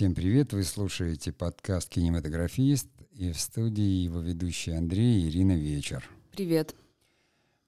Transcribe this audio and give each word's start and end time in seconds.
Всем 0.00 0.14
привет! 0.14 0.54
Вы 0.54 0.62
слушаете 0.62 1.30
подкаст 1.30 1.90
«Кинематографист» 1.90 2.88
и 3.12 3.32
в 3.32 3.38
студии 3.38 4.02
его 4.04 4.20
ведущие 4.20 4.78
Андрей 4.78 5.20
и 5.20 5.28
Ирина 5.28 5.52
Вечер. 5.52 6.08
Привет. 6.32 6.74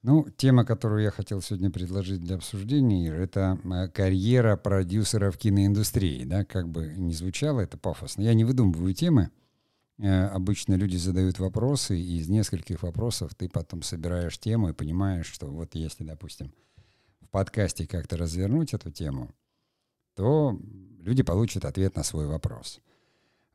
Ну, 0.01 0.27
тема, 0.39 0.65
которую 0.65 1.03
я 1.03 1.11
хотел 1.11 1.43
сегодня 1.43 1.71
предложить 1.71 2.23
для 2.23 2.37
обсуждения, 2.37 3.11
это 3.11 3.59
э, 3.63 3.89
карьера 3.89 4.57
продюсера 4.57 5.31
в 5.31 5.37
киноиндустрии. 5.37 6.25
Да, 6.25 6.47
как 6.47 6.71
бы 6.71 6.95
не 6.97 7.13
звучало 7.13 7.61
это 7.61 7.77
пафосно. 7.77 8.23
Я 8.23 8.33
не 8.33 8.45
выдумываю 8.45 8.95
темы. 8.95 9.29
Э, 9.99 10.25
обычно 10.29 10.73
люди 10.73 10.97
задают 10.97 11.39
вопросы, 11.39 12.01
и 12.01 12.17
из 12.17 12.31
нескольких 12.31 12.83
вопросов 12.83 13.35
ты 13.35 13.51
потом 13.51 13.83
собираешь 13.83 14.39
тему 14.39 14.71
и 14.71 14.73
понимаешь, 14.73 15.27
что 15.27 15.49
вот 15.49 15.75
если, 15.75 16.03
допустим, 16.03 16.55
в 17.21 17.29
подкасте 17.29 17.87
как-то 17.87 18.17
развернуть 18.17 18.73
эту 18.73 18.91
тему, 18.91 19.29
то 20.15 20.59
люди 21.03 21.23
получат 21.23 21.65
ответ 21.65 21.97
на 21.97 22.03
свой 22.03 22.27
вопрос. 22.27 22.81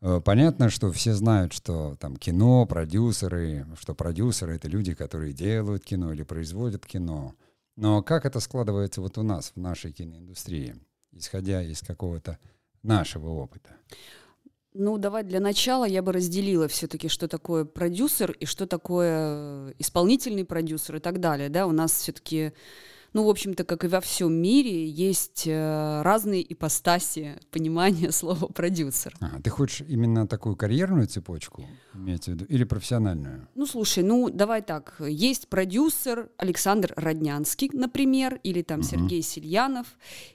Э, 0.01 0.21
понятно, 0.23 0.69
что 0.69 0.91
все 0.91 1.13
знают, 1.13 1.53
что 1.53 1.95
там 1.99 2.17
кино, 2.17 2.65
продюсеры, 2.65 3.65
что 3.79 3.95
продюсеры— 3.95 4.55
это 4.57 4.67
люди, 4.67 4.93
которые 4.93 5.33
делают 5.33 5.83
кино 5.83 6.13
или 6.13 6.23
производят 6.23 6.85
кино. 6.85 7.33
Но 7.75 8.01
как 8.03 8.25
это 8.25 8.39
складывается 8.39 9.01
вот 9.01 9.17
у 9.17 9.23
нас, 9.23 9.51
в 9.55 9.59
нашей 9.59 9.91
киноиндустрии, 9.91 10.75
исходя 11.11 11.63
из 11.63 11.81
какого-то 11.81 12.37
нашего 12.83 13.29
опыта? 13.29 13.69
Ну, 14.73 14.99
давай 14.99 15.23
для 15.23 15.39
начала 15.39 15.85
я 15.85 16.03
бы 16.03 16.11
разделила 16.11 16.67
все-таки, 16.67 17.07
что 17.07 17.27
такое 17.27 17.65
продюсер 17.65 18.31
и 18.31 18.45
что 18.45 18.67
такое 18.67 19.73
исполнительный 19.79 20.45
продюсер 20.45 20.97
и 20.97 20.99
так 20.99 21.19
далее. 21.19 21.49
Да, 21.49 21.65
у 21.65 21.71
нас 21.71 21.91
все-таки 21.93 22.53
ну, 23.13 23.23
в 23.23 23.29
общем-то, 23.29 23.63
как 23.63 23.83
и 23.83 23.87
во 23.87 23.99
всем 24.01 24.33
мире, 24.33 24.87
есть 24.87 25.43
э, 25.47 26.01
разные 26.03 26.53
ипостаси 26.53 27.39
понимания 27.51 28.11
слова 28.11 28.47
продюсер. 28.47 29.15
А, 29.19 29.41
ты 29.41 29.49
хочешь 29.49 29.81
именно 29.87 30.27
такую 30.27 30.55
карьерную 30.55 31.07
цепочку 31.07 31.65
иметь 31.93 32.25
в 32.25 32.27
виду 32.27 32.45
или 32.45 32.63
профессиональную? 32.63 33.47
Ну, 33.55 33.65
слушай, 33.65 34.03
ну, 34.03 34.29
давай 34.29 34.61
так. 34.61 34.95
Есть 34.99 35.47
продюсер 35.47 36.29
Александр 36.37 36.93
Роднянский, 36.95 37.69
например, 37.73 38.39
или 38.43 38.61
там 38.61 38.81
угу. 38.81 38.87
Сергей 38.87 39.21
Сильянов, 39.21 39.87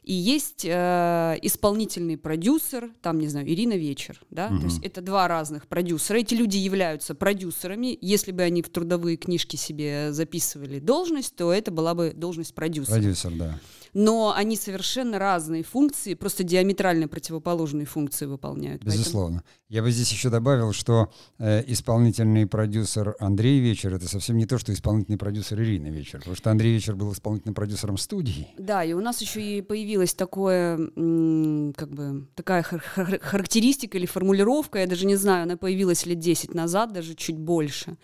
и 0.02 0.12
есть 0.12 0.64
э, 0.64 1.38
исполнительный 1.42 2.16
продюсер, 2.16 2.90
там, 3.00 3.18
не 3.18 3.28
знаю, 3.28 3.48
Ирина 3.48 3.74
Вечер, 3.74 4.20
да? 4.30 4.46
Угу. 4.46 4.58
То 4.58 4.64
есть 4.64 4.84
это 4.84 5.02
два 5.02 5.28
разных 5.28 5.68
продюсера. 5.68 6.18
Эти 6.18 6.34
люди 6.34 6.56
являются 6.56 7.14
продюсерами. 7.14 7.96
Если 8.00 8.32
бы 8.32 8.42
они 8.42 8.62
в 8.62 8.70
трудовые 8.70 9.16
книжки 9.16 9.56
себе 9.56 10.12
записывали 10.12 10.80
должность, 10.80 11.36
то 11.36 11.52
это 11.52 11.70
была 11.70 11.94
бы 11.94 12.12
должность 12.12 12.54
продюсера. 12.54 12.61
Продюсер, 12.92 13.32
да. 13.32 13.58
Но 13.94 14.32
они 14.34 14.56
совершенно 14.56 15.18
разные 15.18 15.62
функции, 15.62 16.14
просто 16.14 16.44
диаметрально 16.44 17.08
противоположные 17.08 17.84
функции 17.84 18.24
выполняют. 18.24 18.82
Безусловно. 18.82 19.42
Поэтому... 19.44 19.62
Я 19.68 19.82
бы 19.82 19.90
здесь 19.90 20.10
еще 20.10 20.30
добавил, 20.30 20.72
что 20.72 21.12
э, 21.38 21.62
исполнительный 21.66 22.46
продюсер 22.46 23.14
Андрей 23.20 23.60
Вечер 23.60 23.94
это 23.94 24.08
совсем 24.08 24.38
не 24.38 24.46
то, 24.46 24.58
что 24.58 24.72
исполнительный 24.72 25.18
продюсер 25.18 25.60
Ирина 25.60 25.88
Вечер, 25.88 26.18
потому 26.20 26.36
что 26.36 26.50
Андрей 26.50 26.72
Вечер 26.72 26.94
был 26.94 27.12
исполнительным 27.12 27.54
продюсером 27.54 27.98
студии. 27.98 28.48
Да, 28.58 28.82
и 28.82 28.94
у 28.94 29.00
нас 29.00 29.20
еще 29.20 29.42
и 29.42 29.60
появилась 29.60 30.14
такое, 30.14 30.76
как 30.76 31.90
бы, 31.90 32.28
такая 32.34 32.62
хар- 32.62 33.18
характеристика 33.20 33.98
или 33.98 34.06
формулировка, 34.06 34.78
я 34.78 34.86
даже 34.86 35.04
не 35.04 35.16
знаю, 35.16 35.42
она 35.42 35.56
появилась 35.58 36.06
лет 36.06 36.18
10 36.18 36.54
назад, 36.54 36.92
даже 36.92 37.14
чуть 37.14 37.36
больше 37.38 37.98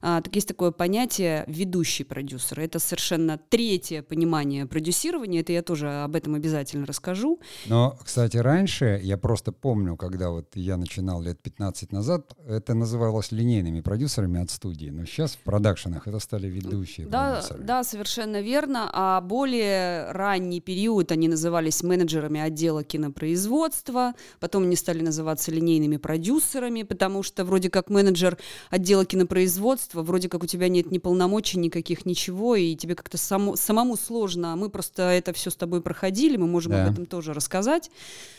а, 0.00 0.20
так 0.20 0.34
есть 0.34 0.48
такое 0.48 0.70
понятие 0.70 1.44
ведущий 1.46 2.04
продюсер. 2.04 2.60
Это 2.60 2.78
совершенно 2.78 3.38
третье 3.38 4.02
понимание 4.02 4.66
продюсирования. 4.66 5.40
Это 5.40 5.52
я 5.52 5.62
тоже 5.62 5.88
об 5.88 6.16
этом 6.16 6.34
обязательно 6.34 6.86
расскажу. 6.86 7.40
Но, 7.66 7.98
кстати, 8.02 8.36
раньше, 8.36 9.00
я 9.02 9.16
просто 9.16 9.52
помню, 9.52 9.96
когда 9.96 10.30
вот 10.30 10.54
я 10.54 10.76
начинал 10.76 11.22
лет 11.22 11.40
15 11.40 11.92
назад, 11.92 12.34
это 12.46 12.74
называлось 12.74 13.32
линейными 13.32 13.80
продюсерами 13.80 14.40
от 14.42 14.50
студии. 14.50 14.90
Но 14.90 15.04
сейчас 15.04 15.32
в 15.32 15.38
продакшенах 15.38 16.06
это 16.06 16.18
стали 16.18 16.48
ведущие 16.48 17.06
да, 17.06 17.32
продюсеры. 17.32 17.64
Да, 17.64 17.84
совершенно 17.84 18.40
верно. 18.40 18.90
А 18.92 19.20
более 19.20 20.10
ранний 20.12 20.60
период 20.60 21.12
они 21.12 21.28
назывались 21.28 21.82
менеджерами 21.82 22.40
отдела 22.40 22.84
кинопроизводства. 22.84 24.14
Потом 24.40 24.64
они 24.64 24.76
стали 24.76 25.02
называться 25.02 25.50
линейными 25.50 25.96
продюсерами, 25.96 26.82
потому 26.82 27.22
что 27.22 27.44
вроде 27.44 27.70
как 27.70 27.90
менеджер 27.90 28.38
отдела 28.70 29.04
кинопроизводства 29.04 29.95
руководства, 29.96 30.02
вроде 30.02 30.28
как 30.28 30.42
у 30.42 30.46
тебя 30.46 30.68
нет 30.68 30.90
ни 30.90 30.98
полномочий 30.98 31.58
никаких, 31.58 32.06
ничего, 32.06 32.56
и 32.56 32.76
тебе 32.76 32.94
как-то 32.94 33.18
само, 33.18 33.56
самому 33.56 33.96
сложно. 33.96 34.52
А 34.52 34.56
мы 34.56 34.68
просто 34.68 35.02
это 35.02 35.32
все 35.32 35.50
с 35.50 35.56
тобой 35.56 35.80
проходили, 35.80 36.36
мы 36.36 36.46
можем 36.46 36.72
да. 36.72 36.84
об 36.84 36.92
этом 36.92 37.06
тоже 37.06 37.32
рассказать. 37.32 37.90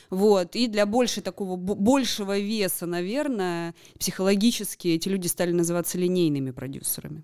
Вот. 0.09 0.55
И 0.55 0.67
для 0.67 0.85
больше 0.85 1.21
такого, 1.21 1.55
большего 1.57 2.39
веса, 2.39 2.85
наверное, 2.85 3.73
психологически 3.99 4.89
эти 4.89 5.09
люди 5.09 5.27
стали 5.27 5.51
называться 5.51 5.97
линейными 5.97 6.51
продюсерами. 6.51 7.23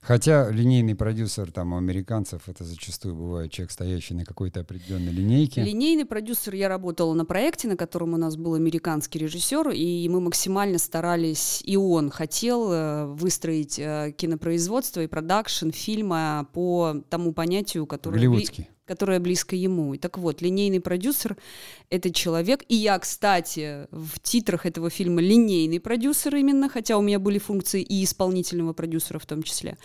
Хотя 0.00 0.50
линейный 0.50 0.94
продюсер 0.94 1.52
там 1.52 1.74
у 1.74 1.76
американцев 1.76 2.48
это 2.48 2.64
зачастую 2.64 3.14
бывает 3.14 3.52
человек, 3.52 3.70
стоящий 3.70 4.14
на 4.14 4.24
какой-то 4.24 4.60
определенной 4.60 5.12
линейке. 5.12 5.62
Линейный 5.62 6.06
продюсер, 6.06 6.54
я 6.54 6.68
работала 6.68 7.12
на 7.12 7.26
проекте, 7.26 7.68
на 7.68 7.76
котором 7.76 8.14
у 8.14 8.16
нас 8.16 8.36
был 8.36 8.54
американский 8.54 9.18
режиссер, 9.18 9.70
и 9.70 10.08
мы 10.08 10.20
максимально 10.20 10.78
старались, 10.78 11.62
и 11.66 11.76
он 11.76 12.10
хотел 12.10 12.72
э, 12.72 13.06
выстроить 13.06 13.78
э, 13.78 14.14
кинопроизводство 14.16 15.02
и 15.02 15.06
продакшн 15.06 15.70
фильма 15.70 16.48
по 16.52 17.02
тому 17.10 17.32
понятию, 17.32 17.86
которое... 17.86 18.16
Голливудский 18.16 18.70
которая 18.90 19.20
близко 19.20 19.54
ему. 19.54 19.94
И 19.94 19.98
так 19.98 20.18
вот, 20.18 20.42
линейный 20.42 20.80
продюсер— 20.80 21.36
это 21.90 22.12
человек, 22.12 22.64
и 22.68 22.74
я, 22.74 22.98
кстати, 22.98 23.86
в 23.92 24.18
титрах 24.20 24.66
этого 24.66 24.90
фильма 24.90 25.22
линейный 25.22 25.78
продюсер 25.78 26.34
именно, 26.34 26.68
хотя 26.68 26.98
у 26.98 27.00
меня 27.00 27.20
были 27.20 27.38
функции 27.38 27.82
и 27.82 28.02
исполнительного 28.02 28.72
продюсера 28.72 29.20
в 29.20 29.26
том 29.26 29.44
числе. 29.44 29.78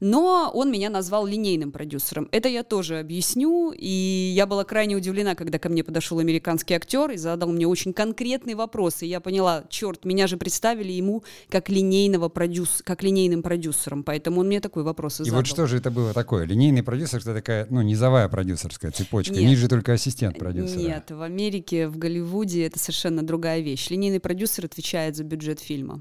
Но 0.00 0.50
он 0.52 0.72
меня 0.72 0.90
назвал 0.90 1.24
линейным 1.24 1.70
продюсером. 1.70 2.28
Это 2.32 2.48
я 2.48 2.64
тоже 2.64 2.98
объясню, 2.98 3.72
и 3.76 4.32
я 4.34 4.44
была 4.44 4.64
крайне 4.64 4.96
удивлена, 4.96 5.36
когда 5.36 5.60
ко 5.60 5.68
мне 5.68 5.84
подошел 5.84 6.18
американский 6.18 6.74
актер 6.74 7.12
и 7.12 7.16
задал 7.16 7.50
мне 7.52 7.68
очень 7.68 7.92
конкретный 7.92 8.54
вопрос, 8.54 9.02
и 9.02 9.06
я 9.06 9.20
поняла, 9.20 9.66
черт, 9.68 10.04
меня 10.04 10.26
же 10.26 10.36
представили 10.36 10.90
ему 10.90 11.22
как 11.48 11.68
линейного 11.68 12.28
продюс... 12.28 12.82
как 12.84 13.04
линейным 13.04 13.42
продюсером, 13.42 14.02
поэтому 14.02 14.40
он 14.40 14.48
мне 14.48 14.60
такой 14.60 14.82
вопрос 14.82 15.20
и, 15.20 15.22
и 15.22 15.26
задал. 15.26 15.38
вот 15.38 15.46
что 15.46 15.68
же 15.68 15.76
это 15.76 15.92
было 15.92 16.12
такое? 16.12 16.44
Линейный 16.44 16.82
продюсер— 16.82 17.20
это 17.20 17.34
такая, 17.34 17.68
ну, 17.70 17.82
низовая 17.82 18.28
продюсер 18.28 18.47
продюсерская 18.48 18.90
цепочка. 18.90 19.34
Нет. 19.34 19.44
Ниже 19.44 19.68
только 19.68 19.92
ассистент 19.92 20.38
продюсера. 20.38 20.80
Нет, 20.80 21.10
в 21.10 21.20
Америке, 21.20 21.88
в 21.88 21.98
Голливуде 21.98 22.64
это 22.66 22.78
совершенно 22.78 23.22
другая 23.22 23.60
вещь. 23.60 23.90
Линейный 23.90 24.20
продюсер 24.20 24.64
отвечает 24.64 25.16
за 25.16 25.24
бюджет 25.24 25.60
фильма. 25.60 26.00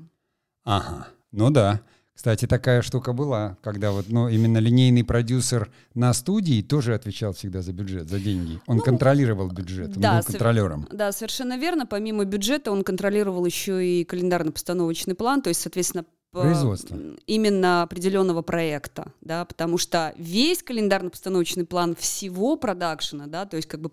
Ага, 0.63 1.07
ну 1.31 1.49
да. 1.49 1.81
Кстати, 2.13 2.47
такая 2.47 2.81
штука 2.81 3.13
была, 3.13 3.57
когда 3.61 3.91
вот, 3.91 4.05
ну, 4.09 4.27
именно 4.27 4.57
линейный 4.57 5.03
продюсер 5.03 5.71
на 5.93 6.11
студии 6.13 6.63
тоже 6.63 6.95
отвечал 6.95 7.33
всегда 7.33 7.61
за 7.61 7.73
бюджет, 7.73 8.09
за 8.09 8.19
деньги. 8.19 8.59
Он 8.65 8.77
ну, 8.77 8.83
контролировал 8.83 9.49
бюджет, 9.49 9.95
он 9.95 10.01
да, 10.01 10.17
был 10.17 10.25
контролером. 10.25 10.87
Совер- 10.89 10.97
да, 10.97 11.11
совершенно 11.11 11.57
верно. 11.59 11.85
Помимо 11.85 12.25
бюджета 12.25 12.71
он 12.71 12.83
контролировал 12.83 13.45
еще 13.45 13.85
и 13.85 14.03
календарно-постановочный 14.03 15.13
план, 15.13 15.43
то 15.43 15.49
есть, 15.49 15.61
соответственно, 15.61 16.05
производства. 16.43 16.97
именно 17.25 17.83
определенного 17.83 18.41
проекта, 18.41 19.11
да, 19.21 19.45
потому 19.45 19.77
что 19.77 20.13
весь 20.17 20.63
календарно-постановочный 20.63 21.65
план 21.65 21.95
всего 21.95 22.55
продакшена, 22.57 23.27
да, 23.27 23.45
то 23.45 23.57
есть 23.57 23.67
как 23.67 23.81
бы 23.81 23.91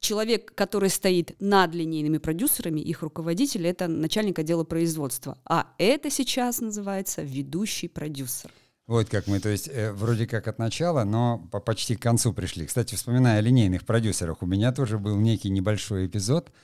человек, 0.00 0.52
который 0.54 0.88
стоит 0.88 1.36
над 1.40 1.74
линейными 1.74 2.18
продюсерами, 2.18 2.80
их 2.80 3.02
руководитель, 3.02 3.66
это 3.66 3.88
начальник 3.88 4.38
отдела 4.38 4.64
производства, 4.64 5.38
а 5.44 5.66
это 5.78 6.10
сейчас 6.10 6.60
называется 6.60 7.22
ведущий 7.22 7.88
продюсер. 7.88 8.50
Вот 8.86 9.08
как 9.08 9.28
мы, 9.28 9.38
то 9.38 9.48
есть 9.48 9.68
э, 9.68 9.92
вроде 9.92 10.26
как 10.26 10.48
от 10.48 10.58
начала, 10.58 11.04
но 11.04 11.46
по 11.52 11.60
почти 11.60 11.94
к 11.94 12.02
концу 12.02 12.32
пришли. 12.32 12.66
Кстати, 12.66 12.96
вспоминая 12.96 13.38
о 13.38 13.40
линейных 13.40 13.86
продюсерах, 13.86 14.42
у 14.42 14.46
меня 14.46 14.72
тоже 14.72 14.98
был 14.98 15.16
некий 15.16 15.48
небольшой 15.50 16.06
эпизод– 16.06 16.50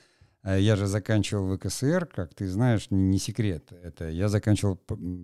я 0.55 0.75
же 0.75 0.87
заканчивал 0.87 1.57
ВКСР, 1.57 2.05
как 2.05 2.33
ты 2.33 2.47
знаешь, 2.47 2.87
не 2.89 3.19
секрет. 3.19 3.69
Это 3.83 4.09
я 4.09 4.29
заканчивал 4.29 4.77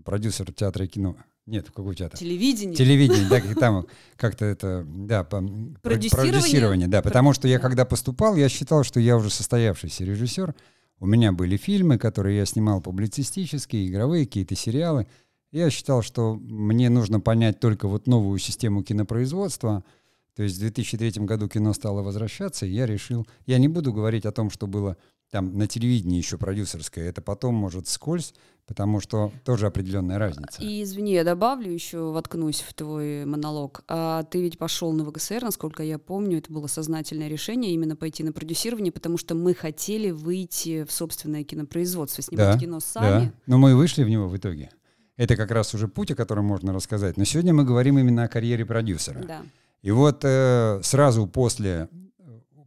продюсер 0.04 0.52
театра 0.52 0.86
и 0.86 0.88
кино. 0.88 1.16
Нет, 1.46 1.68
в 1.68 1.72
какой 1.74 1.96
театр? 1.96 2.18
Телевидение. 2.18 2.76
Телевидение, 2.76 3.28
да, 3.30 3.42
там 3.60 3.86
как-то 4.16 4.46
это, 4.46 4.86
да, 4.88 5.24
по, 5.26 5.42
продюсирование. 5.82 6.10
продюсирование, 6.10 6.88
да, 6.88 7.02
потому 7.02 7.34
что 7.34 7.48
я 7.50 7.60
когда 7.60 7.84
поступал, 7.84 8.36
я 8.36 8.48
считал, 8.48 8.84
что 8.84 9.00
я 9.02 9.18
уже 9.18 9.30
состоявшийся 9.30 10.06
режиссер. 10.06 10.56
У 11.00 11.06
меня 11.06 11.34
были 11.34 11.58
фильмы, 11.58 11.98
которые 11.98 12.38
я 12.38 12.46
снимал 12.46 12.80
публицистические, 12.80 13.88
игровые, 13.88 14.26
какие-то 14.26 14.56
сериалы. 14.56 15.08
Я 15.52 15.70
считал, 15.70 16.02
что 16.02 16.36
мне 16.36 16.90
нужно 16.90 17.20
понять 17.20 17.60
только 17.60 17.90
вот 17.90 18.08
новую 18.08 18.40
систему 18.40 18.82
кинопроизводства. 18.82 19.84
То 20.36 20.44
есть 20.44 20.56
в 20.56 20.60
2003 20.60 21.26
году 21.26 21.50
кино 21.50 21.74
стало 21.74 22.02
возвращаться, 22.02 22.66
и 22.66 22.72
я 22.72 22.86
решил, 22.86 23.28
я 23.46 23.58
не 23.58 23.68
буду 23.68 23.92
говорить 23.92 24.26
о 24.26 24.32
том, 24.32 24.50
что 24.50 24.66
было 24.66 24.98
там 25.34 25.58
на 25.58 25.68
телевидении 25.68 26.18
еще 26.18 26.38
продюсерское, 26.38 27.10
это 27.10 27.20
потом 27.24 27.56
может 27.56 27.88
скользь, 27.88 28.36
потому 28.68 29.00
что 29.00 29.32
тоже 29.44 29.66
определенная 29.66 30.20
разница. 30.20 30.62
И 30.62 30.84
извини, 30.84 31.14
я 31.14 31.24
добавлю 31.24 31.72
еще, 31.72 32.12
воткнусь 32.12 32.62
в 32.62 32.72
твой 32.76 33.26
монолог. 33.26 33.84
А 33.88 34.22
ты 34.26 34.44
ведь 34.44 34.60
пошел 34.60 34.94
на 34.94 35.04
ВГСР, 35.04 35.42
насколько 35.42 35.82
я 35.82 35.98
помню, 35.98 36.38
это 36.38 36.54
было 36.54 36.68
сознательное 36.68 37.30
решение 37.30 37.74
именно 37.74 37.96
пойти 37.96 38.24
на 38.24 38.32
продюсирование, 38.32 38.92
потому 38.92 39.18
что 39.18 39.34
мы 39.34 39.56
хотели 39.56 40.12
выйти 40.12 40.84
в 40.84 40.92
собственное 40.92 41.44
кинопроизводство, 41.44 42.22
снимать 42.22 42.54
да, 42.54 42.60
кино 42.60 42.80
сами. 42.80 43.26
Да. 43.26 43.34
Но 43.48 43.58
мы 43.58 43.72
и 43.72 43.74
вышли 43.74 44.04
в 44.04 44.10
него 44.10 44.28
в 44.28 44.38
итоге. 44.38 44.70
Это 45.18 45.36
как 45.36 45.50
раз 45.50 45.74
уже 45.74 45.88
путь, 45.88 46.12
о 46.12 46.16
котором 46.16 46.46
можно 46.46 46.74
рассказать. 46.74 47.18
Но 47.18 47.24
сегодня 47.24 47.56
мы 47.56 47.64
говорим 47.64 47.98
именно 47.98 48.26
о 48.26 48.28
карьере 48.28 48.68
продюсера. 48.68 49.24
Да. 49.24 49.42
И 49.82 49.90
вот 49.90 50.20
э, 50.24 50.80
сразу 50.84 51.26
после, 51.26 51.90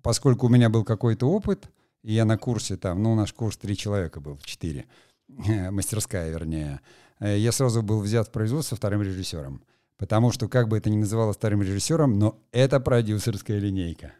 поскольку 0.02 0.46
у 0.46 0.48
меня 0.48 0.68
был 0.68 0.82
какой-то 0.82 1.30
опыт, 1.30 1.70
и 2.06 2.12
я 2.12 2.24
на 2.24 2.38
курсе 2.38 2.76
там, 2.76 3.02
ну, 3.02 3.16
наш 3.16 3.32
курс 3.32 3.56
три 3.56 3.76
человека 3.76 4.20
был, 4.20 4.38
четыре, 4.44 4.86
мастерская, 5.72 6.30
вернее, 6.30 6.80
э, 7.18 7.36
я 7.36 7.50
сразу 7.50 7.82
был 7.82 8.00
взят 8.00 8.28
в 8.28 8.30
производство 8.30 8.76
вторым 8.76 9.02
режиссером. 9.02 9.64
Потому 9.98 10.30
что, 10.30 10.48
как 10.48 10.68
бы 10.68 10.78
это 10.78 10.88
ни 10.88 10.98
называлось 10.98 11.36
вторым 11.36 11.62
режиссером, 11.62 12.16
но 12.16 12.38
это 12.52 12.78
продюсерская 12.78 13.58
линейка. 13.58 14.12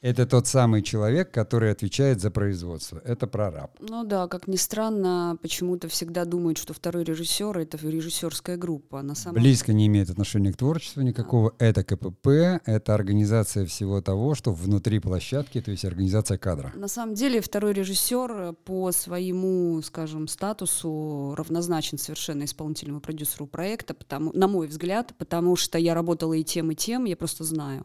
Это 0.00 0.26
тот 0.26 0.46
самый 0.46 0.82
человек, 0.82 1.32
который 1.32 1.72
отвечает 1.72 2.20
за 2.20 2.30
производство. 2.30 3.02
Это 3.04 3.26
прораб. 3.26 3.72
Ну 3.80 4.04
да, 4.04 4.28
как 4.28 4.46
ни 4.46 4.54
странно, 4.54 5.36
почему-то 5.42 5.88
всегда 5.88 6.24
думают, 6.24 6.56
что 6.58 6.72
второй 6.72 7.02
режиссер 7.02 7.58
это 7.58 7.76
режиссерская 7.78 8.56
группа. 8.56 9.02
На 9.02 9.16
самом... 9.16 9.40
Близко 9.40 9.72
не 9.72 9.88
имеет 9.88 10.08
отношения 10.08 10.52
к 10.52 10.56
творчеству 10.56 11.02
никакого. 11.02 11.52
Да. 11.58 11.66
Это 11.66 11.82
КПП, 11.82 12.28
это 12.64 12.94
организация 12.94 13.66
всего 13.66 14.00
того, 14.00 14.36
что 14.36 14.52
внутри 14.52 15.00
площадки, 15.00 15.60
то 15.60 15.72
есть 15.72 15.84
организация 15.84 16.38
кадра. 16.38 16.72
На 16.76 16.86
самом 16.86 17.14
деле 17.14 17.40
второй 17.40 17.72
режиссер 17.72 18.54
по 18.64 18.92
своему, 18.92 19.82
скажем, 19.82 20.28
статусу 20.28 21.34
равнозначен 21.36 21.98
совершенно 21.98 22.44
исполнительному 22.44 23.00
продюсеру 23.00 23.48
проекта, 23.48 23.94
потому, 23.94 24.30
на 24.32 24.46
мой 24.46 24.68
взгляд, 24.68 25.12
потому 25.18 25.56
что 25.56 25.76
я 25.76 25.94
работала 25.94 26.34
и 26.34 26.44
тем, 26.44 26.70
и 26.70 26.76
тем, 26.76 27.04
я 27.04 27.16
просто 27.16 27.42
знаю. 27.42 27.84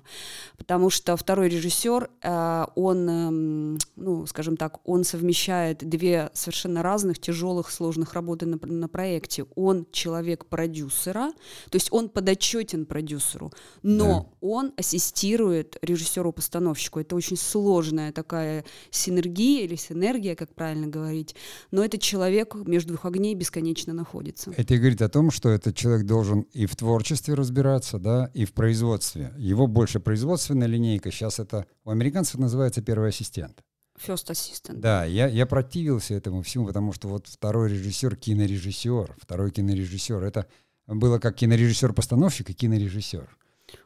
Потому 0.59 0.91
что 0.91 1.17
второй 1.17 1.49
режиссер 1.49 2.02
режиссер, 2.03 2.09
э, 2.21 2.65
он, 2.75 3.09
эм, 3.09 3.77
ну, 3.95 4.25
скажем 4.25 4.57
так, 4.57 4.79
он 4.85 5.03
совмещает 5.03 5.87
две 5.87 6.29
совершенно 6.33 6.83
разных 6.83 7.19
тяжелых, 7.19 7.71
сложных 7.71 8.13
работы 8.13 8.45
на, 8.45 8.57
на 8.61 8.87
проекте. 8.87 9.45
Он 9.55 9.85
человек 9.91 10.45
продюсера, 10.45 11.31
то 11.69 11.75
есть 11.75 11.89
он 11.91 12.09
подотчетен 12.09 12.85
продюсеру, 12.85 13.51
но 13.81 14.05
да. 14.41 14.47
он 14.47 14.73
ассистирует 14.77 15.77
режиссеру-постановщику. 15.81 16.99
Это 16.99 17.15
очень 17.15 17.37
сложная 17.37 18.11
такая 18.11 18.65
синергия 18.91 19.65
или 19.65 19.75
синергия, 19.75 20.35
как 20.35 20.53
правильно 20.53 20.87
говорить, 20.87 21.35
но 21.71 21.83
этот 21.83 22.01
человек 22.01 22.55
между 22.55 22.89
двух 22.89 23.05
огней 23.05 23.35
бесконечно 23.35 23.93
находится. 23.93 24.51
Это 24.55 24.73
и 24.73 24.77
говорит 24.77 25.01
о 25.01 25.09
том, 25.09 25.31
что 25.31 25.49
этот 25.49 25.75
человек 25.75 26.05
должен 26.05 26.41
и 26.53 26.65
в 26.65 26.75
творчестве 26.75 27.33
разбираться, 27.33 27.99
да, 27.99 28.29
и 28.33 28.45
в 28.45 28.53
производстве. 28.53 29.33
Его 29.37 29.67
больше 29.67 29.99
производственная 29.99 30.67
линейка, 30.67 31.11
сейчас 31.11 31.39
это 31.39 31.65
американцев 31.93 32.39
называется 32.39 32.81
первый 32.81 33.09
ассистент. 33.09 33.63
First 33.97 34.29
assistant. 34.29 34.79
Да, 34.79 35.05
я, 35.05 35.27
я 35.27 35.45
противился 35.45 36.15
этому 36.15 36.41
всему, 36.41 36.65
потому 36.65 36.93
что 36.93 37.07
вот 37.07 37.27
второй 37.27 37.69
режиссер, 37.69 38.15
кинорежиссер, 38.15 39.15
второй 39.19 39.51
кинорежиссер, 39.51 40.23
это 40.23 40.47
было 40.87 41.19
как 41.19 41.35
кинорежиссер-постановщик 41.35 42.49
и 42.49 42.53
кинорежиссер. 42.53 43.37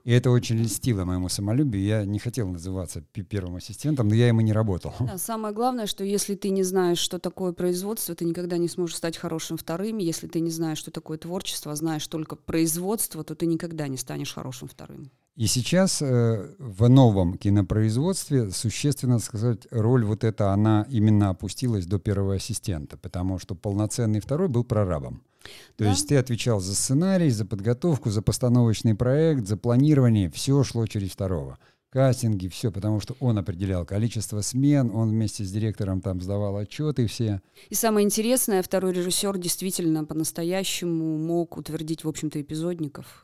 И 0.03 0.11
это 0.11 0.31
очень 0.31 0.57
льстило 0.57 1.05
моему 1.05 1.29
самолюбию. 1.29 1.83
Я 1.83 2.05
не 2.05 2.19
хотел 2.19 2.47
называться 2.47 3.01
первым 3.01 3.57
ассистентом, 3.57 4.07
но 4.07 4.15
я 4.15 4.27
ему 4.27 4.41
не 4.41 4.53
работал. 4.53 4.93
Да, 4.99 5.17
самое 5.17 5.53
главное, 5.53 5.85
что 5.85 6.03
если 6.03 6.35
ты 6.35 6.49
не 6.49 6.63
знаешь, 6.63 6.97
что 6.97 7.19
такое 7.19 7.53
производство, 7.53 8.15
ты 8.15 8.25
никогда 8.25 8.57
не 8.57 8.67
сможешь 8.67 8.97
стать 8.97 9.17
хорошим 9.17 9.57
вторым. 9.57 9.97
Если 9.97 10.27
ты 10.27 10.39
не 10.39 10.51
знаешь, 10.51 10.77
что 10.77 10.91
такое 10.91 11.17
творчество, 11.17 11.71
а 11.71 11.75
знаешь 11.75 12.07
только 12.07 12.35
производство, 12.35 13.23
то 13.23 13.35
ты 13.35 13.45
никогда 13.45 13.87
не 13.87 13.97
станешь 13.97 14.33
хорошим 14.33 14.67
вторым. 14.67 15.11
И 15.37 15.45
сейчас 15.45 16.01
э, 16.01 16.49
в 16.57 16.89
новом 16.89 17.37
кинопроизводстве 17.37 18.49
существенно 18.49 19.19
сказать 19.19 19.67
роль 19.69 20.03
вот 20.03 20.23
эта, 20.23 20.51
она 20.51 20.87
именно 20.89 21.29
опустилась 21.29 21.85
до 21.85 21.99
первого 21.99 22.35
ассистента, 22.35 22.97
потому 22.97 23.37
что 23.37 23.53
полноценный 23.53 24.19
второй 24.19 24.47
был 24.47 24.63
прорабом. 24.63 25.21
То 25.75 25.83
да. 25.83 25.91
есть 25.91 26.07
ты 26.07 26.17
отвечал 26.17 26.59
за 26.59 26.73
сценарий, 26.73 27.29
за 27.29 27.45
подготовку, 27.45 28.09
за 28.09 28.23
постановочный 28.23 28.95
проект, 28.95 29.47
за 29.47 29.57
планирование, 29.57 30.31
все 30.31 30.63
шло 30.63 30.87
через 30.87 31.11
второго. 31.11 31.59
Кастинги, 31.91 32.47
все, 32.47 32.71
потому 32.71 32.99
что 32.99 33.15
он 33.19 33.37
определял 33.37 33.85
количество 33.85 34.41
смен, 34.41 34.89
он 34.91 35.11
вместе 35.11 35.43
с 35.43 35.51
директором 35.51 36.01
там 36.01 36.19
сдавал 36.19 36.57
отчеты 36.57 37.05
все. 37.05 37.43
И 37.69 37.75
самое 37.75 38.05
интересное, 38.05 38.63
второй 38.63 38.91
режиссер 38.91 39.37
действительно 39.37 40.03
по-настоящему 40.03 41.19
мог 41.19 41.57
утвердить, 41.57 42.03
в 42.03 42.09
общем-то, 42.09 42.41
эпизодников. 42.41 43.23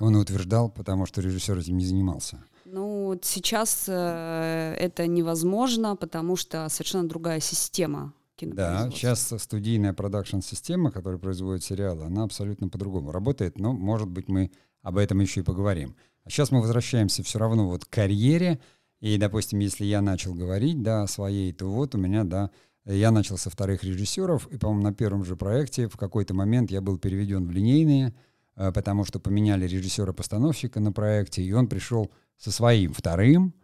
Он 0.00 0.16
и 0.16 0.20
утверждал, 0.20 0.70
потому 0.70 1.06
что 1.06 1.20
режиссер 1.20 1.58
этим 1.58 1.76
не 1.76 1.84
занимался. 1.84 2.42
Ну, 2.64 3.18
сейчас 3.22 3.84
э, 3.88 4.74
это 4.78 5.06
невозможно, 5.06 5.96
потому 5.96 6.36
что 6.36 6.68
совершенно 6.68 7.08
другая 7.08 7.40
система 7.40 8.12
да, 8.46 8.90
сейчас 8.90 9.34
студийная 9.38 9.92
продакшн-система, 9.92 10.90
которая 10.90 11.18
производит 11.18 11.64
сериалы, 11.64 12.04
она 12.04 12.24
абсолютно 12.24 12.68
по-другому 12.68 13.10
работает, 13.10 13.58
но, 13.58 13.72
может 13.72 14.08
быть, 14.08 14.28
мы 14.28 14.50
об 14.82 14.96
этом 14.96 15.20
еще 15.20 15.40
и 15.40 15.44
поговорим. 15.44 15.96
А 16.24 16.30
сейчас 16.30 16.50
мы 16.50 16.60
возвращаемся 16.60 17.22
все 17.22 17.38
равно 17.38 17.68
вот 17.68 17.84
к 17.84 17.90
карьере, 17.90 18.60
и, 19.00 19.16
допустим, 19.16 19.58
если 19.58 19.84
я 19.84 20.00
начал 20.00 20.34
говорить, 20.34 20.82
да, 20.82 21.02
о 21.02 21.06
своей, 21.06 21.52
то 21.52 21.66
вот 21.66 21.94
у 21.94 21.98
меня, 21.98 22.24
да, 22.24 22.50
я 22.84 23.10
начал 23.10 23.36
со 23.36 23.50
вторых 23.50 23.84
режиссеров, 23.84 24.46
и, 24.48 24.56
по-моему, 24.56 24.82
на 24.82 24.94
первом 24.94 25.24
же 25.24 25.36
проекте 25.36 25.88
в 25.88 25.96
какой-то 25.96 26.34
момент 26.34 26.70
я 26.70 26.80
был 26.80 26.98
переведен 26.98 27.46
в 27.46 27.50
линейные, 27.50 28.14
потому 28.58 29.04
что 29.04 29.20
поменяли 29.20 29.66
режиссера-постановщика 29.66 30.80
на 30.80 30.92
проекте, 30.92 31.42
и 31.42 31.52
он 31.52 31.68
пришел 31.68 32.10
со 32.36 32.50
своим 32.50 32.92
вторым, 32.92 33.54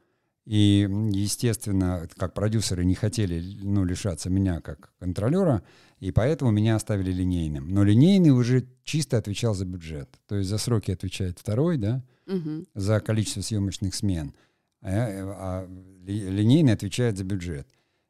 и, 0.46 0.86
естественно, 1.12 2.06
как 2.16 2.34
продюсеры 2.34 2.84
не 2.84 2.94
хотели 2.94 3.42
ну, 3.62 3.84
лишаться 3.84 4.28
меня 4.28 4.60
как 4.60 4.92
контролера, 4.98 5.62
и 6.00 6.12
поэтому 6.12 6.50
меня 6.50 6.76
оставили 6.76 7.12
линейным. 7.12 7.68
Но 7.68 7.82
линейный 7.82 8.30
уже 8.30 8.66
чисто 8.84 9.16
отвечал 9.16 9.54
за 9.54 9.64
бюджет. 9.64 10.20
То 10.28 10.36
есть 10.36 10.50
за 10.50 10.58
сроки 10.58 10.90
отвечает 10.90 11.38
второй, 11.38 11.78
да, 11.78 12.04
угу. 12.26 12.66
за 12.74 13.00
количество 13.00 13.40
съемочных 13.40 13.94
смен, 13.94 14.34
а, 14.82 14.90
а 14.90 15.68
линейный 16.06 16.74
отвечает 16.74 17.16
за 17.16 17.24
бюджет. 17.24 17.66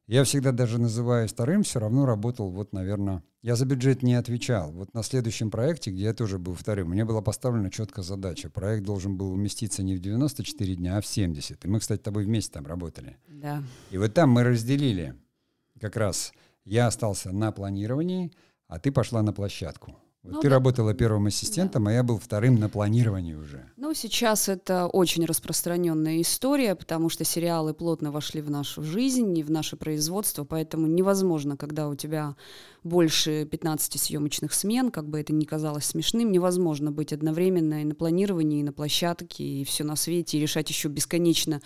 Я 0.08 0.24
всегда 0.24 0.50
даже 0.50 0.78
называя 0.78 1.28
вторым, 1.28 1.62
все 1.62 1.78
равно 1.78 2.04
работал, 2.04 2.50
вот, 2.50 2.72
наверное, 2.72 3.22
я 3.44 3.56
за 3.56 3.66
бюджет 3.66 4.02
не 4.02 4.14
отвечал. 4.14 4.72
Вот 4.72 4.94
на 4.94 5.02
следующем 5.02 5.50
проекте, 5.50 5.90
где 5.90 6.04
я 6.04 6.14
тоже 6.14 6.38
был 6.38 6.54
вторым, 6.54 6.88
мне 6.88 7.04
была 7.04 7.20
поставлена 7.20 7.70
четкая 7.70 8.02
задача. 8.02 8.48
Проект 8.48 8.86
должен 8.86 9.18
был 9.18 9.32
уместиться 9.32 9.82
не 9.82 9.94
в 9.94 10.00
94 10.00 10.76
дня, 10.76 10.96
а 10.96 11.02
в 11.02 11.06
70. 11.06 11.62
И 11.62 11.68
мы, 11.68 11.78
кстати, 11.78 12.00
с 12.00 12.04
тобой 12.04 12.24
вместе 12.24 12.52
там 12.52 12.66
работали. 12.66 13.18
Да. 13.28 13.62
И 13.90 13.98
вот 13.98 14.14
там 14.14 14.30
мы 14.30 14.44
разделили 14.44 15.14
как 15.78 15.96
раз. 15.96 16.32
Я 16.64 16.86
остался 16.86 17.32
на 17.32 17.52
планировании, 17.52 18.32
а 18.66 18.78
ты 18.78 18.90
пошла 18.90 19.20
на 19.20 19.34
площадку. 19.34 19.94
Вот 20.24 20.32
ну, 20.32 20.40
ты 20.40 20.48
да. 20.48 20.54
работала 20.54 20.94
первым 20.94 21.26
ассистентом, 21.26 21.84
да. 21.84 21.90
а 21.90 21.92
я 21.92 22.02
был 22.02 22.18
вторым 22.18 22.54
на 22.54 22.70
планировании 22.70 23.34
уже. 23.34 23.66
Ну, 23.76 23.92
сейчас 23.92 24.48
это 24.48 24.86
очень 24.86 25.26
распространенная 25.26 26.22
история, 26.22 26.74
потому 26.74 27.10
что 27.10 27.24
сериалы 27.24 27.74
плотно 27.74 28.10
вошли 28.10 28.40
в 28.40 28.50
нашу 28.50 28.82
жизнь 28.82 29.36
и 29.38 29.42
в 29.42 29.50
наше 29.50 29.76
производство, 29.76 30.44
поэтому 30.44 30.86
невозможно, 30.86 31.58
когда 31.58 31.88
у 31.88 31.94
тебя 31.94 32.36
больше 32.84 33.46
15 33.50 34.00
съемочных 34.00 34.52
смен, 34.52 34.90
как 34.90 35.08
бы 35.08 35.18
это 35.18 35.32
ни 35.32 35.44
казалось 35.44 35.86
смешным, 35.86 36.30
невозможно 36.30 36.92
быть 36.92 37.12
одновременно 37.12 37.80
и 37.80 37.84
на 37.84 37.94
планировании, 37.94 38.60
и 38.60 38.62
на 38.62 38.72
площадке, 38.72 39.42
и 39.42 39.64
все 39.64 39.84
на 39.84 39.96
свете, 39.96 40.38
и 40.38 40.40
решать 40.40 40.68
еще 40.68 40.88
бесконечно 40.88 41.62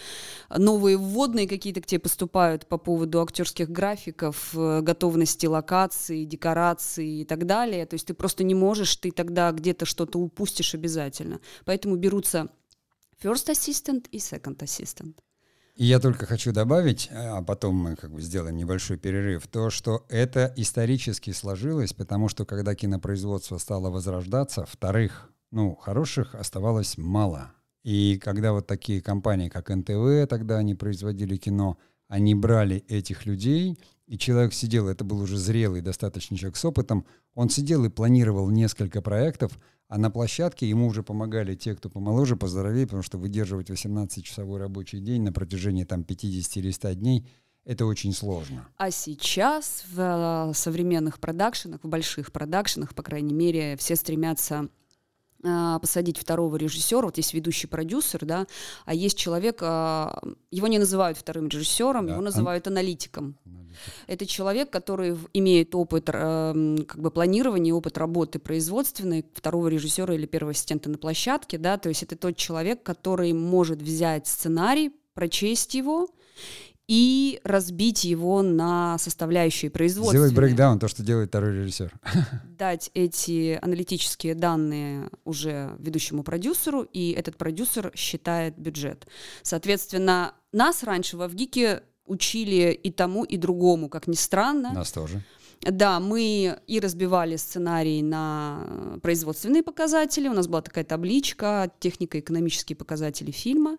новые 0.56 0.96
вводные 0.96 1.48
какие-то 1.48 1.80
к 1.80 1.86
тебе 1.86 1.98
поступают 1.98 2.66
по 2.66 2.78
поводу 2.78 3.20
актерских 3.20 3.68
графиков, 3.68 4.50
э, 4.54 4.80
готовности 4.80 5.46
локаций, 5.46 6.24
декораций 6.24 7.22
и 7.22 7.24
так 7.24 7.46
далее. 7.46 7.84
То 7.86 7.94
есть 7.94 8.06
ты 8.06 8.14
просто 8.14 8.44
не 8.48 8.54
можешь, 8.54 8.96
ты 8.96 9.12
тогда 9.12 9.52
где-то 9.52 9.86
что-то 9.86 10.18
упустишь 10.18 10.74
обязательно. 10.74 11.38
Поэтому 11.64 11.94
берутся 11.94 12.48
first 13.22 13.48
assistant 13.48 14.08
и 14.10 14.18
second 14.18 14.58
assistant. 14.58 15.14
И 15.76 15.84
я 15.84 16.00
только 16.00 16.26
хочу 16.26 16.52
добавить, 16.52 17.08
а 17.12 17.40
потом 17.40 17.76
мы 17.76 17.94
как 17.94 18.10
бы 18.10 18.20
сделаем 18.20 18.56
небольшой 18.56 18.96
перерыв, 18.96 19.46
то, 19.46 19.70
что 19.70 20.04
это 20.08 20.52
исторически 20.56 21.30
сложилось, 21.30 21.92
потому 21.92 22.28
что 22.28 22.44
когда 22.44 22.74
кинопроизводство 22.74 23.58
стало 23.58 23.88
возрождаться, 23.88 24.66
вторых, 24.66 25.30
ну, 25.52 25.76
хороших 25.76 26.34
оставалось 26.34 26.98
мало. 26.98 27.52
И 27.84 28.18
когда 28.18 28.52
вот 28.52 28.66
такие 28.66 29.00
компании, 29.00 29.48
как 29.48 29.68
НТВ, 29.68 30.28
тогда 30.28 30.58
они 30.58 30.74
производили 30.74 31.36
кино, 31.36 31.78
они 32.08 32.34
брали 32.34 32.84
этих 32.88 33.24
людей, 33.24 33.78
и 34.08 34.16
человек 34.16 34.54
сидел, 34.54 34.88
это 34.88 35.04
был 35.04 35.20
уже 35.20 35.36
зрелый 35.36 35.82
достаточно 35.82 36.36
человек 36.36 36.56
с 36.56 36.64
опытом, 36.64 37.04
он 37.34 37.50
сидел 37.50 37.84
и 37.84 37.90
планировал 37.90 38.48
несколько 38.50 39.02
проектов, 39.02 39.58
а 39.86 39.98
на 39.98 40.10
площадке 40.10 40.68
ему 40.68 40.86
уже 40.86 41.02
помогали 41.02 41.54
те, 41.54 41.74
кто 41.74 41.90
помоложе, 41.90 42.34
поздоровее, 42.34 42.86
потому 42.86 43.02
что 43.02 43.18
выдерживать 43.18 43.70
18-часовой 43.70 44.58
рабочий 44.58 45.00
день 45.00 45.22
на 45.22 45.32
протяжении 45.32 45.84
там 45.84 46.04
50 46.04 46.56
или 46.56 46.70
100 46.70 46.92
дней, 46.94 47.28
это 47.64 47.84
очень 47.84 48.14
сложно. 48.14 48.66
А 48.78 48.90
сейчас 48.90 49.84
в 49.92 50.00
э, 50.00 50.54
современных 50.54 51.20
продакшенах, 51.20 51.84
в 51.84 51.88
больших 51.88 52.32
продакшенах, 52.32 52.94
по 52.94 53.02
крайней 53.02 53.34
мере, 53.34 53.76
все 53.76 53.94
стремятся 53.94 54.70
посадить 55.40 56.18
второго 56.18 56.56
режиссера, 56.56 57.02
вот 57.02 57.16
есть 57.16 57.32
ведущий 57.32 57.68
продюсер, 57.68 58.24
да, 58.24 58.46
а 58.84 58.94
есть 58.94 59.16
человек, 59.16 59.58
э, 59.62 60.10
его 60.50 60.66
не 60.66 60.78
называют 60.78 61.16
вторым 61.16 61.48
режиссером, 61.48 62.06
да. 62.06 62.12
его 62.14 62.22
называют 62.22 62.66
аналитиком. 62.66 63.36
Аналитик. 63.44 63.58
Это 64.06 64.26
человек, 64.26 64.70
который 64.70 65.16
имеет 65.32 65.74
опыт 65.74 66.06
как 66.06 67.00
бы 67.00 67.10
планирования, 67.10 67.72
опыт 67.72 67.98
работы 67.98 68.38
производственной 68.38 69.24
второго 69.34 69.68
режиссера 69.68 70.14
или 70.14 70.26
первого 70.26 70.52
ассистента 70.52 70.90
на 70.90 70.98
площадке, 70.98 71.58
да, 71.58 71.78
то 71.78 71.88
есть 71.88 72.02
это 72.02 72.16
тот 72.16 72.36
человек, 72.36 72.82
который 72.82 73.32
может 73.32 73.82
взять 73.82 74.26
сценарий, 74.26 74.92
прочесть 75.14 75.74
его 75.74 76.08
и 76.88 77.38
разбить 77.44 78.04
его 78.04 78.42
на 78.42 78.96
составляющие 78.98 79.70
производства. 79.70 80.16
Сделать 80.16 80.34
брейкдаун, 80.34 80.78
то, 80.78 80.88
что 80.88 81.02
делает 81.02 81.28
второй 81.28 81.54
режиссер. 81.54 81.92
Дать 82.58 82.90
эти 82.94 83.58
аналитические 83.60 84.34
данные 84.34 85.10
уже 85.24 85.76
ведущему 85.78 86.22
продюсеру, 86.24 86.82
и 86.82 87.12
этот 87.12 87.36
продюсер 87.36 87.92
считает 87.94 88.58
бюджет. 88.58 89.06
Соответственно, 89.42 90.32
нас 90.52 90.82
раньше 90.82 91.18
во 91.18 91.28
ВГИКе 91.28 91.82
учили 92.06 92.72
и 92.72 92.90
тому, 92.90 93.24
и 93.24 93.36
другому, 93.36 93.90
как 93.90 94.06
ни 94.06 94.14
странно. 94.14 94.72
Нас 94.72 94.90
тоже. 94.90 95.22
Да, 95.60 95.98
мы 96.00 96.58
и 96.66 96.80
разбивали 96.80 97.36
сценарий 97.36 98.00
на 98.02 98.98
производственные 99.02 99.62
показатели. 99.62 100.28
У 100.28 100.32
нас 100.32 100.46
была 100.46 100.62
такая 100.62 100.84
табличка 100.84 101.70
технико-экономические 101.80 102.76
показатели 102.76 103.32
фильма. 103.32 103.76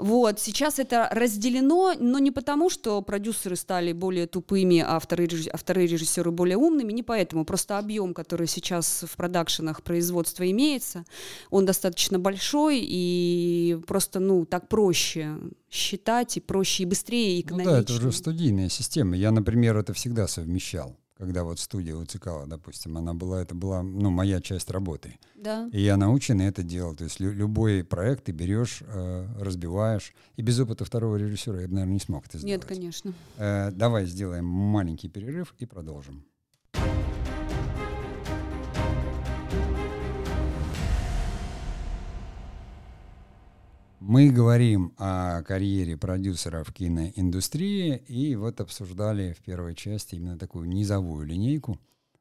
Вот, 0.00 0.40
сейчас 0.40 0.78
это 0.78 1.08
разделено, 1.12 1.94
но 1.98 2.18
не 2.18 2.30
потому, 2.30 2.70
что 2.70 3.02
продюсеры 3.02 3.56
стали 3.56 3.92
более 3.92 4.26
тупыми, 4.26 4.82
а 4.86 4.98
вторые, 4.98 5.28
а 5.52 5.56
вторые 5.56 5.86
режиссеры 5.86 6.30
более 6.30 6.56
умными, 6.56 6.92
не 6.92 7.02
поэтому. 7.02 7.44
Просто 7.44 7.78
объем, 7.78 8.14
который 8.14 8.46
сейчас 8.46 9.04
в 9.06 9.16
продакшенах 9.16 9.82
производства 9.82 10.50
имеется, 10.50 11.04
он 11.50 11.66
достаточно 11.66 12.18
большой, 12.18 12.80
и 12.82 13.78
просто, 13.86 14.20
ну, 14.20 14.46
так 14.46 14.68
проще 14.68 15.36
считать, 15.70 16.36
и 16.36 16.40
проще, 16.40 16.84
и 16.84 16.86
быстрее, 16.86 17.38
и 17.38 17.42
экономичнее. 17.42 17.76
Ну 17.76 17.84
да, 17.84 17.92
это 17.92 17.92
уже 17.92 18.12
студийная 18.12 18.70
система. 18.70 19.16
Я, 19.16 19.30
например, 19.30 19.76
это 19.76 19.92
всегда 19.92 20.26
совмещал 20.26 20.96
когда 21.20 21.44
вот 21.44 21.60
студия 21.60 21.94
у 21.94 22.04
Цикала, 22.06 22.46
допустим, 22.46 22.96
она 22.96 23.12
была, 23.12 23.42
это 23.42 23.54
была, 23.54 23.82
ну, 23.82 24.10
моя 24.10 24.40
часть 24.40 24.70
работы. 24.70 25.18
Да. 25.36 25.68
И 25.70 25.80
я 25.82 25.96
научен 25.98 26.40
это 26.40 26.62
делать. 26.62 26.98
То 26.98 27.04
есть 27.04 27.20
лю- 27.20 27.32
любой 27.32 27.84
проект 27.84 28.24
ты 28.24 28.32
берешь, 28.32 28.82
э, 28.86 29.26
разбиваешь. 29.38 30.14
И 30.36 30.42
без 30.42 30.58
опыта 30.58 30.84
второго 30.86 31.16
режиссера 31.16 31.60
я 31.60 31.68
бы, 31.68 31.74
наверное, 31.74 31.92
не 31.94 32.00
смог 32.00 32.26
это 32.26 32.38
сделать. 32.38 32.62
Нет, 32.62 32.64
конечно. 32.64 33.12
Э, 33.36 33.70
давай 33.70 34.06
сделаем 34.06 34.46
маленький 34.46 35.08
перерыв 35.10 35.54
и 35.58 35.66
продолжим. 35.66 36.24
Мы 44.00 44.30
говорим 44.30 44.94
о 44.96 45.42
карьере 45.42 45.94
продюсера 45.98 46.64
в 46.64 46.72
киноиндустрии, 46.72 47.96
и 48.08 48.34
вот 48.34 48.58
обсуждали 48.62 49.34
в 49.34 49.42
первой 49.42 49.74
части 49.74 50.14
именно 50.14 50.38
такую 50.38 50.66
низовую 50.70 51.26
линейку. 51.26 51.78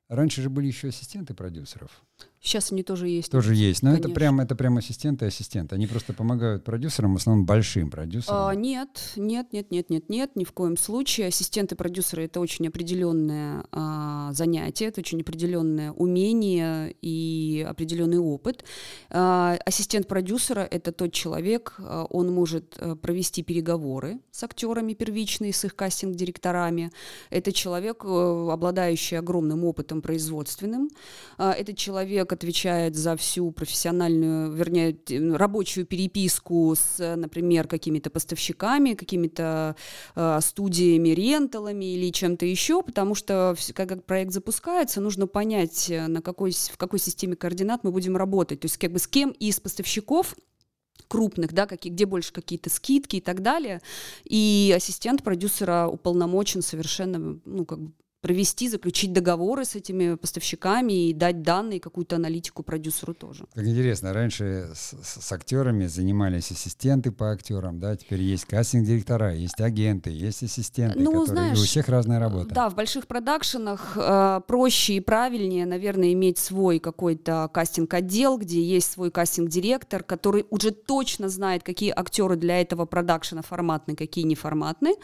Раньше 0.09 0.41
же 0.41 0.49
были 0.49 0.67
еще 0.67 0.89
ассистенты 0.89 1.33
продюсеров. 1.33 2.03
Сейчас 2.41 2.71
они 2.71 2.83
тоже 2.83 3.09
есть. 3.09 3.31
Тоже 3.31 3.53
есть, 3.53 3.83
но 3.83 3.93
это 3.93 4.07
прям, 4.07 4.39
это 4.39 4.55
прям 4.55 4.77
ассистенты 4.77 5.25
и 5.25 5.27
ассистенты. 5.27 5.75
Они 5.75 5.87
просто 5.87 6.13
помогают 6.13 6.63
продюсерам, 6.63 7.15
в 7.15 7.17
основном 7.17 7.45
большим 7.45 7.91
продюсерам. 7.91 8.47
А, 8.47 8.55
нет, 8.55 9.13
нет, 9.17 9.51
нет, 9.51 9.71
нет, 9.71 9.89
нет, 9.89 10.09
нет, 10.09 10.35
ни 10.35 10.45
в 10.45 10.53
коем 10.53 10.77
случае. 10.77 11.27
Ассистенты 11.27 11.75
продюсера 11.75 12.21
это 12.21 12.39
очень 12.39 12.65
определенное 12.67 13.65
а, 13.71 14.31
занятие, 14.31 14.85
это 14.85 15.01
очень 15.01 15.19
определенное 15.21 15.91
умение 15.91 16.95
и 17.01 17.65
определенный 17.67 18.19
опыт. 18.19 18.63
А, 19.09 19.57
ассистент 19.65 20.07
продюсера 20.07 20.61
это 20.61 20.93
тот 20.93 21.11
человек, 21.11 21.75
а, 21.79 22.05
он 22.05 22.31
может 22.31 22.77
а, 22.77 22.95
провести 22.95 23.43
переговоры 23.43 24.19
с 24.31 24.43
актерами 24.43 24.93
первичные, 24.93 25.51
с 25.51 25.65
их 25.65 25.75
кастинг-директорами. 25.75 26.91
Это 27.31 27.51
человек, 27.51 28.05
а, 28.05 28.53
обладающий 28.53 29.19
огромным 29.19 29.65
опытом 29.65 30.01
производственным. 30.01 30.89
А, 31.37 31.51
это 31.51 31.73
человек 31.73 32.28
человек 32.29 32.33
отвечает 32.33 32.95
за 32.95 33.15
всю 33.15 33.51
профессиональную, 33.51 34.51
вернее, 34.51 34.95
рабочую 35.35 35.85
переписку 35.85 36.75
с, 36.75 37.15
например, 37.15 37.67
какими-то 37.67 38.09
поставщиками, 38.09 38.93
какими-то 38.93 39.75
э, 40.15 40.39
студиями, 40.41 41.09
ренталами 41.09 41.85
или 41.95 42.11
чем-то 42.11 42.45
еще, 42.45 42.81
потому 42.81 43.15
что 43.15 43.55
как 43.73 44.03
проект 44.05 44.31
запускается, 44.31 45.01
нужно 45.01 45.27
понять, 45.27 45.89
э, 45.89 46.07
на 46.07 46.21
какой, 46.21 46.51
в 46.51 46.77
какой 46.77 46.99
системе 46.99 47.35
координат 47.35 47.83
мы 47.83 47.91
будем 47.91 48.17
работать, 48.17 48.59
то 48.59 48.65
есть 48.65 48.77
как 48.77 48.91
бы 48.91 48.99
с 48.99 49.07
кем 49.07 49.31
из 49.31 49.59
поставщиков 49.59 50.35
крупных, 51.07 51.53
да, 51.53 51.65
какие, 51.65 51.91
где 51.91 52.05
больше 52.05 52.31
какие-то 52.31 52.69
скидки 52.69 53.15
и 53.15 53.21
так 53.21 53.41
далее. 53.41 53.81
И 54.25 54.71
ассистент 54.75 55.23
продюсера 55.23 55.87
уполномочен 55.87 56.61
совершенно, 56.61 57.39
ну, 57.45 57.65
как 57.65 57.79
бы 57.79 57.91
провести, 58.21 58.67
заключить 58.67 59.13
договоры 59.13 59.63
с 59.63 59.75
этими 59.75 60.15
поставщиками 60.15 61.09
и 61.09 61.13
дать 61.13 61.41
данные, 61.41 61.79
какую-то 61.79 62.17
аналитику 62.17 62.63
продюсеру 62.63 63.13
тоже. 63.13 63.45
Как 63.53 63.65
интересно, 63.65 64.13
раньше 64.13 64.71
с, 64.73 64.93
с 65.01 65.31
актерами 65.31 65.85
занимались 65.87 66.51
ассистенты 66.51 67.11
по 67.11 67.31
актерам, 67.31 67.79
да, 67.79 67.95
теперь 67.95 68.21
есть 68.21 68.45
кастинг-директора, 68.45 69.33
есть 69.35 69.59
агенты, 69.61 70.09
есть 70.09 70.43
ассистенты, 70.43 70.99
ну, 70.99 71.11
которые 71.11 71.27
знаешь, 71.27 71.59
у 71.59 71.63
всех 71.63 71.87
разная 71.87 72.19
работа. 72.19 72.53
Да, 72.53 72.69
в 72.69 72.75
больших 72.75 73.07
продакшенах 73.07 73.93
э, 73.95 74.41
проще 74.47 74.95
и 74.95 74.99
правильнее, 74.99 75.65
наверное, 75.65 76.11
иметь 76.13 76.39
свой 76.39 76.79
какой-то 76.79 77.49
кастинг-отдел, 77.53 78.37
где 78.37 78.61
есть 78.61 78.91
свой 78.91 79.11
кастинг-директор, 79.11 80.03
который 80.03 80.45
уже 80.49 80.71
точно 80.71 81.29
знает, 81.29 81.63
какие 81.63 81.93
актеры 81.95 82.35
для 82.35 82.59
этого 82.59 82.85
продакшена 82.85 83.41
форматны, 83.41 83.95
какие 83.95 84.25
неформатны. 84.25 84.95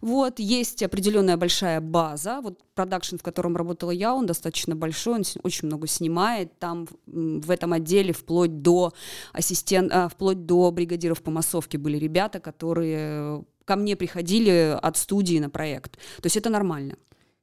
Вот, 0.00 0.38
есть 0.38 0.82
определенная 0.82 1.36
большая 1.36 1.80
база, 1.80 2.40
вот 2.40 2.59
продакшн, 2.74 3.16
в 3.16 3.22
котором 3.22 3.56
работала 3.56 3.90
я, 3.90 4.14
он 4.14 4.26
достаточно 4.26 4.74
большой, 4.76 5.14
он 5.14 5.24
очень 5.42 5.66
много 5.66 5.86
снимает. 5.86 6.58
Там 6.58 6.88
в 7.06 7.50
этом 7.50 7.72
отделе 7.72 8.12
вплоть 8.12 8.62
до 8.62 8.92
ассистент, 9.32 9.92
а, 9.92 10.08
вплоть 10.08 10.46
до 10.46 10.70
бригадиров 10.70 11.22
по 11.22 11.30
массовке 11.30 11.78
были 11.78 11.96
ребята, 11.96 12.40
которые 12.40 13.44
ко 13.64 13.76
мне 13.76 13.96
приходили 13.96 14.76
от 14.80 14.96
студии 14.96 15.38
на 15.38 15.50
проект. 15.50 15.92
То 15.92 16.24
есть 16.24 16.36
это 16.36 16.50
нормально. 16.50 16.96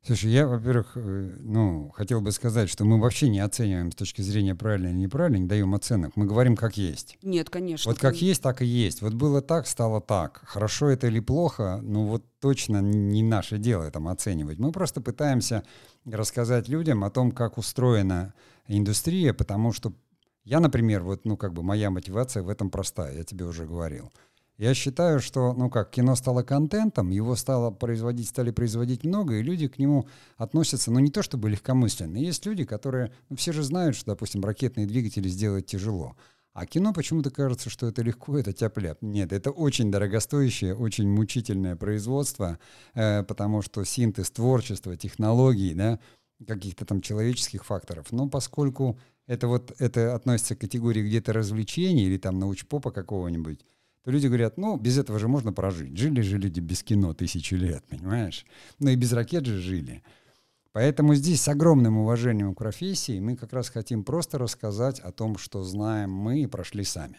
Слушай, 0.08 0.32
я, 0.32 0.48
во-первых, 0.48 0.94
э, 0.96 1.36
ну, 1.42 1.92
хотел 1.94 2.22
бы 2.22 2.32
сказать, 2.32 2.70
что 2.70 2.86
мы 2.86 2.98
вообще 2.98 3.28
не 3.28 3.42
оцениваем 3.42 3.92
с 3.92 3.96
точки 3.96 4.22
зрения 4.22 4.56
правильно 4.56 4.88
или 4.88 4.96
неправильно, 4.96 5.36
не 5.36 5.48
даем 5.48 5.76
оценок. 5.76 6.16
Мы 6.16 6.26
говорим, 6.26 6.56
как 6.56 6.78
есть. 6.78 7.18
Нет, 7.22 7.50
конечно. 7.50 7.92
Вот 7.92 8.00
как 8.00 8.16
есть, 8.16 8.42
так 8.42 8.62
и 8.62 8.66
есть. 8.66 9.02
Вот 9.02 9.16
было 9.16 9.42
так, 9.42 9.68
стало 9.68 10.00
так. 10.00 10.44
Хорошо 10.46 10.88
это 10.88 11.08
или 11.08 11.20
плохо, 11.20 11.82
ну 11.84 12.06
вот 12.06 12.24
точно 12.40 12.82
не 12.82 13.22
наше 13.22 13.58
дело 13.58 13.84
это 13.84 14.00
оценивать. 14.10 14.60
Мы 14.60 14.72
просто 14.72 15.02
пытаемся 15.02 15.64
рассказать 16.06 16.70
людям 16.70 17.04
о 17.04 17.10
том, 17.10 17.34
как 17.34 17.58
устроена 17.58 18.34
индустрия, 18.70 19.34
потому 19.34 19.74
что 19.74 19.92
я, 20.46 20.62
например, 20.62 21.04
вот, 21.04 21.26
ну, 21.26 21.36
как 21.36 21.52
бы 21.52 21.64
моя 21.64 21.90
мотивация 21.90 22.44
в 22.44 22.48
этом 22.48 22.70
простая, 22.70 23.14
я 23.14 23.26
тебе 23.26 23.44
уже 23.44 23.66
говорил. 23.66 24.14
Я 24.58 24.74
считаю, 24.74 25.20
что, 25.20 25.54
ну 25.54 25.70
как, 25.70 25.92
кино 25.92 26.16
стало 26.16 26.42
контентом, 26.42 27.12
его 27.12 27.36
стало 27.36 27.70
производить, 27.70 28.28
стали 28.28 28.50
производить 28.50 29.06
много, 29.06 29.36
и 29.36 29.44
люди 29.44 29.68
к 29.68 29.78
нему 29.78 30.08
относятся, 30.36 30.90
ну 30.92 31.00
не 31.00 31.12
то 31.12 31.22
чтобы 31.22 31.52
легкомысленно. 31.52 32.18
Есть 32.18 32.46
люди, 32.48 32.66
которые, 32.66 33.12
ну 33.30 33.36
все 33.36 33.52
же 33.52 33.62
знают, 33.62 33.96
что, 33.96 34.08
допустим, 34.08 34.44
ракетные 34.44 34.88
двигатели 34.88 35.28
сделать 35.28 35.68
тяжело. 35.68 36.16
А 36.54 36.66
кино 36.66 36.92
почему-то 36.92 37.30
кажется, 37.30 37.70
что 37.70 37.86
это 37.86 38.02
легко, 38.02 38.36
это 38.36 38.52
тяп-ляп. 38.52 38.98
Нет, 39.04 39.32
это 39.32 39.52
очень 39.52 39.92
дорогостоящее, 39.92 40.74
очень 40.74 41.08
мучительное 41.08 41.76
производство, 41.76 42.58
э, 42.96 43.22
потому 43.22 43.62
что 43.62 43.84
синтез 43.84 44.32
творчества, 44.32 44.98
технологий, 44.98 45.76
да, 45.76 46.00
каких-то 46.48 46.84
там 46.84 47.02
человеческих 47.02 47.64
факторов. 47.64 48.08
Но 48.12 48.28
поскольку 48.28 49.00
это 49.28 49.48
вот 49.48 49.72
это 49.78 50.16
относится 50.16 50.56
к 50.56 50.62
категории 50.62 51.04
где-то 51.04 51.32
развлечений 51.32 52.06
или 52.06 52.18
там 52.18 52.40
научпопа 52.40 52.90
какого-нибудь, 52.90 53.64
то 54.08 54.12
люди 54.12 54.28
говорят, 54.28 54.58
ну, 54.58 54.78
без 54.78 54.98
этого 54.98 55.20
же 55.20 55.28
можно 55.28 55.52
прожить. 55.52 55.98
Жили 55.98 56.22
же 56.22 56.38
люди 56.38 56.62
без 56.62 56.82
кино 56.82 57.14
тысячи 57.14 57.56
лет, 57.56 57.84
понимаешь? 57.90 58.46
Ну 58.80 58.90
и 58.90 58.96
без 58.96 59.12
ракет 59.12 59.46
же 59.46 59.58
жили. 59.58 60.02
Поэтому 60.72 61.14
здесь 61.14 61.42
с 61.42 61.50
огромным 61.50 61.98
уважением 61.98 62.56
к 62.56 62.60
профессии 62.60 63.20
мы 63.20 63.36
как 63.36 63.52
раз 63.52 63.68
хотим 63.68 64.06
просто 64.06 64.38
рассказать 64.38 65.02
о 65.02 65.12
том, 65.12 65.38
что 65.38 65.62
знаем 65.62 66.10
мы 66.10 66.40
и 66.40 66.48
прошли 66.48 66.86
сами. 66.86 67.18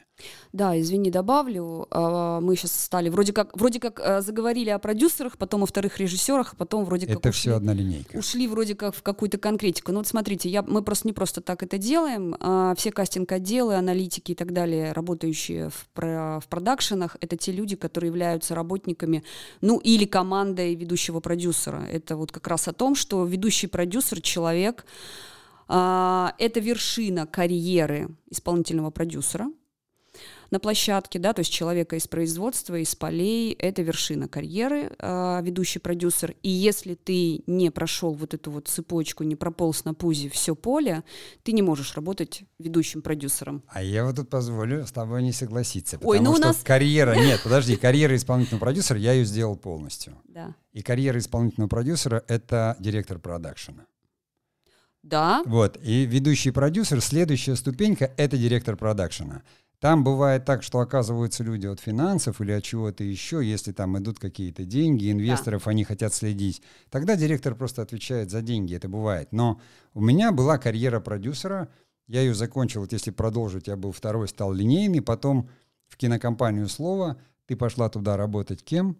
Да, 0.53 0.79
извини, 0.81 1.11
добавлю. 1.11 1.87
А, 1.91 2.41
мы 2.41 2.57
сейчас 2.57 2.73
стали 2.73 3.09
вроде 3.09 3.33
как 3.33 3.57
вроде 3.57 3.81
как 3.81 4.01
а, 4.01 4.21
заговорили 4.21 4.71
о 4.71 4.79
продюсерах, 4.79 5.37
потом 5.37 5.63
о 5.63 5.67
вторых 5.67 5.99
режиссерах, 5.99 6.55
а 6.55 6.57
потом 6.57 6.85
вроде 6.85 7.07
как 7.07 7.19
это 7.19 7.33
все 7.33 7.55
одна 7.55 7.75
линейка. 7.75 8.17
Ушли 8.17 8.49
вроде 8.49 8.75
как 8.75 8.95
в 8.95 9.03
какую-то 9.03 9.39
конкретику. 9.39 9.93
Ну 9.93 9.99
вот 9.99 10.07
смотрите, 10.07 10.49
я, 10.49 10.63
мы 10.63 10.83
просто 10.83 11.07
не 11.07 11.13
просто 11.13 11.41
так 11.41 11.63
это 11.63 11.79
делаем. 11.79 12.35
Все 12.77 12.91
кастинг-отделы, 12.91 13.75
аналитики 13.75 14.33
и 14.33 14.35
так 14.35 14.53
далее, 14.53 14.93
работающие 14.93 15.71
в, 15.71 15.87
в 15.95 16.45
продакшенах, 16.49 17.17
это 17.21 17.37
те 17.37 17.53
люди, 17.53 17.77
которые 17.77 18.09
являются 18.09 18.55
работниками, 18.55 19.23
ну 19.61 19.79
или 19.79 20.05
командой 20.05 20.75
ведущего 20.75 21.21
продюсера. 21.21 21.85
Это 21.91 22.17
вот 22.17 22.33
как 22.33 22.47
раз 22.49 22.69
о 22.69 22.73
том, 22.73 22.95
что 22.95 23.25
ведущий 23.25 23.67
продюсер 23.67 24.21
человек, 24.21 24.87
это 25.69 26.33
вершина 26.61 27.27
карьеры 27.27 28.09
исполнительного 28.31 28.91
продюсера 28.91 29.51
на 30.51 30.61
площадке, 30.61 31.19
да, 31.19 31.33
то 31.33 31.41
есть 31.41 31.53
человека 31.53 31.97
из 31.97 32.09
производства, 32.09 32.77
из 32.77 32.95
полей, 32.95 33.53
это 33.53 33.83
вершина 33.83 34.29
карьеры, 34.29 34.93
э, 34.99 35.41
ведущий 35.43 35.79
продюсер. 35.79 36.35
И 36.43 36.49
если 36.49 36.95
ты 36.95 37.43
не 37.47 37.71
прошел 37.71 38.15
вот 38.15 38.35
эту 38.35 38.51
вот 38.51 38.69
цепочку, 38.69 39.25
не 39.25 39.37
прополз 39.37 39.85
на 39.85 39.95
пузе 39.95 40.29
все 40.29 40.55
поле, 40.55 41.05
ты 41.43 41.53
не 41.53 41.63
можешь 41.63 41.95
работать 41.95 42.43
ведущим 42.59 43.03
продюсером. 43.03 43.63
А 43.69 43.83
я 43.83 44.05
вот 44.05 44.17
тут 44.17 44.31
позволю 44.31 44.87
с 44.87 44.93
тобой 44.93 45.23
не 45.23 45.33
согласиться, 45.33 45.99
потому 45.99 46.11
Ой, 46.11 46.21
ну 46.21 46.35
что 46.35 46.43
у 46.43 46.47
нас... 46.47 46.57
карьера, 46.63 47.15
нет, 47.19 47.41
подожди, 47.43 47.77
карьера 47.77 48.17
исполнительного 48.17 48.61
продюсера 48.61 48.99
я 48.99 49.13
ее 49.13 49.25
сделал 49.25 49.57
полностью. 49.57 50.17
Да. 50.25 50.55
И 50.73 50.83
карьера 50.83 51.19
исполнительного 51.19 51.69
продюсера— 51.69 52.25
это 52.29 52.77
директор 52.79 53.19
продакшена. 53.19 53.87
Да. 55.03 55.43
Вот. 55.47 55.79
И 55.83 56.05
ведущий 56.05 56.51
продюсер, 56.51 57.01
следующая 57.01 57.57
ступенька— 57.57 58.13
это 58.17 58.37
директор 58.37 58.77
продакшена. 58.77 59.43
Там 59.81 60.03
бывает 60.03 60.45
так, 60.45 60.65
что 60.65 60.81
оказываются 60.81 61.45
люди 61.45 61.67
от 61.67 61.79
финансов 61.79 62.41
или 62.41 62.51
от 62.51 62.65
чего-то 62.65 63.05
еще, 63.05 63.41
если 63.45 63.71
там 63.71 63.97
идут 63.99 64.19
какие-то 64.19 64.65
деньги, 64.65 65.11
инвесторов, 65.13 65.65
да. 65.65 65.71
они 65.71 65.85
хотят 65.85 66.13
следить. 66.13 66.63
Тогда 66.91 67.15
директор 67.15 67.55
просто 67.55 67.83
отвечает 67.83 68.31
за 68.31 68.43
деньги, 68.43 68.75
это 68.75 68.89
бывает. 68.89 69.29
Но 69.31 69.61
у 69.95 70.01
меня 70.01 70.33
была 70.33 70.59
карьера 70.59 70.99
продюсера, 70.99 71.69
я 72.09 72.23
ее 72.23 72.35
закончил, 72.35 72.81
вот 72.81 72.93
если 72.93 73.13
продолжить, 73.13 73.69
я 73.69 73.77
был 73.77 73.93
второй, 73.93 74.27
стал 74.27 74.53
линейный, 74.53 75.01
потом 75.01 75.49
в 75.87 75.97
кинокомпанию 75.97 76.69
«Слово», 76.69 77.17
ты 77.47 77.55
пошла 77.55 77.89
туда 77.89 78.17
работать 78.17 78.65
кем? 78.65 78.99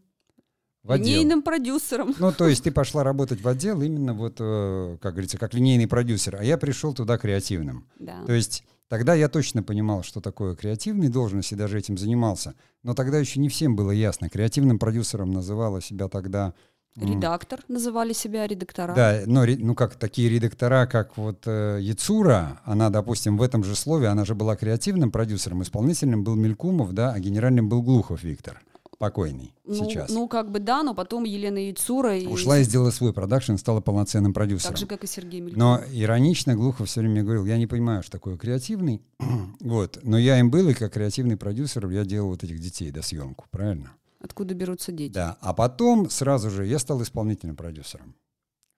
В 0.85 0.93
отдел. 0.93 1.07
Линейным 1.07 1.43
продюсером. 1.43 2.15
Ну, 2.19 2.33
то 2.33 2.47
есть 2.47 2.63
ты 2.65 2.71
пошла 2.73 3.03
работать 3.03 3.41
в 3.41 3.49
отдел 3.49 3.83
именно 3.83 4.15
вот, 4.15 4.37
э, 4.39 4.97
как 5.03 5.13
говорится, 5.15 5.39
как 5.39 5.55
линейный 5.55 5.89
продюсер, 5.89 6.37
а 6.37 6.45
я 6.45 6.57
пришел 6.57 6.95
туда 6.95 7.19
креативным. 7.19 7.89
Да. 7.99 8.25
То 8.25 8.33
есть 8.33 8.65
Тогда 8.89 9.15
я 9.15 9.29
точно 9.29 9.63
понимал, 9.63 10.03
что 10.03 10.21
такое 10.21 10.57
креативный 10.57 11.09
должность, 11.09 11.53
и 11.53 11.57
даже 11.57 11.79
этим 11.79 11.99
занимался. 11.99 12.55
Но 12.83 12.95
тогда 12.95 13.19
еще 13.19 13.39
не 13.39 13.49
всем 13.49 13.77
было 13.77 13.91
ясно. 13.91 14.31
Креативным 14.31 14.79
продюсером 14.79 15.31
называла 15.31 15.83
себя 15.83 16.09
тогда... 16.09 16.55
Редактор 16.97 17.61
называли 17.69 18.13
себя 18.13 18.47
редактора. 18.47 18.93
Да, 18.95 19.21
но 19.27 19.45
ну 19.47 19.77
как 19.77 19.95
такие 19.95 20.29
редактора, 20.29 20.87
как 20.87 21.17
вот 21.17 21.43
э, 21.47 21.79
Яцура, 21.81 22.61
она, 22.65 22.91
допустим, 22.91 23.37
в 23.37 23.43
этом 23.43 23.63
же 23.63 23.77
слове, 23.77 24.09
она 24.09 24.25
же 24.25 24.35
была 24.35 24.57
креативным 24.57 25.13
продюсером, 25.13 25.63
исполнительным 25.63 26.25
был 26.25 26.35
Мелькумов, 26.35 26.93
да, 26.95 27.13
а 27.13 27.21
генеральным 27.21 27.69
был 27.69 27.83
Глухов 27.83 28.25
Виктор 28.25 28.61
покойный 28.99 29.55
ну, 29.65 29.75
сейчас. 29.75 30.11
Ну, 30.11 30.29
как 30.29 30.51
бы 30.51 30.59
да, 30.59 30.83
но 30.83 30.95
потом 30.95 31.25
Елена 31.25 31.59
Яцура... 31.59 32.17
Ушла 32.29 32.59
и 32.59 32.65
сделала 32.65 32.91
свой 32.91 33.13
продакшн, 33.13 33.57
стала 33.57 33.81
полноценным 33.81 34.35
продюсером. 34.35 34.73
Так 34.73 34.79
же, 34.79 34.87
как 34.87 35.05
и 35.05 35.07
Сергей 35.07 35.41
Мельков. 35.41 35.59
Но 35.59 35.81
иронично 35.93 36.55
Глухов 36.55 36.89
все 36.89 37.01
время 37.01 37.23
говорил, 37.23 37.47
я 37.47 37.59
не 37.59 37.67
понимаю, 37.67 38.03
что 38.03 38.13
такое 38.13 38.37
креативный, 38.37 39.03
вот, 39.61 40.01
но 40.03 40.19
я 40.19 40.39
им 40.39 40.51
был, 40.51 40.69
и 40.69 40.75
как 40.75 40.93
креативный 40.93 41.37
продюсер 41.37 41.89
я 41.89 42.05
делал 42.05 42.31
вот 42.31 42.45
этих 42.45 42.59
детей, 42.59 42.91
да, 42.91 43.03
съемку, 43.03 43.47
правильно? 43.51 43.93
Откуда 44.21 44.55
берутся 44.55 44.91
дети? 44.91 45.13
Да, 45.13 45.39
а 45.41 45.55
потом 45.55 46.11
сразу 46.11 46.51
же 46.51 46.67
я 46.67 46.79
стал 46.79 47.03
исполнительным 47.03 47.57
продюсером. 47.57 48.17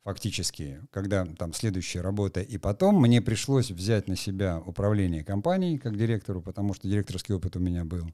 Фактически, 0.05 0.81
когда 0.91 1.27
там 1.27 1.53
следующая 1.53 2.01
работа. 2.01 2.41
И 2.41 2.57
потом 2.57 3.01
мне 3.01 3.21
пришлось 3.21 3.71
взять 3.71 4.09
на 4.09 4.17
себя 4.17 4.63
управление 4.65 5.23
компанией 5.23 5.79
как 5.79 5.97
директору, 5.97 6.41
потому 6.41 6.73
что 6.73 6.89
директорский 6.89 7.35
опыт 7.35 7.57
у 7.57 7.61
меня 7.61 7.85
был. 7.85 8.07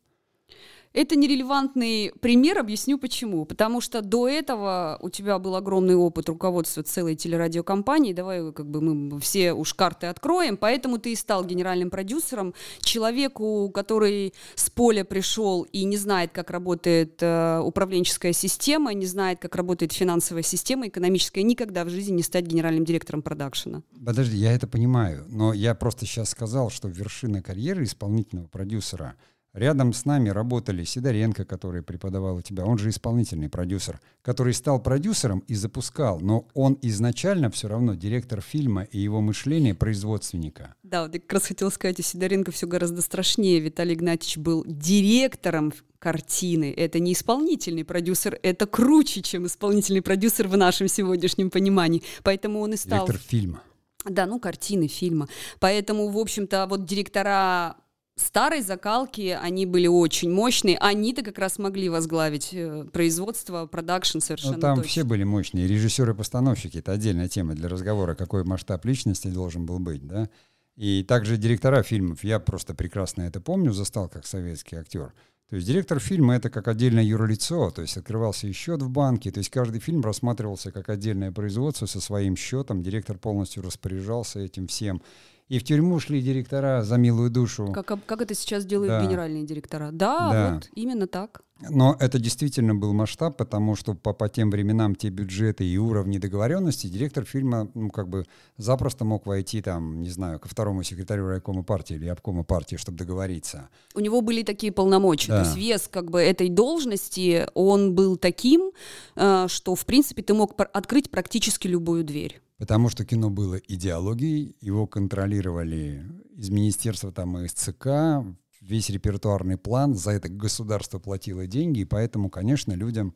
Это 0.96 1.14
нерелевантный 1.14 2.10
пример, 2.20 2.58
объясню 2.58 2.96
почему. 2.96 3.44
Потому 3.44 3.82
что 3.82 4.00
до 4.00 4.26
этого 4.30 4.96
у 5.02 5.10
тебя 5.10 5.38
был 5.38 5.54
огромный 5.54 5.94
опыт 5.94 6.30
руководства 6.30 6.82
целой 6.82 7.16
телерадиокомпании. 7.16 8.14
Давай 8.14 8.50
как 8.50 8.70
бы 8.70 8.80
мы 8.80 9.20
все 9.20 9.52
уж 9.52 9.74
карты 9.74 10.06
откроем. 10.06 10.56
Поэтому 10.56 10.96
ты 10.96 11.12
и 11.12 11.14
стал 11.14 11.44
генеральным 11.44 11.90
продюсером. 11.90 12.54
Человеку, 12.80 13.70
который 13.74 14.32
с 14.54 14.70
поля 14.70 15.04
пришел 15.04 15.64
и 15.64 15.84
не 15.84 15.98
знает, 15.98 16.30
как 16.32 16.50
работает 16.50 17.18
э, 17.20 17.60
управленческая 17.62 18.32
система, 18.32 18.94
не 18.94 19.04
знает, 19.04 19.38
как 19.38 19.54
работает 19.54 19.92
финансовая 19.92 20.42
система, 20.42 20.88
экономическая, 20.88 21.42
никогда 21.42 21.84
в 21.84 21.90
жизни 21.90 22.14
не 22.14 22.22
стать 22.22 22.46
генеральным 22.46 22.86
директором 22.86 23.20
продакшена. 23.20 23.82
Подожди, 24.02 24.38
я 24.38 24.52
это 24.52 24.66
понимаю. 24.66 25.26
Но 25.28 25.52
я 25.52 25.74
просто 25.74 26.06
сейчас 26.06 26.30
сказал, 26.30 26.70
что 26.70 26.88
вершина 26.88 27.42
карьеры 27.42 27.84
исполнительного 27.84 28.46
продюсера— 28.46 29.14
Рядом 29.56 29.94
с 29.94 30.04
нами 30.04 30.28
работали 30.28 30.84
Сидоренко, 30.84 31.46
который 31.46 31.82
преподавал 31.82 32.36
у 32.36 32.42
тебя, 32.42 32.66
он 32.66 32.76
же 32.76 32.90
исполнительный 32.90 33.48
продюсер, 33.48 34.02
который 34.20 34.52
стал 34.52 34.82
продюсером 34.82 35.38
и 35.48 35.54
запускал, 35.54 36.20
но 36.20 36.46
он 36.52 36.78
изначально 36.82 37.50
все 37.50 37.66
равно 37.66 37.94
директор 37.94 38.42
фильма 38.42 38.82
и 38.82 38.98
его 38.98 39.22
мышление 39.22 39.74
производственника. 39.74 40.74
Да, 40.82 41.04
вот 41.04 41.14
я 41.14 41.20
как 41.20 41.32
раз 41.32 41.46
хотела 41.46 41.70
сказать, 41.70 41.98
у 41.98 42.02
Сидоренко 42.02 42.52
все 42.52 42.66
гораздо 42.66 43.00
страшнее. 43.00 43.60
Виталий 43.60 43.94
Игнатьевич 43.94 44.36
был 44.36 44.62
директором 44.66 45.72
картины. 45.98 46.74
Это 46.76 46.98
не 46.98 47.14
исполнительный 47.14 47.86
продюсер, 47.86 48.38
это 48.42 48.66
круче, 48.66 49.22
чем 49.22 49.46
исполнительный 49.46 50.02
продюсер 50.02 50.48
в 50.48 50.56
нашем 50.58 50.86
сегодняшнем 50.86 51.48
понимании. 51.48 52.02
Поэтому 52.24 52.60
он 52.60 52.74
и 52.74 52.76
стал... 52.76 53.06
Директор 53.06 53.26
фильма. 53.26 53.62
Да, 54.04 54.26
ну, 54.26 54.38
картины, 54.38 54.86
фильма. 54.86 55.28
Поэтому, 55.60 56.08
в 56.10 56.18
общем-то, 56.18 56.66
вот 56.68 56.84
директора 56.84 57.76
старой 58.16 58.62
закалки 58.62 59.36
они 59.40 59.66
были 59.66 59.86
очень 59.86 60.30
мощные. 60.30 60.78
Они-то 60.78 61.22
как 61.22 61.38
раз 61.38 61.58
могли 61.58 61.88
возглавить 61.88 62.50
э, 62.52 62.84
производство, 62.92 63.66
продакшн 63.66 64.18
совершенно 64.18 64.56
ну, 64.56 64.60
там 64.60 64.76
точно. 64.76 64.88
все 64.90 65.04
были 65.04 65.24
мощные. 65.24 65.66
Режиссеры-постановщики— 65.66 66.78
это 66.78 66.92
отдельная 66.92 67.28
тема 67.28 67.54
для 67.54 67.68
разговора, 67.68 68.14
какой 68.14 68.44
масштаб 68.44 68.84
личности 68.84 69.28
должен 69.28 69.66
был 69.66 69.78
быть, 69.78 70.06
да. 70.06 70.28
И 70.76 71.02
также 71.04 71.36
директора 71.36 71.82
фильмов. 71.82 72.24
Я 72.24 72.38
просто 72.38 72.74
прекрасно 72.74 73.22
это 73.22 73.40
помню, 73.40 73.72
застал 73.72 74.08
как 74.08 74.26
советский 74.26 74.76
актер. 74.76 75.12
То 75.48 75.56
есть 75.56 75.68
директор 75.68 76.00
фильма— 76.00 76.34
это 76.36 76.50
как 76.50 76.66
отдельное 76.66 77.04
юрлицо, 77.04 77.70
то 77.70 77.80
есть 77.80 77.96
открывался 77.96 78.48
и 78.48 78.52
счет 78.52 78.82
в 78.82 78.90
банке, 78.90 79.30
то 79.30 79.38
есть 79.38 79.48
каждый 79.48 79.80
фильм 79.80 80.00
рассматривался 80.02 80.72
как 80.72 80.88
отдельное 80.88 81.30
производство 81.30 81.86
со 81.86 82.00
своим 82.00 82.36
счетом, 82.36 82.82
директор 82.82 83.16
полностью 83.16 83.62
распоряжался 83.62 84.40
этим 84.40 84.66
всем. 84.66 85.00
И 85.48 85.58
в 85.60 85.64
тюрьму 85.64 86.00
шли 86.00 86.20
директора 86.20 86.82
за 86.82 86.96
милую 86.96 87.30
душу. 87.30 87.72
Как, 87.72 88.04
как 88.04 88.20
это 88.20 88.34
сейчас 88.34 88.64
делают 88.64 88.90
да. 88.90 89.04
генеральные 89.04 89.44
директора. 89.44 89.90
Да, 89.92 90.30
да, 90.32 90.54
вот 90.54 90.68
именно 90.74 91.06
так. 91.06 91.42
Но 91.60 91.96
это 91.98 92.18
действительно 92.18 92.74
был 92.74 92.92
масштаб, 92.92 93.36
потому 93.36 93.76
что 93.76 93.94
по, 93.94 94.12
по 94.12 94.28
тем 94.28 94.50
временам 94.50 94.94
те 94.94 95.08
бюджеты 95.08 95.64
и 95.64 95.78
уровни 95.78 96.18
договоренности 96.18 96.86
директор 96.86 97.24
фильма 97.24 97.70
ну, 97.74 97.88
как 97.88 98.08
бы 98.08 98.26
запросто 98.58 99.04
мог 99.04 99.24
войти 99.24 99.62
там, 99.62 100.02
не 100.02 100.10
знаю, 100.10 100.38
ко 100.38 100.48
второму 100.48 100.82
секретарю 100.82 101.28
райкома 101.28 101.62
партии 101.62 101.94
или 101.94 102.08
обкома 102.08 102.44
партии, 102.44 102.76
чтобы 102.76 102.98
договориться. 102.98 103.70
У 103.94 104.00
него 104.00 104.20
были 104.20 104.42
такие 104.42 104.70
полномочия. 104.70 105.28
Да. 105.28 105.42
То 105.42 105.48
есть 105.48 105.56
вес 105.56 105.88
как 105.90 106.10
бы 106.10 106.20
этой 106.20 106.50
должности, 106.50 107.46
он 107.54 107.94
был 107.94 108.16
таким, 108.16 108.72
э, 109.14 109.46
что 109.48 109.74
в 109.74 109.86
принципе 109.86 110.22
ты 110.22 110.34
мог 110.34 110.60
открыть 110.74 111.10
практически 111.10 111.68
любую 111.68 112.04
дверь. 112.04 112.42
Потому 112.58 112.88
что 112.88 113.04
кино 113.04 113.30
было 113.30 113.56
идеологией, 113.56 114.56
его 114.60 114.86
контролировали 114.86 116.04
из 116.34 116.48
министерства, 116.50 117.12
там, 117.12 117.38
из 117.38 117.52
ЦК, 117.52 118.24
весь 118.60 118.88
репертуарный 118.88 119.58
план, 119.58 119.94
за 119.94 120.12
это 120.12 120.28
государство 120.28 120.98
платило 120.98 121.46
деньги, 121.46 121.80
и 121.80 121.84
поэтому, 121.84 122.30
конечно, 122.30 122.72
людям 122.72 123.14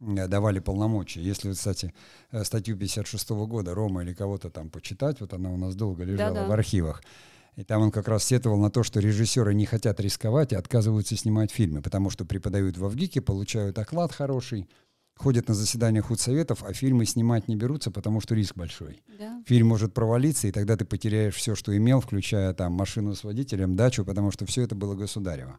давали 0.00 0.60
полномочия. 0.60 1.22
Если, 1.22 1.52
кстати, 1.52 1.92
э, 2.32 2.42
статью 2.44 2.76
56 2.76 3.46
года 3.46 3.74
Рома 3.74 4.02
или 4.02 4.14
кого-то 4.14 4.50
там 4.50 4.70
почитать, 4.70 5.20
вот 5.20 5.34
она 5.34 5.50
у 5.50 5.56
нас 5.56 5.74
долго 5.74 6.04
лежала 6.04 6.34
Да-да. 6.34 6.48
в 6.48 6.52
архивах, 6.52 7.02
и 7.56 7.64
там 7.64 7.82
он 7.82 7.90
как 7.90 8.08
раз 8.08 8.24
сетовал 8.24 8.58
на 8.58 8.70
то, 8.70 8.82
что 8.82 9.00
режиссеры 9.00 9.52
не 9.54 9.66
хотят 9.66 10.00
рисковать 10.00 10.52
и 10.52 10.56
отказываются 10.56 11.16
снимать 11.16 11.50
фильмы, 11.50 11.82
потому 11.82 12.08
что 12.08 12.24
преподают 12.24 12.78
в 12.78 12.88
ВГИКе, 12.88 13.20
получают 13.20 13.78
оклад 13.78 14.12
хороший, 14.12 14.68
ходят 15.20 15.48
на 15.48 15.54
заседания 15.54 16.00
худсоветов, 16.00 16.62
а 16.62 16.72
фильмы 16.72 17.04
снимать 17.04 17.46
не 17.46 17.54
берутся, 17.54 17.90
потому 17.90 18.20
что 18.20 18.34
риск 18.34 18.56
большой. 18.56 19.02
Да. 19.18 19.42
Фильм 19.46 19.68
может 19.68 19.92
провалиться, 19.92 20.48
и 20.48 20.52
тогда 20.52 20.76
ты 20.76 20.86
потеряешь 20.86 21.34
все, 21.34 21.54
что 21.54 21.76
имел, 21.76 22.00
включая 22.00 22.54
там 22.54 22.72
машину 22.72 23.14
с 23.14 23.22
водителем, 23.22 23.76
дачу, 23.76 24.04
потому 24.04 24.30
что 24.30 24.46
все 24.46 24.62
это 24.62 24.74
было 24.74 24.94
государево. 24.94 25.58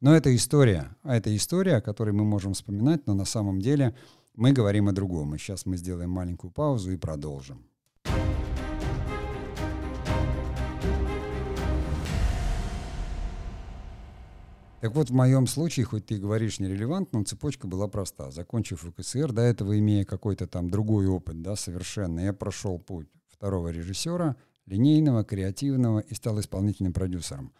Но 0.00 0.14
это 0.14 0.34
история, 0.36 0.94
а 1.02 1.16
это 1.16 1.34
история, 1.34 1.76
о 1.76 1.80
которой 1.80 2.10
мы 2.10 2.24
можем 2.24 2.52
вспоминать, 2.52 3.06
но 3.06 3.14
на 3.14 3.24
самом 3.24 3.60
деле 3.60 3.94
мы 4.34 4.52
говорим 4.52 4.88
о 4.88 4.92
другом. 4.92 5.34
И 5.34 5.38
сейчас 5.38 5.64
мы 5.64 5.78
сделаем 5.78 6.10
маленькую 6.10 6.50
паузу 6.50 6.92
и 6.92 6.96
продолжим. 6.96 7.67
Так 14.80 14.94
вот, 14.94 15.10
в 15.10 15.12
моем 15.12 15.48
случае, 15.48 15.86
хоть 15.86 16.06
ты 16.06 16.18
говоришь 16.18 16.60
нерелевантно, 16.60 17.18
но 17.18 17.24
цепочка 17.24 17.66
была 17.66 17.88
проста. 17.88 18.30
Закончив 18.30 18.84
УКСР, 18.84 19.32
до 19.32 19.42
этого 19.42 19.76
имея 19.78 20.04
какой-то 20.04 20.46
там 20.46 20.70
другой 20.70 21.08
опыт, 21.08 21.42
да, 21.42 21.56
совершенно, 21.56 22.20
я 22.20 22.32
прошел 22.32 22.78
путь 22.78 23.08
второго 23.26 23.68
режиссера, 23.68 24.36
линейного, 24.66 25.24
креативного, 25.24 25.98
и 25.98 26.14
стал 26.14 26.38
исполнительным 26.38 26.92
продюсером. 26.92 27.52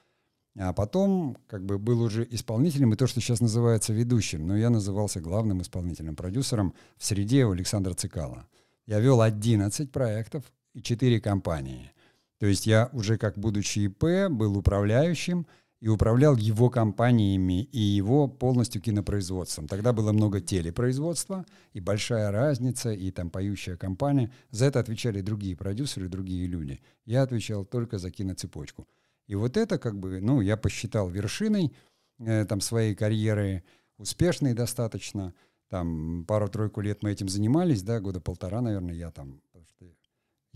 А 0.57 0.73
потом 0.73 1.37
как 1.49 1.65
бы 1.65 1.79
был 1.79 2.03
уже 2.03 2.27
исполнителем 2.31 2.93
и 2.93 2.97
то, 2.97 3.07
что 3.09 3.21
сейчас 3.21 3.41
называется 3.41 3.93
ведущим, 3.93 4.47
но 4.47 4.57
я 4.57 4.71
назывался 4.71 5.21
главным 5.21 5.63
исполнительным 5.63 6.15
продюсером 6.15 6.75
в 6.97 7.05
среде 7.05 7.45
у 7.45 7.53
Александра 7.53 7.95
Цикала. 7.95 8.47
Я 8.87 9.01
вел 9.01 9.21
11 9.21 9.91
проектов 9.91 10.45
и 10.73 10.83
4 10.83 11.21
компании. 11.21 11.93
То 12.39 12.47
есть 12.47 12.67
я 12.67 12.89
уже 12.93 13.19
как 13.19 13.39
будучи 13.39 13.81
ИП 13.81 14.31
был 14.31 14.57
управляющим 14.57 15.47
и 15.81 15.89
управлял 15.89 16.37
его 16.37 16.71
компаниями 16.71 17.63
и 17.63 17.79
его 17.79 18.27
полностью 18.27 18.83
кинопроизводством. 18.83 19.69
Тогда 19.69 19.93
было 19.93 20.13
много 20.13 20.41
телепроизводства 20.41 21.47
и 21.73 21.81
большая 21.81 22.31
разница, 22.33 22.93
и 22.93 23.11
там 23.11 23.31
поющая 23.31 23.77
компания. 23.77 24.33
За 24.51 24.67
это 24.67 24.81
отвечали 24.81 25.21
другие 25.21 25.57
продюсеры, 25.57 26.09
другие 26.09 26.47
люди. 26.47 26.81
Я 27.05 27.23
отвечал 27.23 27.65
только 27.65 27.99
за 27.99 28.11
киноцепочку. 28.11 28.89
И 29.29 29.35
вот 29.35 29.57
это 29.57 29.79
как 29.79 29.99
бы, 29.99 30.21
ну, 30.21 30.41
я 30.41 30.57
посчитал 30.57 31.09
вершиной 31.09 31.73
э, 32.19 32.45
там 32.47 32.61
своей 32.61 32.95
карьеры, 32.95 33.63
успешной 33.99 34.55
достаточно. 34.55 35.35
Там 35.69 36.25
пару-тройку 36.27 36.81
лет 36.81 37.03
мы 37.03 37.13
этим 37.13 37.29
занимались, 37.29 37.83
да, 37.83 38.01
года 38.01 38.21
полтора, 38.21 38.63
наверное, 38.63 38.95
я 38.95 39.11
там, 39.11 39.43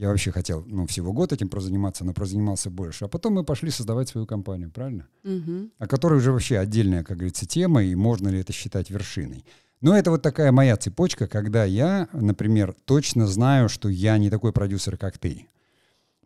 я 0.03 0.09
вообще 0.09 0.33
хотел, 0.33 0.65
ну, 0.67 0.85
всего 0.89 1.13
год 1.13 1.33
этим 1.33 1.49
прозаниматься, 1.49 2.05
но 2.05 2.13
прозанимался 2.13 2.71
больше. 2.71 3.05
А 3.05 3.09
потом 3.09 3.35
мы 3.35 3.45
пошли 3.45 3.71
создавать 3.71 4.09
свою 4.09 4.27
компанию, 4.27 4.69
правильно? 4.69 5.07
Угу. 5.23 5.71
О 5.79 5.87
которой 5.87 6.19
уже 6.19 6.33
вообще 6.33 6.59
отдельная, 6.59 7.05
как 7.05 7.19
говорится, 7.19 7.47
тема, 7.47 7.85
и 7.85 7.95
можно 7.95 8.29
ли 8.29 8.41
это 8.41 8.53
считать 8.53 8.91
вершиной. 8.91 9.45
Но 9.81 9.97
это 9.97 10.11
вот 10.11 10.21
такая 10.21 10.51
моя 10.51 10.77
цепочка, 10.77 11.29
когда 11.29 11.65
я, 11.65 12.09
например, 12.13 12.75
точно 12.85 13.29
знаю, 13.29 13.69
что 13.69 13.89
я 13.89 14.19
не 14.19 14.29
такой 14.29 14.53
продюсер, 14.53 14.97
как 14.97 15.19
ты. 15.19 15.47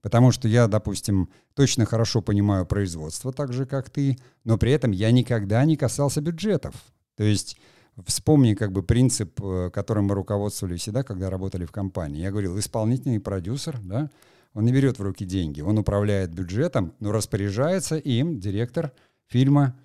Потому 0.01 0.33
что 0.33 0.49
я, 0.49 0.69
допустим, 0.69 1.29
точно 1.53 1.85
хорошо 1.85 2.23
понимаю 2.23 2.65
производство 2.65 3.31
так 3.31 3.53
же, 3.53 3.67
как 3.67 3.91
ты, 3.91 4.17
но 4.45 4.57
при 4.57 4.73
этом 4.73 4.91
я 4.91 5.11
никогда 5.11 5.63
не 5.67 5.77
касался 5.77 6.23
бюджетов. 6.23 6.75
То 7.15 7.25
есть 7.25 7.59
вспомни 8.05 8.55
как 8.55 8.73
бы 8.73 8.83
принцип, 8.83 9.41
э, 9.43 9.71
которым 9.73 10.07
мы 10.07 10.15
руководствовались 10.15 10.83
всегда, 10.83 11.03
когда 11.03 11.31
работали 11.31 11.65
в 11.65 11.73
компании. 11.73 12.23
Я 12.23 12.31
говорил, 12.31 12.59
исполнительный 12.59 13.21
продюсер, 13.21 13.79
да, 13.83 14.11
он 14.55 14.65
не 14.65 14.73
берет 14.73 14.99
в 14.99 15.03
руки 15.03 15.25
деньги, 15.25 15.61
он 15.61 15.79
управляет 15.79 16.35
бюджетом, 16.35 16.95
но 17.01 17.13
распоряжается 17.13 17.97
им 17.97 18.41
директор 18.41 18.93
фильма 19.27 19.79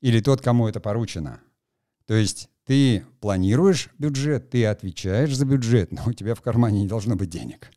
или 0.00 0.20
тот, 0.20 0.40
кому 0.40 0.68
это 0.68 0.80
поручено. 0.80 1.40
То 2.06 2.14
есть 2.14 2.48
ты 2.66 3.04
планируешь 3.20 3.90
бюджет, 3.98 4.50
ты 4.50 4.66
отвечаешь 4.66 5.34
за 5.34 5.44
бюджет, 5.46 5.92
но 5.92 6.02
у 6.06 6.12
тебя 6.12 6.34
в 6.34 6.40
кармане 6.40 6.82
не 6.82 6.88
должно 6.88 7.16
быть 7.16 7.30
денег. 7.30 7.70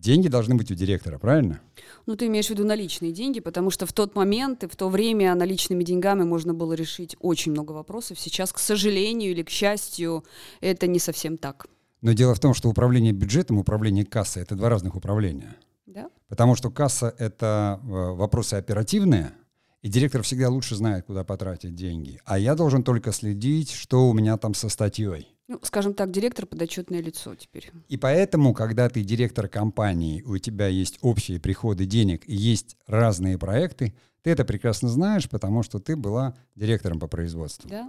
Деньги 0.00 0.28
должны 0.28 0.54
быть 0.54 0.70
у 0.70 0.74
директора, 0.74 1.18
правильно? 1.18 1.60
Ну, 2.06 2.14
ты 2.14 2.26
имеешь 2.26 2.46
в 2.46 2.50
виду 2.50 2.64
наличные 2.64 3.12
деньги, 3.12 3.40
потому 3.40 3.70
что 3.70 3.84
в 3.84 3.92
тот 3.92 4.14
момент 4.14 4.62
и 4.62 4.68
в 4.68 4.76
то 4.76 4.88
время 4.88 5.34
наличными 5.34 5.82
деньгами 5.82 6.22
можно 6.22 6.54
было 6.54 6.72
решить 6.74 7.16
очень 7.20 7.52
много 7.52 7.72
вопросов. 7.72 8.20
Сейчас, 8.20 8.52
к 8.52 8.58
сожалению 8.58 9.32
или 9.32 9.42
к 9.42 9.50
счастью, 9.50 10.24
это 10.60 10.86
не 10.86 11.00
совсем 11.00 11.36
так. 11.36 11.66
Но 12.00 12.12
дело 12.12 12.34
в 12.34 12.40
том, 12.40 12.54
что 12.54 12.68
управление 12.68 13.12
бюджетом, 13.12 13.58
управление 13.58 14.04
кассой— 14.04 14.42
это 14.44 14.54
два 14.54 14.68
разных 14.68 14.94
управления. 14.94 15.56
Да? 15.86 16.10
Потому 16.28 16.54
что 16.54 16.70
касса— 16.70 17.12
это 17.18 17.80
э, 17.82 17.86
вопросы 17.86 18.54
оперативные, 18.54 19.32
и 19.82 19.88
директор 19.88 20.22
всегда 20.22 20.48
лучше 20.48 20.76
знает, 20.76 21.06
куда 21.06 21.24
потратить 21.24 21.74
деньги. 21.74 22.20
А 22.24 22.38
я 22.38 22.54
должен 22.54 22.84
только 22.84 23.10
следить, 23.10 23.72
что 23.72 24.08
у 24.08 24.12
меня 24.12 24.36
там 24.36 24.54
со 24.54 24.68
статьей. 24.68 25.34
Ну, 25.48 25.58
скажем 25.62 25.94
так, 25.94 26.10
директор 26.10 26.44
подотчетное 26.44 27.00
лицо 27.00 27.34
теперь. 27.34 27.70
И 27.88 27.96
поэтому, 27.96 28.52
когда 28.52 28.88
ты 28.90 29.02
директор 29.02 29.48
компании, 29.48 30.20
у 30.22 30.36
тебя 30.36 30.68
есть 30.68 30.98
общие 31.00 31.40
приходы 31.40 31.86
денег 31.86 32.28
и 32.28 32.36
есть 32.36 32.76
разные 32.86 33.38
проекты, 33.38 33.94
ты 34.22 34.30
это 34.30 34.44
прекрасно 34.44 34.90
знаешь, 34.90 35.28
потому 35.28 35.62
что 35.62 35.78
ты 35.78 35.96
была 35.96 36.36
директором 36.54 37.00
по 37.00 37.08
производству. 37.08 37.68
Да. 37.70 37.88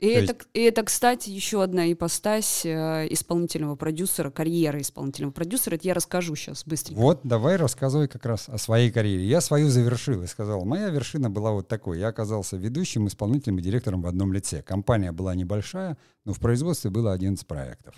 И 0.00 0.06
это, 0.06 0.32
есть... 0.32 0.48
и 0.54 0.60
это, 0.62 0.82
кстати, 0.82 1.28
еще 1.28 1.62
одна 1.62 1.92
ипостась 1.92 2.64
э, 2.64 3.06
исполнительного 3.10 3.76
продюсера, 3.76 4.30
карьеры 4.30 4.80
исполнительного 4.80 5.32
продюсера. 5.32 5.74
Это 5.74 5.86
я 5.86 5.94
расскажу 5.94 6.34
сейчас 6.36 6.64
быстренько. 6.64 7.00
Вот, 7.00 7.20
давай 7.22 7.56
рассказывай 7.56 8.08
как 8.08 8.24
раз 8.24 8.48
о 8.48 8.56
своей 8.56 8.90
карьере. 8.90 9.26
Я 9.26 9.42
свою 9.42 9.68
завершил 9.68 10.22
и 10.22 10.26
сказал, 10.26 10.64
моя 10.64 10.88
вершина 10.88 11.28
была 11.28 11.52
вот 11.52 11.68
такой. 11.68 11.98
Я 11.98 12.08
оказался 12.08 12.56
ведущим, 12.56 13.08
исполнителем 13.08 13.58
и 13.58 13.62
директором 13.62 14.00
в 14.00 14.06
одном 14.06 14.32
лице. 14.32 14.62
Компания 14.62 15.12
была 15.12 15.34
небольшая, 15.34 15.98
но 16.24 16.32
в 16.32 16.40
производстве 16.40 16.90
было 16.90 17.12
11 17.12 17.46
проектов. 17.46 17.94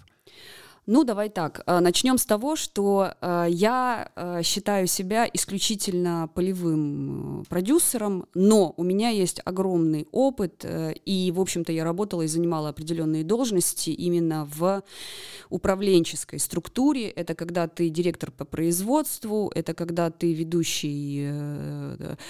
Ну, 0.86 1.04
давай 1.04 1.28
так. 1.28 1.62
Э, 1.66 1.78
Начнем 1.78 2.18
с 2.18 2.26
того, 2.26 2.56
что 2.56 3.14
э, 3.20 3.46
я 3.48 4.10
э, 4.16 4.42
считаю 4.42 4.88
себя 4.88 5.30
исключительно 5.32 6.28
полевым 6.34 7.44
продюсером, 7.48 8.26
но 8.34 8.74
у 8.76 8.82
меня 8.82 9.10
есть 9.10 9.40
огромный 9.44 10.08
опыт, 10.10 10.64
и, 11.04 11.32
в 11.32 11.40
общем-то, 11.40 11.72
я 11.72 11.84
работала 11.84 12.22
и 12.22 12.26
занимала 12.26 12.70
определенные 12.70 13.22
должности 13.22 13.90
именно 13.90 14.48
в 14.56 14.82
управленческой 15.50 16.40
структуре. 16.40 17.10
Это 17.10 17.34
когда 17.34 17.68
ты 17.68 17.88
директор 17.88 18.32
по 18.32 18.44
производству, 18.44 19.52
это 19.54 19.74
когда 19.74 20.10
ты 20.10 20.32
ведущий, 20.32 21.26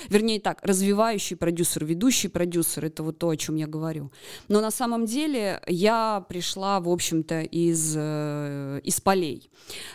вернее 0.09 0.41
так, 0.41 0.59
развивающий 0.63 1.37
продюсер, 1.37 1.85
ведущий 1.85 2.29
продюсер, 2.29 2.85
это 2.85 3.03
вот 3.03 3.19
то, 3.19 3.29
о 3.29 3.37
чем 3.37 3.57
я 3.57 3.67
говорю. 3.67 4.11
Но 4.49 4.61
на 4.61 4.71
самом 4.71 5.07
деле 5.07 5.63
я 5.67 6.25
пришла, 6.29 6.81
в 6.81 6.89
общем-то, 6.89 7.43
из 7.43 7.97
Э, 8.43 8.81
из 8.83 9.01
полей. 9.01 9.51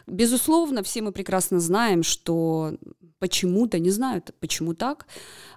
Безусловно, 0.08 0.84
все 0.84 1.02
мы 1.02 1.12
прекрасно 1.12 1.60
знаем, 1.60 2.04
что 2.04 2.78
почему-то, 3.20 3.80
не 3.80 3.90
знаю, 3.90 4.24
почему 4.40 4.74
так, 4.74 5.08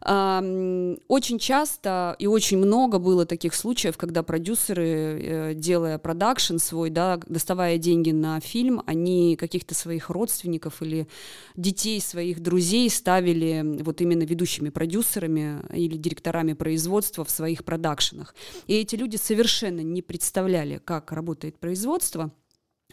очень 0.02 1.38
часто 1.38 2.16
и 2.18 2.26
очень 2.26 2.56
много 2.56 2.98
было 2.98 3.26
таких 3.26 3.54
случаев, 3.54 3.98
когда 3.98 4.22
продюсеры, 4.22 4.84
э, 4.84 5.54
делая 5.54 5.98
продакшн 5.98 6.56
свой, 6.56 6.88
да, 6.90 7.20
доставая 7.26 7.76
деньги 7.76 8.12
на 8.12 8.40
фильм, 8.40 8.82
они 8.86 9.36
каких-то 9.36 9.74
своих 9.74 10.08
родственников 10.08 10.80
или 10.80 11.06
детей 11.54 12.00
своих 12.00 12.40
друзей 12.40 12.88
ставили 12.88 13.82
вот 13.82 14.00
именно 14.00 14.22
ведущими 14.22 14.70
продюсерами 14.70 15.60
или 15.74 15.96
директорами 15.96 16.54
производства 16.54 17.24
в 17.24 17.30
своих 17.30 17.64
продакшенах. 17.64 18.34
И 18.66 18.74
эти 18.74 18.96
люди 18.96 19.16
совершенно 19.16 19.80
не 19.80 20.00
представляли, 20.00 20.80
как 20.82 21.12
работает 21.12 21.58
производство, 21.58 22.30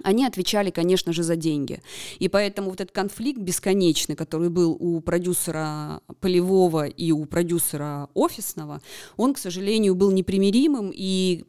они 0.04 0.26
отвечали, 0.26 0.70
конечно 0.70 1.14
же, 1.14 1.24
за 1.24 1.36
деньги. 1.36 1.82
И 2.20 2.28
поэтому 2.28 2.70
вот 2.70 2.82
этот 2.82 2.96
конфликт 2.96 3.40
бесконечный, 3.40 4.16
который 4.16 4.50
был 4.50 4.76
у 4.80 5.02
продюсера 5.02 6.02
полевого 6.20 6.88
и 6.88 7.12
у 7.12 7.26
продюсера 7.26 8.10
офисного, 8.14 8.82
он, 9.18 9.34
к 9.34 9.38
сожалению, 9.38 9.96
был 9.96 10.12
непримиримым, 10.12 10.92
и 10.94 11.46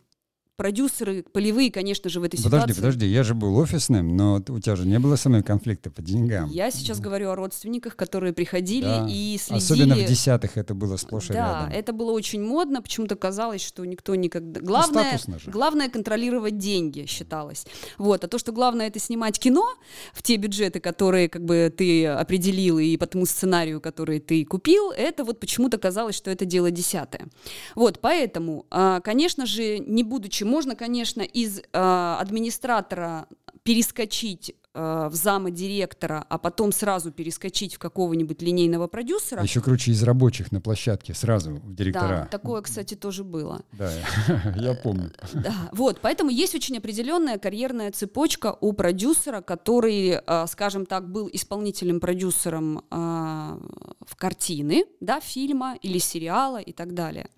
продюсеры 0.58 1.22
полевые, 1.22 1.70
конечно 1.70 2.10
же, 2.10 2.18
в 2.18 2.24
этой 2.24 2.36
подожди, 2.36 2.48
ситуации. 2.48 2.66
Подожди, 2.66 2.80
подожди, 2.80 3.06
я 3.06 3.22
же 3.22 3.34
был 3.34 3.56
офисным, 3.58 4.16
но 4.16 4.42
у 4.48 4.58
тебя 4.58 4.74
же 4.74 4.86
не 4.88 4.98
было 4.98 5.14
со 5.14 5.28
мной 5.28 5.44
конфликта 5.44 5.88
по 5.88 6.02
деньгам. 6.02 6.50
Я 6.50 6.72
сейчас 6.72 6.98
говорю 6.98 7.30
о 7.30 7.36
родственниках, 7.36 7.94
которые 7.94 8.32
приходили 8.32 8.82
да. 8.82 9.06
и 9.08 9.38
следили. 9.38 9.64
Особенно 9.64 9.94
в 9.94 10.04
десятых 10.04 10.56
это 10.56 10.74
было 10.74 10.96
сплошь 10.96 11.30
и 11.30 11.32
да, 11.32 11.34
рядом. 11.34 11.70
Да, 11.70 11.76
это 11.76 11.92
было 11.92 12.10
очень 12.10 12.42
модно, 12.42 12.82
почему-то 12.82 13.14
казалось, 13.14 13.64
что 13.64 13.84
никто 13.84 14.16
никогда... 14.16 14.60
Главное, 14.60 15.20
ну, 15.28 15.36
главное 15.46 15.88
контролировать 15.88 16.58
деньги, 16.58 17.06
считалось. 17.06 17.64
Вот, 17.96 18.24
а 18.24 18.26
то, 18.26 18.36
что 18.38 18.50
главное 18.50 18.88
это 18.88 18.98
снимать 18.98 19.38
кино 19.38 19.64
в 20.12 20.24
те 20.24 20.38
бюджеты, 20.38 20.80
которые 20.80 21.28
как 21.28 21.44
бы 21.44 21.72
ты 21.74 22.04
определил 22.06 22.80
и 22.80 22.96
по 22.96 23.06
тому 23.06 23.26
сценарию, 23.26 23.80
который 23.80 24.18
ты 24.18 24.44
купил, 24.44 24.90
это 24.90 25.22
вот 25.22 25.38
почему-то 25.38 25.78
казалось, 25.78 26.16
что 26.16 26.32
это 26.32 26.44
дело 26.44 26.72
десятое. 26.72 27.28
Вот, 27.76 28.00
поэтому, 28.00 28.66
а, 28.72 28.98
конечно 28.98 29.46
же, 29.46 29.78
не 29.78 30.02
будучи 30.02 30.47
можно, 30.48 30.74
конечно, 30.74 31.22
из 31.22 31.60
э, 31.60 31.62
администратора 31.72 33.28
перескочить 33.62 34.54
э, 34.74 35.08
в 35.10 35.14
зама 35.14 35.50
директора, 35.50 36.24
а 36.28 36.38
потом 36.38 36.72
сразу 36.72 37.10
перескочить 37.10 37.74
в 37.74 37.78
какого-нибудь 37.78 38.42
линейного 38.42 38.86
продюсера. 38.86 39.42
Еще 39.42 39.60
круче 39.60 39.92
из 39.92 40.02
рабочих 40.02 40.52
на 40.52 40.60
площадке 40.60 41.14
сразу 41.14 41.54
в 41.54 41.74
директора. 41.74 42.28
Да, 42.30 42.38
такое, 42.38 42.62
кстати, 42.62 42.94
тоже 42.94 43.24
было. 43.24 43.62
Да, 43.72 43.90
я 44.56 44.74
помню. 44.74 45.12
Да, 45.34 45.54
вот, 45.72 45.98
поэтому 46.00 46.30
есть 46.30 46.54
очень 46.54 46.78
определенная 46.78 47.38
карьерная 47.38 47.92
цепочка 47.92 48.56
у 48.60 48.72
продюсера, 48.72 49.40
который, 49.40 50.20
э, 50.24 50.46
скажем 50.48 50.86
так, 50.86 51.10
был 51.10 51.28
исполнительным 51.32 52.00
продюсером 52.00 52.78
э, 52.78 53.58
в 54.06 54.16
картины, 54.16 54.84
да, 55.00 55.20
фильма 55.20 55.76
или 55.82 55.98
сериала 55.98 56.58
и 56.58 56.72
так 56.72 56.94
далее. 56.94 57.28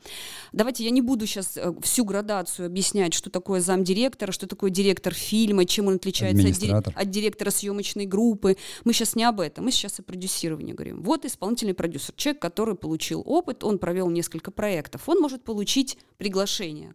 Давайте 0.53 0.85
я 0.85 0.91
не 0.91 1.03
буду 1.03 1.27
сейчас 1.27 1.57
э, 1.57 1.73
всю 1.83 2.05
градацию 2.05 2.67
объяснять, 2.67 3.15
что 3.15 3.31
такое 3.31 3.61
замдиректора, 3.61 4.33
что 4.33 4.47
такое 4.47 4.71
директор 4.71 5.13
фильма, 5.15 5.65
чем 5.65 5.89
он 5.89 5.97
отличается 5.97 6.77
от, 6.77 6.89
от 6.89 7.11
директора 7.21 7.51
съемочной 7.51 8.07
группы. 8.07 8.57
Мы 8.85 8.93
сейчас 8.93 9.15
не 9.17 9.25
об 9.25 9.41
этом, 9.41 9.65
мы 9.65 9.71
сейчас 9.71 9.99
о 10.01 10.03
продюсировании 10.03 10.73
говорим. 10.73 11.03
Вот 11.03 11.25
исполнительный 11.25 11.75
продюсер, 11.75 12.15
человек, 12.17 12.43
который 12.43 12.75
получил 12.75 13.23
опыт, 13.25 13.65
он 13.65 13.79
провел 13.79 14.11
несколько 14.11 14.51
проектов, 14.51 15.09
он 15.09 15.21
может 15.21 15.45
получить 15.45 15.99
приглашение 16.17 16.95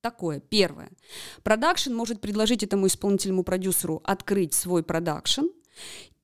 такое. 0.00 0.40
Первое. 0.40 0.90
Продакшн 1.42 1.92
может 1.92 2.20
предложить 2.20 2.62
этому 2.62 2.86
исполнительному 2.86 3.42
продюсеру 3.42 4.00
открыть 4.04 4.54
свой 4.54 4.82
продакшн 4.82 5.46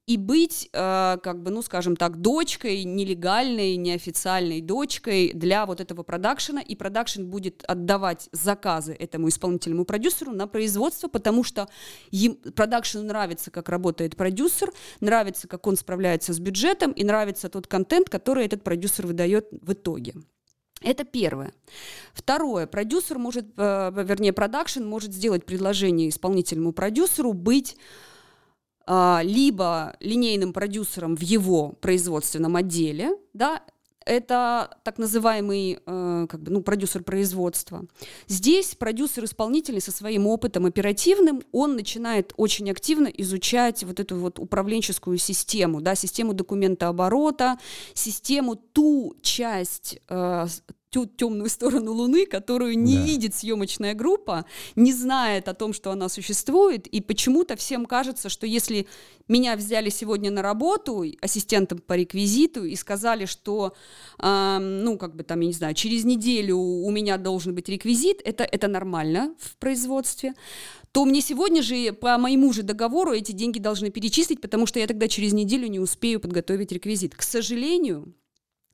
и 0.06 0.18
быть, 0.18 0.68
э, 0.72 1.16
как 1.22 1.42
бы, 1.42 1.50
ну, 1.50 1.62
скажем 1.62 1.96
так, 1.96 2.20
дочкой, 2.20 2.84
нелегальной, 2.84 3.76
неофициальной 3.76 4.60
дочкой 4.60 5.32
для 5.32 5.64
вот 5.64 5.80
этого 5.80 6.02
продакшена, 6.02 6.60
и 6.60 6.76
продакшн 6.76 7.24
будет 7.24 7.64
отдавать 7.66 8.28
заказы 8.32 8.92
этому 8.92 9.28
исполнительному 9.28 9.86
продюсеру 9.86 10.32
на 10.32 10.46
производство, 10.46 11.08
потому 11.08 11.42
что 11.42 11.68
им, 12.10 12.34
продакшену 12.36 13.04
нравится, 13.04 13.50
как 13.50 13.70
работает 13.70 14.16
продюсер, 14.16 14.72
нравится, 15.00 15.48
как 15.48 15.66
он 15.66 15.76
справляется 15.76 16.34
с 16.34 16.38
бюджетом, 16.38 16.92
и 16.92 17.02
нравится 17.02 17.48
тот 17.48 17.66
контент, 17.66 18.10
который 18.10 18.44
этот 18.44 18.62
продюсер 18.62 19.06
выдает 19.06 19.48
в 19.52 19.72
итоге. 19.72 20.14
Это 20.82 21.04
первое. 21.04 21.54
Второе. 22.12 22.66
Продюсер 22.66 23.18
может, 23.18 23.46
э, 23.56 23.92
вернее, 24.04 24.34
продакшн 24.34 24.84
может 24.84 25.14
сделать 25.14 25.46
предложение 25.46 26.10
исполнительному 26.10 26.72
продюсеру 26.72 27.32
быть 27.32 27.78
либо 28.86 29.96
линейным 30.00 30.52
продюсером 30.52 31.16
в 31.16 31.22
его 31.22 31.70
производственном 31.80 32.56
отделе, 32.56 33.16
да, 33.32 33.62
это 34.04 34.76
так 34.82 34.98
называемый 34.98 35.78
э, 35.84 36.26
как 36.28 36.42
бы, 36.42 36.50
ну, 36.50 36.62
продюсер 36.62 37.02
производства. 37.02 37.86
Здесь 38.26 38.74
продюсер 38.74 39.24
исполнительный 39.24 39.80
со 39.80 39.92
своим 39.92 40.26
опытом 40.26 40.66
оперативным, 40.66 41.42
он 41.52 41.74
начинает 41.76 42.32
очень 42.36 42.70
активно 42.70 43.08
изучать 43.08 43.82
вот 43.84 44.00
эту 44.00 44.16
вот 44.16 44.38
управленческую 44.38 45.18
систему, 45.18 45.80
да, 45.80 45.94
систему 45.94 46.34
документа 46.34 46.88
оборота, 46.88 47.58
систему, 47.94 48.56
ту 48.56 49.16
часть 49.22 49.98
э, 50.08 50.46
ту 50.94 51.06
темную 51.06 51.50
сторону 51.50 51.92
Луны, 51.92 52.24
которую 52.24 52.78
не 52.78 52.96
да. 52.96 53.02
видит 53.02 53.34
съемочная 53.34 53.94
группа, 53.94 54.44
не 54.76 54.92
знает 54.92 55.48
о 55.48 55.54
том, 55.54 55.72
что 55.72 55.90
она 55.90 56.08
существует, 56.08 56.86
и 56.86 57.00
почему-то 57.00 57.56
всем 57.56 57.84
кажется, 57.84 58.28
что 58.28 58.46
если 58.46 58.86
меня 59.26 59.56
взяли 59.56 59.90
сегодня 59.90 60.30
на 60.30 60.40
работу 60.40 61.04
ассистентом 61.20 61.78
по 61.80 61.94
реквизиту 61.94 62.64
и 62.64 62.76
сказали, 62.76 63.24
что, 63.24 63.74
э, 64.20 64.58
ну, 64.60 64.96
как 64.96 65.16
бы 65.16 65.24
там, 65.24 65.40
я 65.40 65.48
не 65.48 65.52
знаю, 65.52 65.74
через 65.74 66.04
неделю 66.04 66.58
у 66.58 66.90
меня 66.92 67.18
должен 67.18 67.56
быть 67.56 67.68
реквизит, 67.68 68.20
это, 68.24 68.44
это 68.44 68.68
нормально 68.68 69.34
в 69.40 69.56
производстве, 69.56 70.34
то 70.92 71.04
мне 71.04 71.20
сегодня 71.20 71.60
же 71.60 71.92
по 71.92 72.16
моему 72.18 72.52
же 72.52 72.62
договору 72.62 73.10
эти 73.10 73.32
деньги 73.32 73.58
должны 73.58 73.90
перечислить, 73.90 74.40
потому 74.40 74.66
что 74.66 74.78
я 74.78 74.86
тогда 74.86 75.08
через 75.08 75.32
неделю 75.32 75.66
не 75.66 75.80
успею 75.80 76.20
подготовить 76.20 76.70
реквизит. 76.70 77.16
К 77.16 77.22
сожалению, 77.22 78.14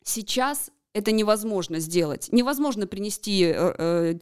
сейчас 0.04 0.70
это 0.92 1.12
невозможно 1.12 1.78
сделать. 1.78 2.28
Невозможно 2.32 2.86
принести 2.86 3.44
э, 3.44 3.74
э, 3.78 4.18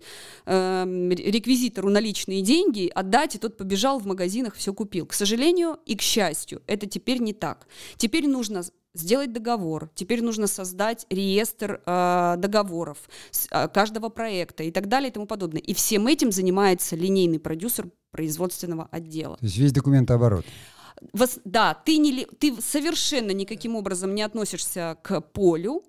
э, 0.46 1.10
реквизитору 1.10 1.90
наличные 1.90 2.42
деньги, 2.42 2.90
отдать, 2.94 3.34
и 3.34 3.38
тот 3.38 3.56
побежал 3.56 3.98
в 3.98 4.06
магазинах, 4.06 4.54
все 4.54 4.74
купил. 4.74 5.06
К 5.06 5.14
сожалению 5.14 5.78
и 5.86 5.96
к 5.96 6.02
счастью, 6.02 6.62
это 6.66 6.86
теперь 6.86 7.20
не 7.20 7.32
так. 7.32 7.66
Теперь 7.96 8.28
нужно 8.28 8.62
сделать 8.94 9.32
договор, 9.32 9.90
теперь 9.94 10.22
нужно 10.22 10.46
создать 10.46 11.06
реестр 11.08 11.80
э, 11.86 12.34
договоров 12.38 12.98
э, 13.50 13.68
каждого 13.68 14.08
проекта 14.08 14.64
и 14.64 14.70
так 14.70 14.88
далее 14.88 15.10
и 15.10 15.12
тому 15.12 15.26
подобное. 15.26 15.62
И 15.62 15.72
всем 15.72 16.06
этим 16.06 16.32
занимается 16.32 16.96
линейный 16.96 17.38
продюсер 17.38 17.90
производственного 18.10 18.88
отдела. 18.90 19.36
То 19.38 19.44
есть 19.44 19.56
весь 19.56 19.72
документооборот. 19.72 20.44
Да, 21.44 21.74
ты, 21.74 21.98
не, 21.98 22.24
ты 22.24 22.60
совершенно 22.60 23.30
никаким 23.30 23.76
образом 23.76 24.14
не 24.14 24.22
относишься 24.22 24.98
к 25.02 25.20
полю, 25.20 25.84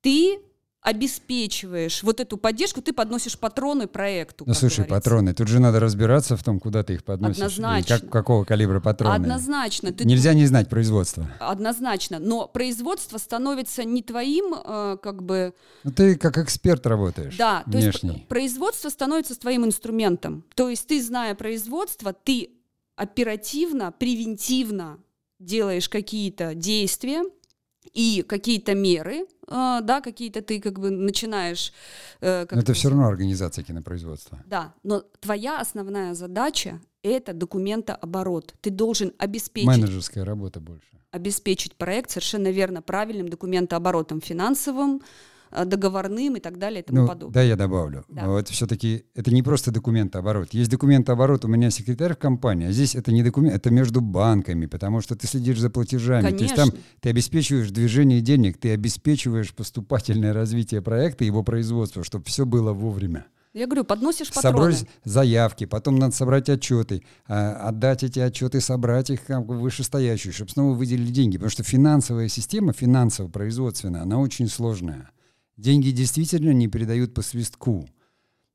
ты 0.00 0.40
обеспечиваешь 0.80 2.02
вот 2.02 2.20
эту 2.20 2.38
поддержку, 2.38 2.80
ты 2.80 2.92
подносишь 2.92 3.38
патроны 3.38 3.86
проекту. 3.86 4.44
Ну, 4.46 4.54
слушай, 4.54 4.76
говорится. 4.76 4.94
патроны, 4.94 5.34
тут 5.34 5.48
же 5.48 5.58
надо 5.58 5.80
разбираться 5.80 6.36
в 6.36 6.42
том, 6.42 6.60
куда 6.60 6.82
ты 6.82 6.94
их 6.94 7.04
подносишь. 7.04 7.42
Однозначно. 7.42 7.98
как, 7.98 8.10
какого 8.10 8.44
калибра 8.44 8.80
патроны. 8.80 9.14
Однозначно. 9.14 9.92
Ты 9.92 10.04
Нельзя 10.04 10.34
не 10.34 10.46
знать 10.46 10.68
производство. 10.68 11.28
Однозначно. 11.40 12.18
Но 12.20 12.46
производство 12.46 13.18
становится 13.18 13.84
не 13.84 14.02
твоим, 14.02 14.54
э, 14.54 14.96
как 15.02 15.22
бы... 15.22 15.52
Ну, 15.82 15.90
ты 15.90 16.16
как 16.16 16.38
эксперт 16.38 16.86
работаешь. 16.86 17.36
Да, 17.36 17.64
то 17.70 17.76
есть 17.76 18.28
производство 18.28 18.88
становится 18.88 19.38
твоим 19.38 19.66
инструментом. 19.66 20.44
То 20.54 20.70
есть 20.70 20.86
ты, 20.86 21.02
зная 21.02 21.34
производство, 21.34 22.12
ты 22.12 22.50
оперативно, 22.96 23.92
превентивно 23.92 24.98
делаешь 25.38 25.88
какие-то 25.88 26.54
действия, 26.54 27.24
и 27.94 28.22
какие-то 28.22 28.74
меры, 28.74 29.26
э, 29.46 29.78
да, 29.82 30.00
какие-то 30.00 30.42
ты 30.42 30.60
как 30.60 30.78
бы 30.78 30.90
начинаешь... 30.90 31.72
Э, 32.20 32.46
как 32.46 32.52
но 32.52 32.60
это 32.62 32.72
все 32.72 32.88
равно 32.88 33.06
организация 33.06 33.64
кинопроизводства. 33.64 34.38
Да, 34.46 34.74
но 34.82 35.02
твоя 35.20 35.60
основная 35.60 36.14
задача— 36.14 36.80
это 37.02 37.32
документооборот. 37.32 38.54
Ты 38.60 38.70
должен 38.70 39.12
обеспечить... 39.18 39.68
Менеджерская 39.68 40.24
работа 40.24 40.60
больше. 40.60 40.88
Обеспечить 41.10 41.76
проект 41.76 42.10
совершенно 42.10 42.50
верно 42.50 42.82
правильным 42.82 43.28
документооборотом 43.28 44.20
финансовым, 44.20 45.02
договорным 45.50 46.36
и 46.36 46.40
так 46.40 46.58
далее 46.58 46.82
и 46.82 46.84
тому 46.84 47.02
ну, 47.02 47.08
подобное. 47.08 47.34
Да, 47.34 47.42
я 47.42 47.56
добавлю. 47.56 48.04
Да. 48.08 48.26
Вот 48.26 48.48
все-таки 48.48 49.04
это 49.14 49.32
не 49.32 49.42
просто 49.42 49.70
документооборот. 49.70 50.48
Есть 50.52 50.70
документооборот, 50.70 51.44
у 51.44 51.48
меня 51.48 51.70
секретарь 51.70 52.14
в 52.14 52.18
компании, 52.18 52.68
а 52.68 52.72
здесь 52.72 52.94
это 52.94 53.12
не 53.12 53.22
документ, 53.22 53.54
это 53.54 53.70
между 53.70 54.00
банками, 54.00 54.66
потому 54.66 55.00
что 55.00 55.16
ты 55.16 55.26
следишь 55.26 55.58
за 55.58 55.70
платежами. 55.70 56.22
Конечно. 56.22 56.38
То 56.38 56.44
есть 56.44 56.56
там 56.56 56.72
ты 57.00 57.10
обеспечиваешь 57.10 57.70
движение 57.70 58.20
денег, 58.20 58.58
ты 58.58 58.72
обеспечиваешь 58.72 59.54
поступательное 59.54 60.32
развитие 60.32 60.82
проекта, 60.82 61.24
его 61.24 61.42
производство, 61.42 62.04
чтобы 62.04 62.24
все 62.24 62.44
было 62.46 62.72
вовремя. 62.72 63.26
Я 63.54 63.66
говорю, 63.66 63.84
подносишь 63.84 64.32
патроны. 64.32 64.72
Собрать 64.72 64.86
заявки, 65.04 65.64
потом 65.64 65.96
надо 65.96 66.14
собрать 66.14 66.48
отчеты, 66.48 67.02
а, 67.26 67.54
отдать 67.68 68.04
эти 68.04 68.20
отчеты, 68.20 68.60
собрать 68.60 69.10
их 69.10 69.24
как 69.24 69.46
бы 69.46 69.58
вышестоящие, 69.58 70.32
чтобы 70.32 70.50
снова 70.50 70.74
выделили 70.74 71.10
деньги. 71.10 71.38
Потому 71.38 71.50
что 71.50 71.62
финансовая 71.64 72.28
система, 72.28 72.72
финансово-производственная, 72.72 74.02
она 74.02 74.18
очень 74.18 74.48
сложная. 74.48 75.10
Деньги 75.58 75.90
действительно 75.90 76.52
не 76.52 76.68
передают 76.68 77.14
по 77.14 77.22
свистку. 77.22 77.88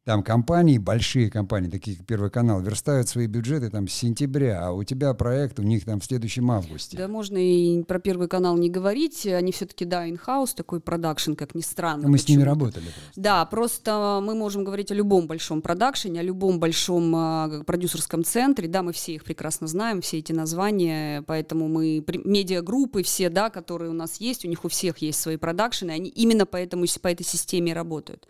Там 0.06 0.22
компании, 0.22 0.78
большие 0.78 1.32
компании, 1.32 1.70
такие 1.70 1.96
как 1.96 2.06
Первый 2.06 2.30
канал, 2.30 2.60
верстают 2.60 3.08
свои 3.08 3.26
бюджеты 3.26 3.70
там 3.70 3.88
с 3.88 3.94
сентября, 3.94 4.68
а 4.68 4.72
у 4.74 4.84
тебя 4.84 5.14
проект 5.14 5.60
у 5.60 5.64
них 5.64 5.86
там 5.86 6.02
в 6.02 6.06
следующем 6.06 6.52
августе. 6.52 6.98
Да, 6.98 7.08
можно 7.08 7.38
и 7.38 7.84
про 7.84 8.00
Первый 8.00 8.28
канал 8.28 8.58
не 8.58 8.70
говорить. 8.70 9.26
Они 9.26 9.54
все-таки, 9.54 9.86
да, 9.86 10.10
инхаус, 10.10 10.56
такой 10.56 10.82
продакшн, 10.82 11.36
как 11.36 11.56
ни 11.56 11.62
странно. 11.62 12.10
Мы 12.10 12.18
с 12.18 12.28
ними 12.28 12.42
работали. 12.42 12.84
Просто. 12.84 13.22
Да, 13.22 13.46
просто 13.46 14.20
мы 14.22 14.36
можем 14.36 14.66
говорить 14.66 14.92
о 14.92 14.94
любом 14.94 15.26
большом 15.26 15.62
продакшене, 15.62 16.20
о 16.20 16.24
любом 16.24 16.60
большом 16.60 17.16
э, 17.16 17.64
продюсерском 17.64 18.26
центре. 18.26 18.68
Да, 18.68 18.84
мы 18.84 18.92
все 18.92 19.16
их 19.16 19.24
прекрасно 19.24 19.68
знаем, 19.68 20.02
все 20.02 20.20
эти 20.20 20.34
названия, 20.34 21.22
поэтому 21.22 21.70
мы, 21.70 22.04
медиагруппы 22.26 23.04
все, 23.04 23.30
да, 23.30 23.50
которые 23.50 23.92
у 23.92 23.94
нас 23.94 24.18
есть, 24.18 24.44
у 24.44 24.50
них 24.50 24.66
у 24.66 24.68
всех 24.68 24.98
есть 24.98 25.22
свои 25.22 25.38
продакшены, 25.38 25.92
они 25.92 26.10
именно 26.10 26.46
поэтому 26.46 26.84
по 27.02 27.08
этой 27.08 27.26
системе 27.26 27.72
работают. 27.72 28.28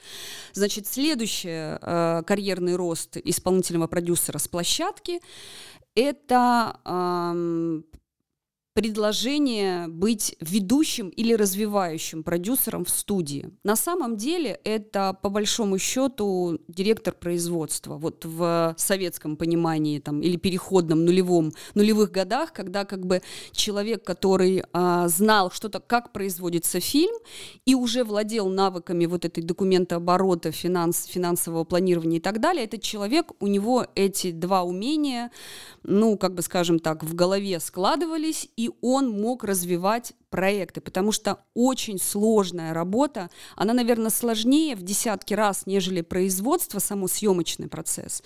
Значит, 0.53 0.85
следующее 0.85 1.62
э, 1.81 2.23
карьерный 2.25 2.75
рост 2.75 3.17
исполнительного 3.17 3.87
продюсера 3.87 4.37
с 4.37 4.47
площадки, 4.47 5.19
это 5.95 6.79
э, 6.85 7.81
предложение 8.73 9.87
быть 9.87 10.35
ведущим 10.39 11.09
или 11.09 11.33
развивающим 11.33 12.23
продюсером 12.23 12.85
в 12.85 12.89
студии. 12.89 13.51
На 13.63 13.75
самом 13.75 14.17
деле 14.17 14.59
это 14.63 15.15
по 15.21 15.29
большому 15.29 15.77
счету 15.77 16.59
директор 16.67 17.13
производства. 17.13 17.97
Вот 17.97 18.25
в 18.25 18.73
советском 18.77 19.37
понимании 19.37 19.99
там, 19.99 20.21
или 20.21 20.37
переходном 20.37 21.05
нулевом, 21.05 21.53
нулевых 21.75 22.11
годах, 22.11 22.51
когда 22.51 22.83
как 22.85 23.05
бы 23.05 23.21
человек, 23.51 24.03
который 24.03 24.63
а, 24.73 25.07
знал 25.07 25.51
что-то, 25.51 25.79
как 25.79 26.11
производится 26.11 26.79
фильм, 26.79 27.13
и 27.65 27.75
уже 27.75 28.03
владел 28.03 28.49
навыками 28.49 29.05
вот 29.05 29.23
этой 29.25 29.43
документооборота, 29.43 30.51
финанс, 30.51 31.05
финансового 31.05 31.63
планирования 31.63 32.17
и 32.17 32.21
так 32.21 32.39
далее, 32.39 32.65
этот 32.65 32.81
человек, 32.81 33.31
у 33.39 33.47
него 33.47 33.85
эти 33.93 34.31
два 34.31 34.63
умения, 34.63 35.31
ну, 35.83 36.17
как 36.17 36.33
бы 36.33 36.41
скажем 36.41 36.79
так, 36.79 37.03
в 37.03 37.13
голове 37.13 37.59
складывались, 37.59 38.49
и 38.62 38.62
он 38.81 39.09
мог 39.09 39.43
развивать 39.43 40.13
проекты, 40.29 40.81
потому 40.81 41.11
что 41.11 41.39
очень 41.53 41.99
сложная 41.99 42.73
работа, 42.73 43.29
она, 43.55 43.73
наверное, 43.73 44.09
сложнее 44.09 44.75
в 44.75 44.81
десятки 44.81 45.33
раз, 45.33 45.65
нежели 45.65 46.01
производство, 46.01 46.79
само 46.79 47.07
съемочный 47.07 47.67
процесс. 47.67 48.23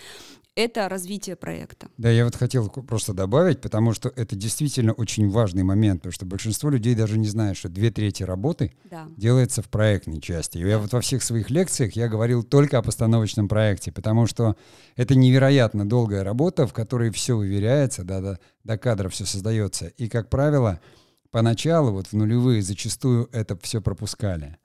Это 0.58 0.90
развитие 0.90 1.36
проекта. 1.36 1.88
Да, 1.98 2.10
я 2.10 2.26
вот 2.26 2.36
хотел 2.36 2.68
просто 2.68 3.14
добавить, 3.14 3.62
потому 3.62 3.94
что 3.94 4.12
это 4.16 4.36
действительно 4.36 4.92
очень 4.92 5.30
важный 5.30 5.62
момент, 5.62 6.02
потому 6.02 6.14
что 6.14 6.26
большинство 6.26 6.72
людей 6.72 6.96
даже 6.96 7.20
не 7.20 7.28
знают, 7.28 7.60
что 7.60 7.70
две 7.70 7.92
трети 7.92 8.24
работы 8.24 8.74
да. 8.90 9.08
делается 9.16 9.62
в 9.62 9.70
проектной 9.70 10.20
части. 10.20 10.58
И 10.58 10.68
я 10.68 10.80
вот 10.80 10.92
во 10.92 11.02
всех 11.02 11.22
своих 11.22 11.52
лекциях 11.52 11.94
я 11.94 12.08
говорил 12.08 12.42
только 12.42 12.80
о 12.80 12.82
постановочном 12.82 13.48
проекте, 13.48 13.92
потому 13.92 14.26
что 14.26 14.56
это 14.96 15.14
невероятно 15.14 15.88
долгая 15.88 16.24
работа, 16.24 16.66
в 16.66 16.74
которой 16.74 17.12
все 17.12 17.38
выверяется, 17.38 18.04
да, 18.04 18.20
да, 18.20 18.40
до 18.64 18.80
кадра 18.80 19.10
все 19.10 19.26
создается. 19.26 19.86
И, 19.86 20.10
как 20.10 20.28
правило, 20.32 20.82
поначалу, 21.30 21.92
вот 21.92 22.08
в 22.08 22.14
нулевые, 22.14 22.64
зачастую 22.64 23.30
это 23.32 23.56
все 23.62 23.80
пропускали. 23.80 24.58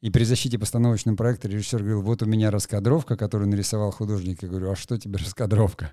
И 0.00 0.10
при 0.10 0.24
защите 0.24 0.58
постановочного 0.58 1.16
проекта 1.16 1.48
режиссер 1.48 1.80
говорил, 1.80 2.02
вот 2.02 2.22
у 2.22 2.26
меня 2.26 2.50
раскадровка, 2.50 3.16
которую 3.16 3.50
нарисовал 3.50 3.90
художник. 3.90 4.42
Я 4.42 4.48
говорю, 4.48 4.70
а 4.70 4.76
что 4.76 4.98
тебе 4.98 5.18
раскадровка? 5.18 5.92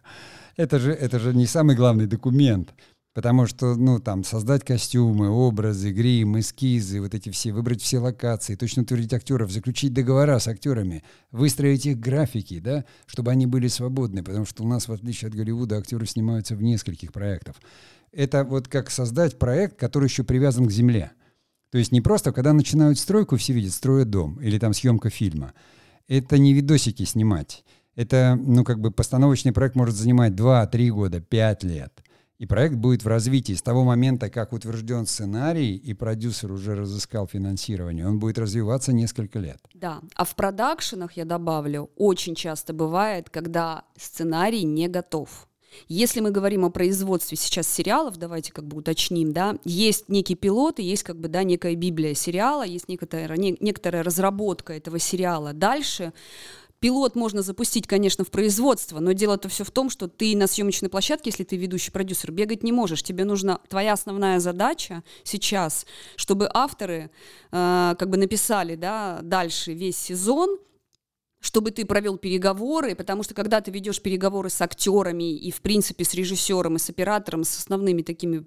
Это 0.56 0.80
же, 0.80 0.94
это 0.94 1.20
же 1.20 1.34
не 1.34 1.46
самый 1.46 1.76
главный 1.76 2.08
документ. 2.08 2.74
Потому 3.18 3.48
что, 3.48 3.76
ну, 3.76 4.00
там, 4.00 4.24
создать 4.24 4.64
костюмы, 4.64 5.30
образы, 5.30 5.92
грим, 5.92 6.40
эскизы, 6.40 7.02
вот 7.02 7.16
эти 7.16 7.32
все, 7.32 7.52
выбрать 7.52 7.82
все 7.82 7.98
локации, 7.98 8.54
точно 8.54 8.84
утвердить 8.84 9.12
актеров, 9.12 9.52
заключить 9.52 9.92
договора 9.92 10.38
с 10.38 10.48
актерами, 10.48 11.04
выстроить 11.32 11.88
их 11.88 12.00
графики, 12.00 12.60
да, 12.60 12.86
чтобы 13.08 13.32
они 13.32 13.48
были 13.48 13.70
свободны, 13.70 14.22
потому 14.22 14.46
что 14.46 14.64
у 14.64 14.68
нас, 14.68 14.88
в 14.88 14.92
отличие 14.92 15.30
от 15.30 15.34
Голливуда, 15.34 15.80
актеры 15.80 16.06
снимаются 16.06 16.56
в 16.56 16.62
нескольких 16.62 17.12
проектах. 17.12 17.56
Это 18.12 18.44
вот 18.44 18.68
как 18.68 18.92
создать 18.92 19.40
проект, 19.40 19.80
который 19.80 20.06
еще 20.06 20.24
привязан 20.24 20.68
к 20.68 20.72
земле. 20.72 21.12
То 21.72 21.78
есть 21.78 21.92
не 21.92 22.02
просто, 22.02 22.32
когда 22.32 22.54
начинают 22.54 22.98
стройку, 22.98 23.38
все 23.38 23.54
видят, 23.54 23.74
строят 23.74 24.10
дом 24.10 24.40
или 24.42 24.58
там 24.58 24.74
съемка 24.74 25.10
фильма. 25.10 25.54
Это 26.08 26.38
не 26.38 26.54
видосики 26.54 27.04
снимать. 27.04 27.66
Это, 27.96 28.40
ну, 28.40 28.64
как 28.64 28.80
бы 28.80 28.92
постановочный 28.92 29.52
проект 29.52 29.76
может 29.76 29.96
занимать 29.96 30.34
2-3 30.34 30.90
года, 30.90 31.20
5 31.20 31.64
лет. 31.64 32.04
И 32.38 32.46
проект 32.46 32.76
будет 32.76 33.04
в 33.04 33.08
развитии 33.08 33.54
с 33.54 33.64
того 33.64 33.84
момента, 33.84 34.30
как 34.30 34.54
утвержден 34.54 35.08
сценарий, 35.08 35.76
и 35.76 35.94
продюсер 35.96 36.52
уже 36.52 36.76
разыскал 36.76 37.28
финансирование. 37.28 38.08
Он 38.08 38.20
будет 38.20 38.38
развиваться 38.38 38.94
несколько 38.94 39.40
лет. 39.40 39.60
Да. 39.74 40.02
А 40.16 40.24
в 40.24 40.36
продакшенах, 40.36 41.14
я 41.14 41.26
добавлю, 41.26 41.90
очень 41.96 42.36
часто 42.36 42.74
бывает, 42.74 43.32
когда 43.32 43.86
сценарий 43.98 44.64
не 44.64 44.88
готов. 44.88 45.48
Если 45.88 46.20
мы 46.20 46.32
говорим 46.32 46.66
о 46.66 46.70
производстве 46.70 47.38
сейчас 47.38 47.68
сериалов, 47.68 48.18
давайте 48.18 48.52
как 48.52 48.66
бы 48.66 48.78
уточним, 48.78 49.34
да, 49.34 49.58
есть 49.64 50.10
некий 50.10 50.36
пилот 50.36 50.80
и 50.80 50.84
есть 50.84 51.04
как 51.04 51.20
бы, 51.20 51.28
да, 51.28 51.44
некая 51.44 51.76
библия 51.76 52.14
сериала, 52.14 52.66
есть 52.66 52.88
некоторая, 52.88 53.38
не, 53.38 53.56
некоторая 53.60 54.04
разработка 54.04 54.74
этого 54.74 55.00
сериала. 55.00 55.54
Дальше 55.54 56.14
пилот 56.80 57.16
можно 57.16 57.42
запустить, 57.42 57.88
конечно, 57.88 58.24
в 58.24 58.32
производство, 58.32 59.00
но 59.00 59.12
дело-то 59.12 59.50
все 59.50 59.64
в 59.64 59.72
том, 59.72 59.90
что 59.90 60.08
ты 60.08 60.36
на 60.36 60.48
съемочной 60.48 60.90
площадке, 60.90 61.30
если 61.30 61.44
ты 61.44 61.56
ведущий 61.56 61.92
продюсер, 61.92 62.32
бегать 62.32 62.64
не 62.64 62.72
можешь. 62.72 63.04
Тебе 63.04 63.26
нужна 63.26 63.60
твоя 63.70 63.94
основная 63.94 64.40
задача 64.40 65.04
сейчас, 65.24 65.86
чтобы 66.16 66.50
авторы 66.54 67.10
э, 67.52 67.96
как 67.98 68.10
бы 68.10 68.18
написали, 68.18 68.76
да, 68.76 69.20
дальше 69.24 69.74
весь 69.74 69.98
сезон, 69.98 70.58
чтобы 71.48 71.72
ты 71.72 71.86
провел 71.86 72.18
переговоры, 72.18 72.94
потому 72.94 73.24
что 73.24 73.34
когда 73.34 73.62
ты 73.62 73.72
ведешь 73.72 74.02
переговоры 74.02 74.50
с 74.50 74.62
актерами 74.62 75.34
и, 75.34 75.50
в 75.50 75.62
принципе, 75.62 76.04
с 76.04 76.14
режиссером 76.14 76.76
и 76.76 76.80
с 76.80 76.90
оператором, 76.90 77.46
с 77.46 77.58
основными 77.58 78.02
такими 78.02 78.46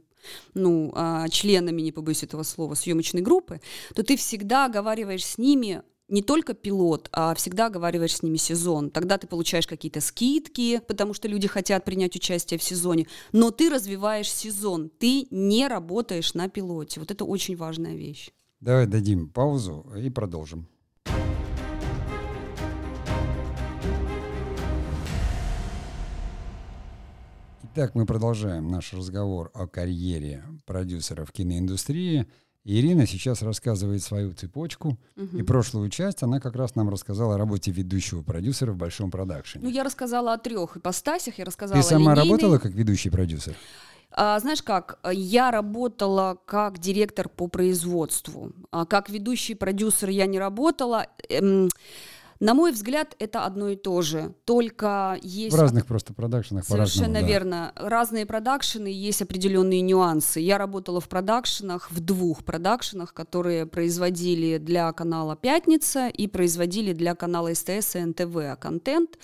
ну, 0.52 0.92
а, 0.94 1.26
членами, 1.30 1.80
не 1.80 1.92
побоюсь 1.92 2.22
этого 2.22 2.42
слова, 2.42 2.74
съемочной 2.74 3.22
группы, 3.22 3.62
то 3.94 4.02
ты 4.02 4.18
всегда 4.18 4.66
оговариваешь 4.66 5.24
с 5.24 5.38
ними 5.38 5.82
не 6.08 6.22
только 6.22 6.52
пилот, 6.52 7.08
а 7.12 7.34
всегда 7.34 7.66
оговариваешь 7.66 8.16
с 8.16 8.22
ними 8.22 8.36
сезон. 8.36 8.90
Тогда 8.90 9.16
ты 9.16 9.26
получаешь 9.26 9.66
какие-то 9.66 10.02
скидки, 10.02 10.82
потому 10.86 11.14
что 11.14 11.26
люди 11.26 11.48
хотят 11.48 11.86
принять 11.86 12.16
участие 12.16 12.58
в 12.58 12.62
сезоне, 12.62 13.06
но 13.32 13.50
ты 13.50 13.70
развиваешь 13.70 14.30
сезон, 14.30 14.90
ты 14.90 15.26
не 15.30 15.68
работаешь 15.68 16.34
на 16.34 16.50
пилоте. 16.50 17.00
Вот 17.00 17.10
это 17.10 17.24
очень 17.24 17.56
важная 17.56 17.94
вещь. 17.94 18.30
Давай 18.60 18.86
дадим 18.86 19.30
паузу 19.30 19.86
и 19.96 20.10
продолжим. 20.10 20.68
Итак, 27.72 27.94
мы 27.94 28.04
продолжаем 28.04 28.68
наш 28.68 28.92
разговор 28.92 29.52
о 29.54 29.68
карьере 29.68 30.42
продюсеров 30.66 31.30
киноиндустрии. 31.30 32.26
Ирина 32.64 33.06
сейчас 33.06 33.42
рассказывает 33.42 34.02
свою 34.02 34.32
цепочку, 34.32 34.98
угу. 35.16 35.38
и 35.38 35.42
прошлую 35.44 35.88
часть 35.88 36.24
она 36.24 36.40
как 36.40 36.56
раз 36.56 36.74
нам 36.74 36.90
рассказала 36.90 37.36
о 37.36 37.38
работе 37.38 37.70
ведущего 37.70 38.22
продюсера 38.22 38.72
в 38.72 38.76
большом 38.76 39.12
продакшене. 39.12 39.64
Ну, 39.64 39.70
я 39.70 39.84
рассказала 39.84 40.32
о 40.32 40.38
трех 40.38 40.78
ипостасях, 40.78 41.38
я 41.38 41.44
рассказала 41.44 41.80
Ты 41.80 41.86
сама 41.86 42.14
линейной... 42.14 42.30
работала 42.30 42.58
как 42.58 42.72
ведущий 42.72 43.08
продюсер? 43.08 43.54
А, 44.10 44.40
знаешь 44.40 44.64
как, 44.64 44.98
я 45.12 45.52
работала 45.52 46.38
как 46.46 46.78
директор 46.78 47.28
по 47.28 47.46
производству. 47.46 48.52
А, 48.72 48.84
как 48.84 49.10
ведущий 49.10 49.54
продюсер 49.54 50.08
я 50.08 50.26
не 50.26 50.40
работала. 50.40 51.06
Эм, 51.28 51.68
на 52.40 52.54
мой 52.54 52.72
взгляд, 52.72 53.14
это 53.18 53.44
одно 53.44 53.68
и 53.68 53.76
то 53.76 54.00
же, 54.00 54.34
только 54.46 55.18
есть... 55.22 55.54
В 55.54 55.60
разных 55.60 55.84
просто 55.84 56.14
продакшенах 56.14 56.64
Совершенно 56.64 57.20
да. 57.20 57.26
верно. 57.26 57.72
Разные 57.76 58.24
продакшены, 58.24 58.88
есть 58.88 59.20
определенные 59.20 59.82
нюансы. 59.82 60.40
Я 60.40 60.56
работала 60.56 61.02
в 61.02 61.08
продакшенах, 61.08 61.90
в 61.90 62.00
двух 62.00 62.42
продакшенах, 62.44 63.12
которые 63.12 63.66
производили 63.66 64.56
для 64.56 64.90
канала 64.92 65.36
«Пятница» 65.36 66.08
и 66.08 66.26
производили 66.26 66.94
для 66.94 67.14
канала 67.14 67.52
СТС 67.54 67.96
и 67.96 68.04
НТВ 68.06 68.58
контент. 68.58 69.18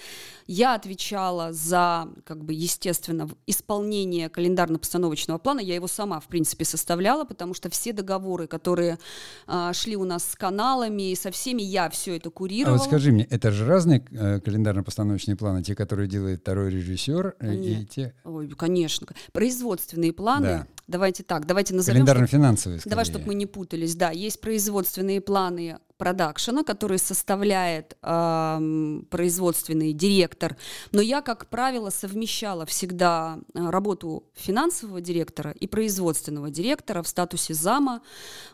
Я 0.47 0.75
отвечала 0.75 1.53
за, 1.53 2.09
как 2.25 2.45
бы, 2.45 2.53
естественно, 2.53 3.29
исполнение 3.47 4.29
календарно-постановочного 4.29 5.39
плана. 5.39 5.61
Я 5.61 5.75
его 5.75 5.89
сама, 5.89 6.21
в 6.21 6.27
принципе, 6.27 6.65
составляла, 6.65 7.25
потому 7.25 7.55
что 7.55 7.71
все 7.71 7.93
договоры, 7.93 8.47
которые 8.47 8.99
а, 9.47 9.73
шли 9.73 9.97
у 9.97 10.05
нас 10.05 10.25
с 10.25 10.37
каналами 10.37 11.11
и 11.11 11.17
со 11.17 11.31
всеми, 11.31 11.63
я 11.63 11.91
все 11.91 12.17
это 12.17 12.31
курировала. 12.31 12.77
А 12.77 12.79
вот 12.79 12.87
скажи, 12.87 13.06
скажи 13.07 13.13
мне, 13.13 13.25
это 13.31 13.53
же 13.53 13.67
разные 13.67 14.05
э, 14.11 14.41
календарно-постановочные 14.41 15.37
планы, 15.37 15.63
те, 15.63 15.75
которые 15.75 16.09
делает 16.09 16.41
второй 16.41 16.71
режиссер, 16.71 17.37
э, 17.39 17.55
и 17.55 17.85
те... 17.85 18.15
Ой, 18.25 18.49
конечно. 18.49 19.07
Производственные 19.33 20.13
планы, 20.13 20.47
да. 20.47 20.67
давайте 20.89 21.23
так, 21.23 21.47
давайте 21.47 21.75
назовем... 21.75 22.01
Календарно-финансовые, 22.01 22.81
Давай, 22.85 23.05
чтобы 23.05 23.27
мы 23.27 23.35
не 23.35 23.47
путались, 23.47 23.95
да, 23.95 24.11
есть 24.11 24.41
производственные 24.41 25.21
планы 25.21 25.79
продакшена, 25.97 26.63
который 26.63 26.99
составляет 26.99 27.97
э, 28.03 29.01
производственный 29.11 29.93
директор. 29.93 30.57
Но 30.93 31.01
я, 31.01 31.23
как 31.23 31.47
правило, 31.47 31.91
совмещала 31.91 32.67
всегда 32.67 33.39
э, 33.55 33.71
работу 33.71 34.25
финансового 34.35 35.01
директора 35.01 35.53
и 35.53 35.67
производственного 35.67 36.51
директора 36.51 37.03
в 37.03 37.09
статусе 37.09 37.55
зама, 37.55 38.03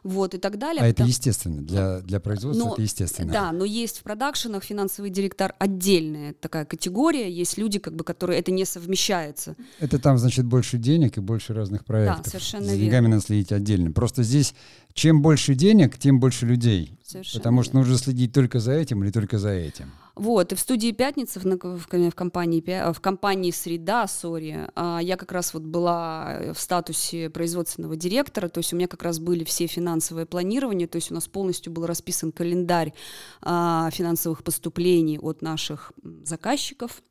вот 0.02 0.34
и 0.34 0.38
так 0.38 0.58
далее. 0.58 0.82
А 0.82 0.86
это 0.86 1.04
естественно 1.04 1.62
для 1.62 2.00
для 2.00 2.20
производства 2.20 2.64
но, 2.64 2.72
это 2.72 2.82
естественно. 2.82 3.32
Да, 3.32 3.52
но 3.52 3.64
есть 3.64 3.98
в 3.98 4.02
продакшенах 4.02 4.64
финансовый 4.64 5.10
директор 5.10 5.54
отдельная 5.58 6.34
такая 6.34 6.64
категория, 6.64 7.30
есть 7.30 7.58
люди, 7.58 7.78
как 7.78 7.94
бы, 7.94 8.04
которые 8.04 8.40
это 8.40 8.50
не 8.50 8.64
совмещается. 8.64 9.56
Это 9.80 9.98
там 9.98 10.18
значит 10.18 10.46
больше 10.46 10.78
денег 10.78 11.18
и 11.18 11.20
больше 11.20 11.54
разных 11.54 11.84
проектов. 11.84 12.24
Да, 12.24 12.30
совершенно 12.30 12.66
За 12.66 12.76
деньгами 12.76 13.08
надо 13.08 13.22
следить 13.22 13.52
отдельно. 13.52 13.92
Просто 13.92 14.22
здесь 14.22 14.54
чем 14.94 15.22
больше 15.22 15.54
денег, 15.54 15.98
тем 15.98 16.20
больше 16.20 16.46
людей. 16.46 16.98
Совершенно. 17.12 17.40
Потому 17.40 17.62
что 17.62 17.76
нужно 17.76 17.96
следить 17.98 18.32
только 18.32 18.58
за 18.58 18.72
этим 18.72 19.04
или 19.04 19.10
только 19.10 19.38
за 19.38 19.50
этим. 19.50 19.92
Вот, 20.14 20.52
и 20.52 20.54
в 20.54 20.60
студии 20.60 20.92
«Пятница» 20.92 21.40
в, 21.40 21.44
в, 21.44 21.86
в, 21.86 22.14
компании, 22.14 22.92
в 22.92 23.00
компании 23.00 23.50
«Среда», 23.50 24.06
сори, 24.06 24.68
а, 24.74 24.98
я 25.02 25.16
как 25.16 25.32
раз 25.32 25.54
вот 25.54 25.62
была 25.62 26.52
в 26.54 26.60
статусе 26.60 27.30
производственного 27.30 27.96
директора, 27.96 28.48
то 28.48 28.58
есть 28.58 28.72
у 28.72 28.76
меня 28.76 28.88
как 28.88 29.02
раз 29.02 29.18
были 29.18 29.44
все 29.44 29.66
финансовые 29.66 30.26
планирования, 30.26 30.86
то 30.86 30.96
есть 30.96 31.10
у 31.10 31.14
нас 31.14 31.28
полностью 31.28 31.72
был 31.72 31.86
расписан 31.86 32.32
календарь 32.32 32.92
а, 33.40 33.90
финансовых 33.90 34.42
поступлений 34.42 35.18
от 35.18 35.42
наших 35.42 35.92
заказчиков, 36.24 37.02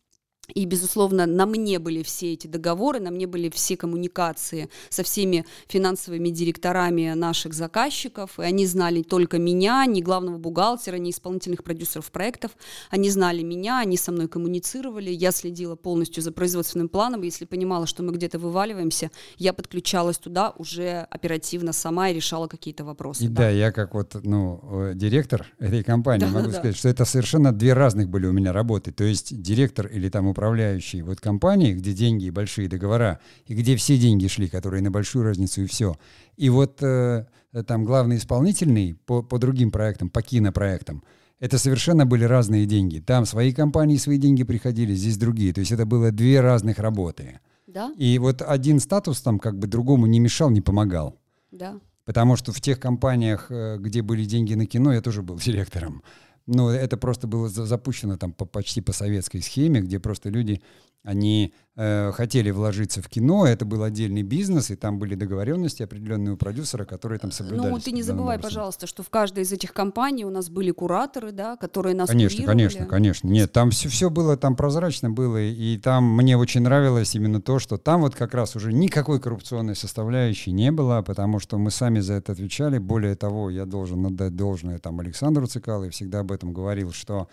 и, 0.53 0.65
безусловно, 0.65 1.25
на 1.25 1.45
мне 1.45 1.79
были 1.79 2.03
все 2.03 2.33
эти 2.33 2.47
договоры, 2.47 2.99
на 2.99 3.11
мне 3.11 3.27
были 3.27 3.49
все 3.49 3.77
коммуникации 3.77 4.69
со 4.89 5.03
всеми 5.03 5.45
финансовыми 5.67 6.29
директорами 6.29 7.13
наших 7.13 7.53
заказчиков, 7.53 8.39
и 8.39 8.43
они 8.43 8.65
знали 8.65 9.01
только 9.01 9.39
меня, 9.39 9.85
ни 9.85 10.01
главного 10.01 10.37
бухгалтера, 10.37 10.97
ни 10.97 11.11
исполнительных 11.11 11.63
продюсеров 11.63 12.11
проектов. 12.11 12.51
Они 12.89 13.09
знали 13.09 13.41
меня, 13.41 13.79
они 13.79 13.97
со 13.97 14.11
мной 14.11 14.27
коммуницировали, 14.27 15.09
я 15.09 15.31
следила 15.31 15.75
полностью 15.75 16.23
за 16.23 16.31
производственным 16.31 16.89
планом, 16.89 17.21
если 17.21 17.45
понимала, 17.45 17.85
что 17.85 18.03
мы 18.03 18.11
где-то 18.13 18.39
вываливаемся, 18.39 19.11
я 19.37 19.53
подключалась 19.53 20.17
туда 20.17 20.53
уже 20.57 21.07
оперативно 21.09 21.73
сама 21.73 22.09
и 22.09 22.13
решала 22.13 22.47
какие-то 22.47 22.83
вопросы. 22.83 23.25
И 23.25 23.27
да, 23.27 23.43
да 23.43 23.49
я 23.49 23.71
как 23.71 23.93
вот, 23.93 24.15
ну, 24.23 24.61
э, 24.63 24.91
директор 24.95 25.47
этой 25.59 25.83
компании 25.83 26.25
да, 26.25 26.31
могу 26.31 26.47
да, 26.47 26.53
сказать, 26.53 26.73
да. 26.73 26.77
что 26.77 26.89
это 26.89 27.05
совершенно 27.05 27.51
две 27.51 27.73
разных 27.73 28.09
были 28.09 28.25
у 28.25 28.31
меня 28.31 28.53
работы. 28.53 28.91
То 28.91 29.03
есть 29.03 29.41
директор 29.41 29.87
или 29.87 30.09
там 30.09 30.27
управляющий 30.27 30.40
управляющей 30.41 31.03
вот 31.03 31.21
компании, 31.21 31.73
где 31.73 31.93
деньги 31.93 32.25
и 32.25 32.31
большие 32.31 32.67
договора, 32.67 33.19
и 33.45 33.53
где 33.53 33.75
все 33.75 33.97
деньги 33.97 34.25
шли, 34.25 34.47
которые 34.47 34.81
на 34.81 34.89
большую 34.89 35.23
разницу 35.23 35.61
и 35.61 35.67
все. 35.67 35.95
И 36.35 36.49
вот 36.49 36.81
э, 36.81 37.25
там 37.67 37.85
главный 37.85 38.17
исполнительный 38.17 38.95
по, 39.05 39.21
по 39.21 39.37
другим 39.37 39.69
проектам, 39.69 40.09
по 40.09 40.23
кинопроектам, 40.23 41.03
это 41.39 41.59
совершенно 41.59 42.07
были 42.07 42.23
разные 42.23 42.65
деньги. 42.65 42.99
Там 42.99 43.27
свои 43.27 43.53
компании, 43.53 43.97
свои 43.97 44.17
деньги 44.17 44.43
приходили, 44.43 44.95
здесь 44.95 45.17
другие. 45.17 45.53
То 45.53 45.59
есть 45.59 45.71
это 45.71 45.85
было 45.85 46.11
две 46.11 46.41
разных 46.41 46.79
работы. 46.79 47.39
Да? 47.67 47.93
И 47.95 48.17
вот 48.17 48.41
один 48.41 48.79
статус 48.79 49.21
там 49.21 49.37
как 49.37 49.59
бы 49.59 49.67
другому 49.67 50.07
не 50.07 50.19
мешал, 50.19 50.49
не 50.49 50.61
помогал. 50.61 51.19
Да. 51.51 51.79
Потому 52.05 52.35
что 52.35 52.51
в 52.51 52.59
тех 52.59 52.79
компаниях, 52.79 53.51
э, 53.51 53.77
где 53.79 54.01
были 54.01 54.25
деньги 54.25 54.55
на 54.55 54.65
кино, 54.65 54.91
я 54.91 55.01
тоже 55.01 55.21
был 55.21 55.37
директором. 55.45 56.01
Но 56.47 56.71
это 56.71 56.97
просто 56.97 57.27
было 57.27 57.49
запущено 57.49 58.17
там 58.17 58.33
по, 58.33 58.45
почти 58.45 58.81
по 58.81 58.93
советской 58.93 59.41
схеме, 59.41 59.81
где 59.81 59.99
просто 59.99 60.29
люди 60.29 60.61
они 61.03 61.53
э, 61.75 62.11
хотели 62.11 62.51
вложиться 62.51 63.01
в 63.01 63.09
кино, 63.09 63.47
это 63.47 63.65
был 63.65 63.83
отдельный 63.83 64.21
бизнес, 64.21 64.69
и 64.69 64.75
там 64.75 64.99
были 64.99 65.15
договоренности 65.15 65.81
определенные 65.81 66.33
у 66.33 66.37
продюсера, 66.37 66.85
которые 66.85 67.17
там 67.17 67.31
соблюдались. 67.31 67.71
Ну, 67.71 67.79
ты 67.79 67.91
не 67.91 68.03
забывай, 68.03 68.35
образом. 68.35 68.49
пожалуйста, 68.55 68.85
что 68.87 69.01
в 69.01 69.09
каждой 69.09 69.43
из 69.43 69.51
этих 69.51 69.73
компаний 69.73 70.25
у 70.25 70.29
нас 70.29 70.49
были 70.49 70.69
кураторы, 70.71 71.31
да, 71.31 71.57
которые 71.57 71.95
нас 71.95 72.09
Конечно, 72.09 72.37
курировали. 72.37 72.55
конечно, 72.55 72.85
конечно. 72.85 73.27
Нет, 73.27 73.51
там 73.51 73.71
все, 73.71 73.89
все 73.89 74.09
было, 74.11 74.37
там 74.37 74.55
прозрачно 74.55 75.09
было, 75.09 75.41
и 75.41 75.77
там 75.77 76.03
мне 76.15 76.37
очень 76.37 76.61
нравилось 76.61 77.15
именно 77.15 77.41
то, 77.41 77.57
что 77.57 77.77
там 77.77 78.01
вот 78.01 78.13
как 78.13 78.35
раз 78.35 78.55
уже 78.55 78.71
никакой 78.71 79.19
коррупционной 79.19 79.75
составляющей 79.75 80.51
не 80.51 80.71
было, 80.71 81.01
потому 81.01 81.39
что 81.39 81.57
мы 81.57 81.71
сами 81.71 81.99
за 81.99 82.13
это 82.13 82.33
отвечали. 82.33 82.77
Более 82.77 83.15
того, 83.15 83.49
я 83.49 83.65
должен 83.65 84.05
отдать 84.05 84.35
должное 84.35 84.77
там 84.77 84.99
Александру 84.99 85.47
Цикало, 85.47 85.85
и 85.85 85.89
всегда 85.89 86.19
об 86.19 86.31
этом 86.31 86.53
говорил, 86.53 86.91
что 86.91 87.27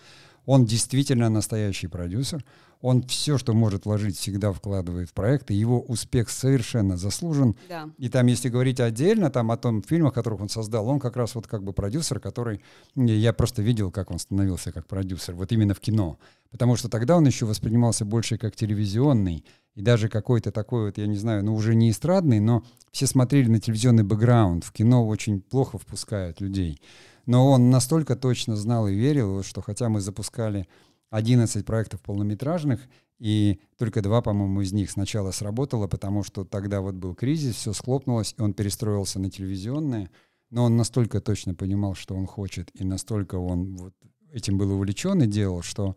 он 0.47 0.65
действительно 0.65 1.29
настоящий 1.29 1.89
продюсер, 1.89 2.43
он 2.81 3.03
все, 3.03 3.39
что 3.39 3.55
может 3.55 3.87
вложить, 3.87 4.17
всегда 4.17 4.53
вкладывает 4.53 5.09
в 5.09 5.13
проект, 5.13 5.51
и 5.51 5.55
его 5.55 5.81
успех 5.81 6.31
совершенно 6.31 6.97
заслужен. 6.97 7.57
Да. 7.69 7.91
И 7.99 8.09
там, 8.09 8.27
если 8.27 8.49
говорить 8.49 8.81
отдельно 8.81 9.31
там, 9.31 9.51
о 9.51 9.57
том 9.57 9.83
фильмах, 9.83 10.15
которых 10.15 10.41
он 10.41 10.49
создал, 10.49 10.89
он 10.89 11.01
как 11.01 11.17
раз 11.17 11.35
вот 11.35 11.47
как 11.47 11.65
бы 11.65 11.73
продюсер, 11.73 12.21
который... 12.21 12.63
Я 12.95 13.33
просто 13.33 13.63
видел, 13.63 13.91
как 13.91 14.11
он 14.11 14.19
становился 14.19 14.71
как 14.73 14.87
продюсер, 14.87 15.35
вот 15.35 15.51
именно 15.51 15.75
в 15.75 15.81
кино. 15.81 16.19
Потому 16.51 16.77
что 16.77 16.89
тогда 16.89 17.17
он 17.17 17.27
еще 17.27 17.47
воспринимался 17.47 18.05
больше 18.05 18.39
как 18.39 18.55
телевизионный, 18.55 19.45
и 19.75 19.83
даже 19.83 20.09
какой-то 20.09 20.51
такой 20.51 20.87
вот, 20.87 20.99
я 20.99 21.07
не 21.07 21.17
знаю, 21.17 21.45
ну 21.45 21.55
уже 21.55 21.75
не 21.75 21.91
эстрадный, 21.91 22.41
но 22.41 22.65
все 22.91 23.07
смотрели 23.07 23.49
на 23.49 23.61
телевизионный 23.61 24.03
бэкграунд. 24.03 24.65
В 24.65 24.73
кино 24.73 25.07
очень 25.07 25.41
плохо 25.41 25.79
впускают 25.79 26.41
людей. 26.41 26.81
Но 27.27 27.51
он 27.51 27.71
настолько 27.71 28.17
точно 28.17 28.57
знал 28.57 28.89
и 28.89 28.95
верил, 28.95 29.43
что 29.43 29.61
хотя 29.61 29.89
мы 29.89 30.01
запускали 30.01 30.67
11 31.11 31.65
проектов 31.65 32.01
полнометражных, 32.03 32.81
и 33.19 33.61
только 33.77 34.03
два, 34.03 34.23
по-моему, 34.23 34.61
из 34.61 34.73
них 34.73 34.91
сначала 34.91 35.31
сработало, 35.31 35.89
потому 35.89 36.23
что 36.23 36.45
тогда 36.45 36.81
вот 36.81 36.95
был 36.95 37.15
кризис, 37.15 37.57
все 37.57 37.73
схлопнулось, 37.73 38.35
и 38.39 38.43
он 38.43 38.53
перестроился 38.53 39.19
на 39.19 39.31
телевизионное, 39.31 40.11
но 40.51 40.65
он 40.65 40.77
настолько 40.77 41.21
точно 41.21 41.55
понимал, 41.55 41.95
что 41.95 42.15
он 42.15 42.27
хочет, 42.27 42.71
и 42.75 42.85
настолько 42.85 43.37
он 43.37 43.77
вот 43.77 43.95
этим 44.33 44.59
был 44.59 44.73
увлечен 44.73 45.23
и 45.23 45.27
делал, 45.27 45.63
что 45.63 45.97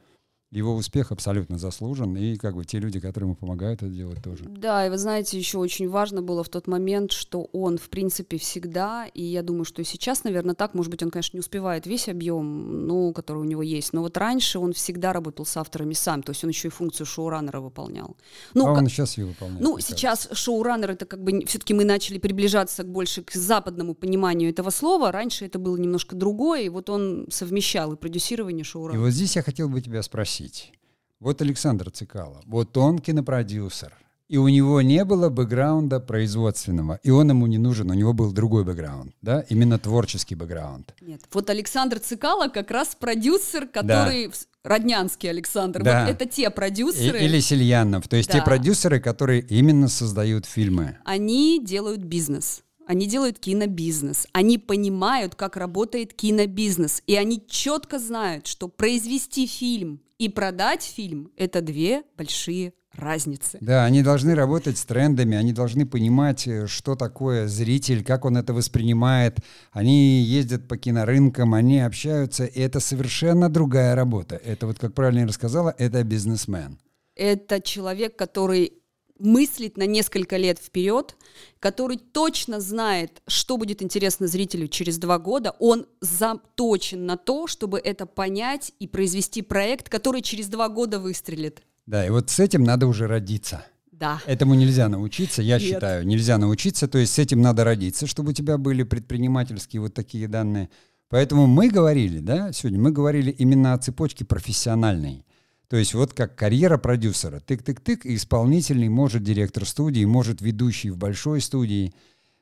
его 0.51 0.75
успех 0.75 1.11
абсолютно 1.13 1.57
заслужен, 1.57 2.15
и 2.17 2.35
как 2.35 2.55
бы 2.55 2.65
те 2.65 2.79
люди, 2.79 2.99
которые 2.99 3.29
ему 3.29 3.35
помогают 3.35 3.81
это 3.81 3.91
делать 3.91 4.21
тоже. 4.21 4.43
Да, 4.43 4.85
и 4.85 4.89
вы 4.89 4.97
знаете, 4.97 5.37
еще 5.37 5.59
очень 5.59 5.89
важно 5.89 6.21
было 6.21 6.43
в 6.43 6.49
тот 6.49 6.67
момент, 6.67 7.13
что 7.13 7.47
он, 7.53 7.77
в 7.77 7.89
принципе, 7.89 8.37
всегда, 8.37 9.05
и 9.05 9.23
я 9.23 9.43
думаю, 9.43 9.63
что 9.63 9.81
и 9.81 9.85
сейчас, 9.85 10.25
наверное, 10.25 10.53
так, 10.53 10.73
может 10.73 10.91
быть, 10.91 11.01
он, 11.03 11.09
конечно, 11.09 11.37
не 11.37 11.39
успевает 11.39 11.87
весь 11.87 12.09
объем, 12.09 12.85
ну, 12.85 13.13
который 13.13 13.37
у 13.37 13.45
него 13.45 13.61
есть, 13.61 13.93
но 13.93 14.01
вот 14.01 14.17
раньше 14.17 14.59
он 14.59 14.73
всегда 14.73 15.13
работал 15.13 15.45
с 15.45 15.55
авторами 15.55 15.93
сам, 15.93 16.21
то 16.21 16.31
есть 16.31 16.43
он 16.43 16.49
еще 16.49 16.67
и 16.67 16.71
функцию 16.71 17.05
шоураннера 17.05 17.61
выполнял. 17.61 18.17
Ну, 18.53 18.67
а 18.67 18.73
как, 18.73 18.83
он 18.83 18.89
сейчас 18.89 19.17
ее 19.17 19.27
выполняет. 19.27 19.61
Ну, 19.61 19.79
сейчас 19.79 20.27
шоураннер, 20.33 20.91
это 20.91 21.05
как 21.05 21.23
бы, 21.23 21.45
все-таки 21.45 21.73
мы 21.73 21.85
начали 21.85 22.17
приближаться 22.17 22.83
больше 22.83 23.23
к 23.23 23.31
западному 23.31 23.93
пониманию 23.93 24.49
этого 24.49 24.69
слова, 24.69 25.13
раньше 25.13 25.45
это 25.45 25.59
было 25.59 25.77
немножко 25.77 26.13
другое, 26.13 26.63
и 26.63 26.69
вот 26.69 26.89
он 26.89 27.27
совмещал 27.29 27.93
и 27.93 27.95
продюсирование 27.95 28.65
шоураннера. 28.65 29.01
И 29.01 29.05
вот 29.05 29.13
здесь 29.13 29.37
я 29.37 29.43
хотел 29.43 29.69
бы 29.69 29.79
тебя 29.79 30.03
спросить, 30.03 30.40
спросить. 30.41 30.71
Вот 31.19 31.41
Александр 31.41 31.91
Цикало, 31.91 32.41
вот 32.45 32.75
он 32.77 32.97
кинопродюсер, 32.97 33.93
и 34.27 34.37
у 34.37 34.47
него 34.47 34.81
не 34.81 35.05
было 35.05 35.29
бэкграунда 35.29 35.99
производственного, 35.99 36.99
и 37.03 37.11
он 37.11 37.29
ему 37.29 37.45
не 37.45 37.59
нужен, 37.59 37.91
у 37.91 37.93
него 37.93 38.13
был 38.13 38.31
другой 38.31 38.63
бэкграунд, 38.63 39.13
да, 39.21 39.41
именно 39.49 39.77
творческий 39.77 40.35
бэкграунд. 40.35 40.95
Нет, 41.01 41.21
вот 41.31 41.49
Александр 41.49 41.99
Цикало 41.99 42.47
как 42.47 42.71
раз 42.71 42.95
продюсер, 42.95 43.67
который... 43.67 44.27
Да. 44.27 44.33
Роднянский 44.63 45.27
Александр, 45.27 45.81
да. 45.81 46.05
вот 46.05 46.11
это 46.11 46.27
те 46.27 46.51
продюсеры... 46.51 47.19
И, 47.19 47.25
или 47.25 47.39
Сельянов, 47.39 48.07
то 48.07 48.15
есть 48.15 48.29
да. 48.29 48.37
те 48.37 48.45
продюсеры, 48.45 48.99
которые 48.99 49.41
именно 49.41 49.87
создают 49.87 50.45
фильмы. 50.45 50.99
Они 51.03 51.59
делают 51.59 52.03
бизнес. 52.03 52.61
Они 52.85 53.07
делают 53.07 53.39
кинобизнес, 53.39 54.27
они 54.33 54.57
понимают, 54.57 55.35
как 55.35 55.55
работает 55.55 56.13
кинобизнес, 56.13 57.01
и 57.07 57.15
они 57.15 57.41
четко 57.47 57.99
знают, 57.99 58.47
что 58.47 58.67
произвести 58.67 59.47
фильм 59.47 60.01
и 60.21 60.29
продать 60.29 60.83
фильм– 60.83 61.31
это 61.35 61.61
две 61.61 62.03
большие 62.15 62.73
разницы. 62.93 63.57
Да, 63.59 63.85
они 63.85 64.03
должны 64.03 64.35
работать 64.35 64.77
с 64.77 64.85
трендами, 64.85 65.35
они 65.35 65.51
должны 65.51 65.87
понимать, 65.87 66.47
э, 66.47 66.67
что 66.67 66.95
такое 66.95 67.47
зритель, 67.47 68.03
как 68.03 68.23
он 68.25 68.37
это 68.37 68.53
воспринимает. 68.53 69.39
Они 69.71 70.21
ездят 70.21 70.67
по 70.67 70.77
кинорынкам, 70.77 71.55
они 71.55 71.79
общаются, 71.79 72.45
и 72.45 72.59
это 72.59 72.79
совершенно 72.79 73.49
другая 73.49 73.95
работа. 73.95 74.35
Это 74.35 74.67
вот, 74.67 74.77
как 74.77 74.93
правильно 74.93 75.21
я 75.21 75.27
рассказала, 75.27 75.73
это 75.79 76.03
бизнесмен. 76.03 76.77
Это 77.15 77.59
человек, 77.59 78.15
который 78.15 78.80
мыслит 79.21 79.77
на 79.77 79.85
несколько 79.85 80.37
лет 80.37 80.59
вперед, 80.59 81.15
который 81.59 81.97
точно 81.97 82.59
знает, 82.59 83.21
что 83.27 83.57
будет 83.57 83.81
интересно 83.81 84.27
зрителю 84.27 84.67
через 84.67 84.97
два 84.97 85.19
года, 85.19 85.55
он 85.59 85.85
заточен 86.01 87.05
на 87.05 87.17
то, 87.17 87.47
чтобы 87.47 87.79
это 87.79 88.05
понять 88.05 88.73
и 88.79 88.87
произвести 88.87 89.41
проект, 89.41 89.89
который 89.89 90.21
через 90.21 90.47
два 90.47 90.69
года 90.69 90.99
выстрелит. 90.99 91.61
Да, 91.85 92.05
и 92.05 92.09
вот 92.09 92.29
с 92.29 92.39
этим 92.39 92.63
надо 92.63 92.87
уже 92.87 93.07
родиться. 93.07 93.65
Да. 93.91 94.19
Этому 94.25 94.55
нельзя 94.55 94.89
научиться, 94.89 95.43
я 95.43 95.59
Нет. 95.59 95.63
считаю, 95.63 96.07
нельзя 96.07 96.39
научиться, 96.39 96.87
то 96.87 96.97
есть 96.97 97.13
с 97.13 97.19
этим 97.19 97.41
надо 97.41 97.63
родиться, 97.63 98.07
чтобы 98.07 98.31
у 98.31 98.33
тебя 98.33 98.57
были 98.57 98.81
предпринимательские 98.81 99.81
вот 99.81 99.93
такие 99.93 100.27
данные. 100.27 100.69
Поэтому 101.09 101.45
мы 101.45 101.69
говорили, 101.69 102.19
да, 102.19 102.51
сегодня 102.51 102.79
мы 102.79 102.91
говорили 102.91 103.29
именно 103.29 103.73
о 103.73 103.77
цепочке 103.77 104.25
профессиональной. 104.25 105.23
То 105.71 105.77
есть 105.77 105.93
вот 105.93 106.11
как 106.11 106.35
карьера 106.35 106.77
продюсера. 106.77 107.39
Тык-тык-тык, 107.39 108.01
исполнительный, 108.03 108.89
может 108.89 109.23
директор 109.23 109.65
студии, 109.65 110.03
может 110.03 110.41
ведущий 110.41 110.89
в 110.89 110.97
большой 110.97 111.39
студии. 111.39 111.93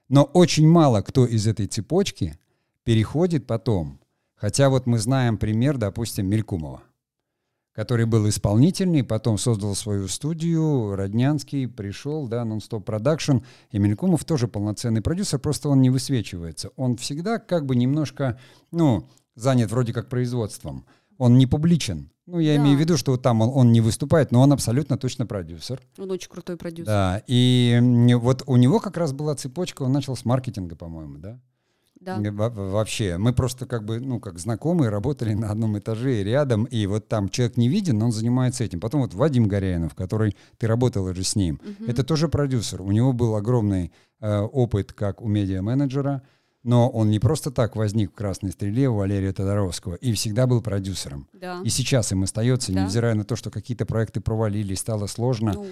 Но 0.07 0.23
очень 0.23 0.67
мало 0.67 1.03
кто 1.03 1.27
из 1.27 1.45
этой 1.45 1.67
цепочки 1.67 2.39
переходит 2.83 3.45
потом. 3.45 3.99
Хотя 4.33 4.71
вот 4.71 4.87
мы 4.87 4.97
знаем 4.97 5.37
пример, 5.37 5.77
допустим, 5.77 6.25
Мелькумова, 6.25 6.81
который 7.71 8.07
был 8.07 8.27
исполнительный, 8.27 9.03
потом 9.03 9.37
создал 9.37 9.75
свою 9.75 10.07
студию, 10.07 10.95
Роднянский 10.95 11.67
пришел, 11.67 12.27
да, 12.27 12.41
Non-Stop 12.41 12.83
Production, 12.83 13.43
и 13.69 13.77
Мелькумов 13.77 14.25
тоже 14.25 14.47
полноценный 14.47 15.03
продюсер, 15.03 15.37
просто 15.37 15.69
он 15.69 15.81
не 15.81 15.91
высвечивается. 15.91 16.71
Он 16.77 16.97
всегда 16.97 17.37
как 17.37 17.67
бы 17.67 17.75
немножко, 17.75 18.39
ну, 18.71 19.07
занят 19.35 19.69
вроде 19.69 19.93
как 19.93 20.09
производством. 20.09 20.87
Он 21.19 21.37
не 21.37 21.45
публичен, 21.45 22.09
ну, 22.31 22.37
я 22.37 22.55
да. 22.55 22.61
имею 22.61 22.77
в 22.77 22.79
виду, 22.79 22.95
что 22.95 23.17
там 23.17 23.41
он, 23.41 23.49
он 23.53 23.71
не 23.71 23.81
выступает, 23.81 24.31
но 24.31 24.41
он 24.41 24.53
абсолютно 24.53 24.97
точно 24.97 25.25
продюсер. 25.25 25.81
Он 25.97 26.11
очень 26.11 26.29
крутой 26.29 26.57
продюсер. 26.57 26.85
Да, 26.85 27.23
и 27.25 27.79
вот 28.15 28.43
у 28.45 28.55
него 28.55 28.79
как 28.79 28.97
раз 28.97 29.13
была 29.13 29.35
цепочка, 29.35 29.81
он 29.81 29.91
начал 29.91 30.15
с 30.15 30.25
маркетинга, 30.25 30.75
по-моему, 30.75 31.17
да? 31.17 31.39
Да. 31.99 32.17
Во 32.31 32.49
вообще, 32.49 33.17
мы 33.17 33.33
просто 33.33 33.65
как 33.65 33.83
бы, 33.83 33.99
ну, 33.99 34.19
как 34.19 34.37
знакомые, 34.39 34.89
работали 34.89 35.33
на 35.33 35.51
одном 35.51 35.77
этаже 35.77 36.23
рядом, 36.23 36.63
и 36.65 36.85
вот 36.85 37.07
там 37.07 37.29
человек 37.29 37.57
не 37.57 37.67
виден, 37.67 37.97
но 37.97 38.05
он 38.05 38.11
занимается 38.11 38.63
этим. 38.63 38.79
Потом 38.79 39.01
вот 39.01 39.13
Вадим 39.15 39.47
Горяинов, 39.47 39.95
который, 39.95 40.37
ты 40.57 40.67
работала 40.67 41.13
же 41.13 41.23
с 41.23 41.35
ним, 41.35 41.59
угу. 41.61 41.89
это 41.89 42.03
тоже 42.03 42.29
продюсер. 42.29 42.81
У 42.81 42.91
него 42.91 43.11
был 43.11 43.35
огромный 43.35 43.91
э, 44.21 44.39
опыт 44.39 44.93
как 44.93 45.21
у 45.21 45.27
медиа-менеджера, 45.27 46.21
но 46.63 46.89
он 46.89 47.09
не 47.09 47.19
просто 47.19 47.51
так 47.51 47.75
возник 47.75 48.11
в 48.11 48.15
«Красной 48.15 48.51
стреле» 48.51 48.89
у 48.89 48.95
Валерия 48.95 49.31
Тодоровского 49.31 49.95
и 49.95 50.13
всегда 50.13 50.45
был 50.45 50.61
продюсером. 50.61 51.27
Да. 51.33 51.61
И 51.63 51.69
сейчас 51.69 52.11
им 52.11 52.23
остается, 52.23 52.73
да. 52.73 52.83
невзирая 52.83 53.15
на 53.15 53.23
то, 53.23 53.35
что 53.35 53.49
какие-то 53.49 53.85
проекты 53.85 54.19
провалились, 54.19 54.79
стало 54.79 55.07
сложно. 55.07 55.53
Ну. 55.53 55.67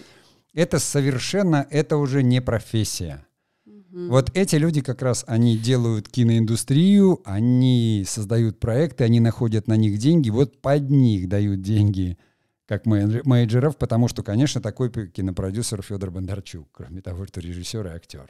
Это 0.53 0.79
совершенно, 0.79 1.67
это 1.69 1.97
уже 1.97 2.23
не 2.23 2.41
профессия. 2.41 3.25
Угу. 3.65 4.07
Вот 4.07 4.31
эти 4.33 4.55
люди 4.55 4.81
как 4.81 5.01
раз, 5.01 5.23
они 5.27 5.57
делают 5.57 6.07
киноиндустрию, 6.07 7.21
они 7.25 8.05
создают 8.07 8.59
проекты, 8.59 9.03
они 9.03 9.19
находят 9.19 9.67
на 9.67 9.75
них 9.75 9.97
деньги, 9.97 10.29
вот 10.29 10.61
под 10.61 10.89
них 10.89 11.27
дают 11.27 11.61
деньги 11.61 12.17
как 12.65 12.85
менеджеров, 12.85 13.77
потому 13.77 14.07
что, 14.07 14.23
конечно, 14.23 14.61
такой 14.61 14.89
кинопродюсер 14.89 15.81
Федор 15.81 16.11
Бондарчук, 16.11 16.67
кроме 16.71 17.01
того, 17.01 17.25
что 17.25 17.39
режиссер 17.39 17.87
и 17.87 17.89
актер. 17.91 18.29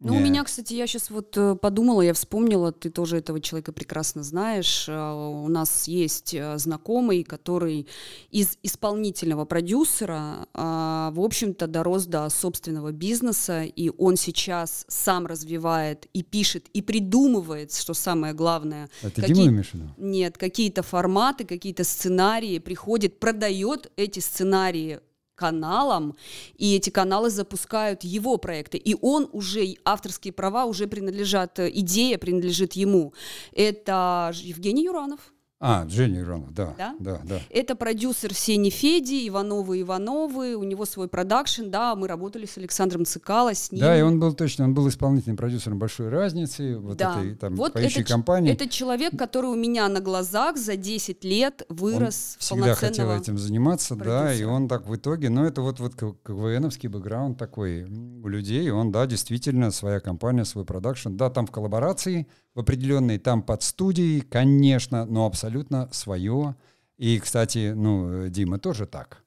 Ну, 0.00 0.16
у 0.16 0.20
меня, 0.20 0.44
кстати, 0.44 0.74
я 0.74 0.86
сейчас 0.86 1.10
вот 1.10 1.36
э, 1.36 1.56
подумала, 1.56 2.02
я 2.02 2.12
вспомнила, 2.12 2.70
ты 2.70 2.88
тоже 2.88 3.16
этого 3.16 3.40
человека 3.40 3.72
прекрасно 3.72 4.22
знаешь. 4.22 4.88
Э, 4.88 5.12
у 5.12 5.48
нас 5.48 5.88
есть 5.88 6.34
э, 6.34 6.56
знакомый, 6.56 7.24
который 7.24 7.88
из 8.30 8.58
исполнительного 8.62 9.44
продюсера, 9.44 10.46
в 10.54 11.20
общем-то, 11.20 11.66
дорос 11.66 12.06
до 12.06 12.28
собственного 12.28 12.92
бизнеса, 12.92 13.64
и 13.64 13.90
он 13.98 14.16
сейчас 14.16 14.84
сам 14.88 15.26
развивает 15.26 16.06
и 16.12 16.22
пишет, 16.22 16.68
и 16.72 16.82
придумывает, 16.82 17.74
что 17.74 17.94
самое 17.94 18.34
главное. 18.34 18.88
Это 19.02 19.20
какие... 19.20 19.34
Дима 19.34 19.48
имеешь 19.48 19.72
Нет, 19.96 20.38
какие-то 20.38 20.82
форматы, 20.82 21.44
какие-то 21.44 21.84
сценарии, 21.84 22.58
приходит, 22.58 23.18
продает 23.18 23.90
эти 23.96 24.20
сценарии 24.20 25.00
каналам, 25.38 26.16
и 26.56 26.76
эти 26.76 26.90
каналы 26.90 27.30
запускают 27.30 28.04
его 28.04 28.36
проекты. 28.38 28.76
И 28.76 28.96
он 29.00 29.28
уже, 29.32 29.76
авторские 29.84 30.32
права 30.32 30.64
уже 30.64 30.86
принадлежат, 30.86 31.58
э, 31.58 31.70
идея 31.72 32.18
принадлежит 32.18 32.72
ему. 32.74 33.14
Это 33.52 34.32
Евгений 34.34 34.84
Юранов. 34.84 35.20
А, 35.60 35.88
Женя 35.88 36.20
Иронов, 36.20 36.52
да, 36.52 36.72
да, 36.78 36.94
да, 37.00 37.20
да. 37.24 37.40
Это 37.50 37.74
продюсер 37.74 38.32
Сени 38.32 38.70
Феди, 38.70 39.26
Ивановы 39.26 39.80
Ивановы, 39.80 40.54
у 40.54 40.62
него 40.62 40.84
свой 40.84 41.08
продакшн, 41.08 41.64
да, 41.68 41.96
мы 41.96 42.06
работали 42.06 42.46
с 42.46 42.56
Александром 42.58 43.04
Цикало, 43.04 43.54
с 43.54 43.72
ним. 43.72 43.80
Да, 43.80 43.98
и 43.98 44.02
он 44.02 44.20
был 44.20 44.34
точно, 44.34 44.66
он 44.66 44.74
был 44.74 44.88
исполнительным 44.88 45.36
продюсером 45.36 45.80
«Большой 45.80 46.10
разницы», 46.10 46.78
вот 46.78 46.98
да. 46.98 47.20
этой 47.20 47.34
там 47.34 47.56
вот 47.56 47.72
поющей 47.72 48.02
это, 48.02 48.08
компании. 48.08 48.52
Это 48.52 48.68
человек, 48.68 49.18
который 49.18 49.50
у 49.50 49.56
меня 49.56 49.88
на 49.88 50.00
глазах 50.00 50.58
за 50.58 50.76
10 50.76 51.24
лет 51.24 51.64
вырос 51.68 52.36
он 52.36 52.58
всегда 52.60 52.74
хотел 52.76 53.10
этим 53.10 53.36
заниматься, 53.36 53.96
продюсера. 53.96 54.22
да, 54.26 54.34
и 54.34 54.44
он 54.44 54.68
так 54.68 54.86
в 54.86 54.94
итоге, 54.94 55.28
ну 55.28 55.44
это 55.44 55.62
вот, 55.62 55.80
вот 55.80 55.96
КВНовский 55.96 56.88
бэкграунд 56.88 57.36
такой 57.36 57.82
у 57.82 58.28
людей, 58.28 58.70
он, 58.70 58.92
да, 58.92 59.06
действительно, 59.06 59.72
своя 59.72 59.98
компания, 59.98 60.44
свой 60.44 60.64
продакшн, 60.64 61.16
да, 61.16 61.30
там 61.30 61.48
в 61.48 61.50
коллаборации, 61.50 62.28
в 62.58 62.60
определенной 62.60 63.18
там 63.18 63.44
под 63.44 63.62
студией, 63.62 64.20
конечно, 64.20 65.04
но 65.04 65.26
абсолютно 65.26 65.88
свое. 65.92 66.56
И, 66.96 67.20
кстати, 67.20 67.72
ну, 67.72 68.26
Дима 68.26 68.58
тоже 68.58 68.84
так. 68.84 69.22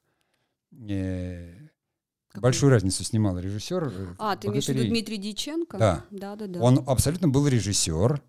Э, 0.86 1.50
большую 2.34 2.72
разницу 2.72 3.02
снимал 3.04 3.38
режиссер. 3.38 3.84
Э, 3.84 4.14
а, 4.18 4.36
ты 4.36 4.48
имеешь 4.48 4.66
в 4.66 4.68
виду 4.68 4.86
Дмитрий 4.86 5.16
Дьяченко? 5.16 5.78
Да. 5.78 6.04
Да, 6.10 6.36
да, 6.36 6.46
да. 6.46 6.60
Он 6.60 6.84
абсолютно 6.86 7.28
был 7.28 7.48
режиссер, 7.48 8.20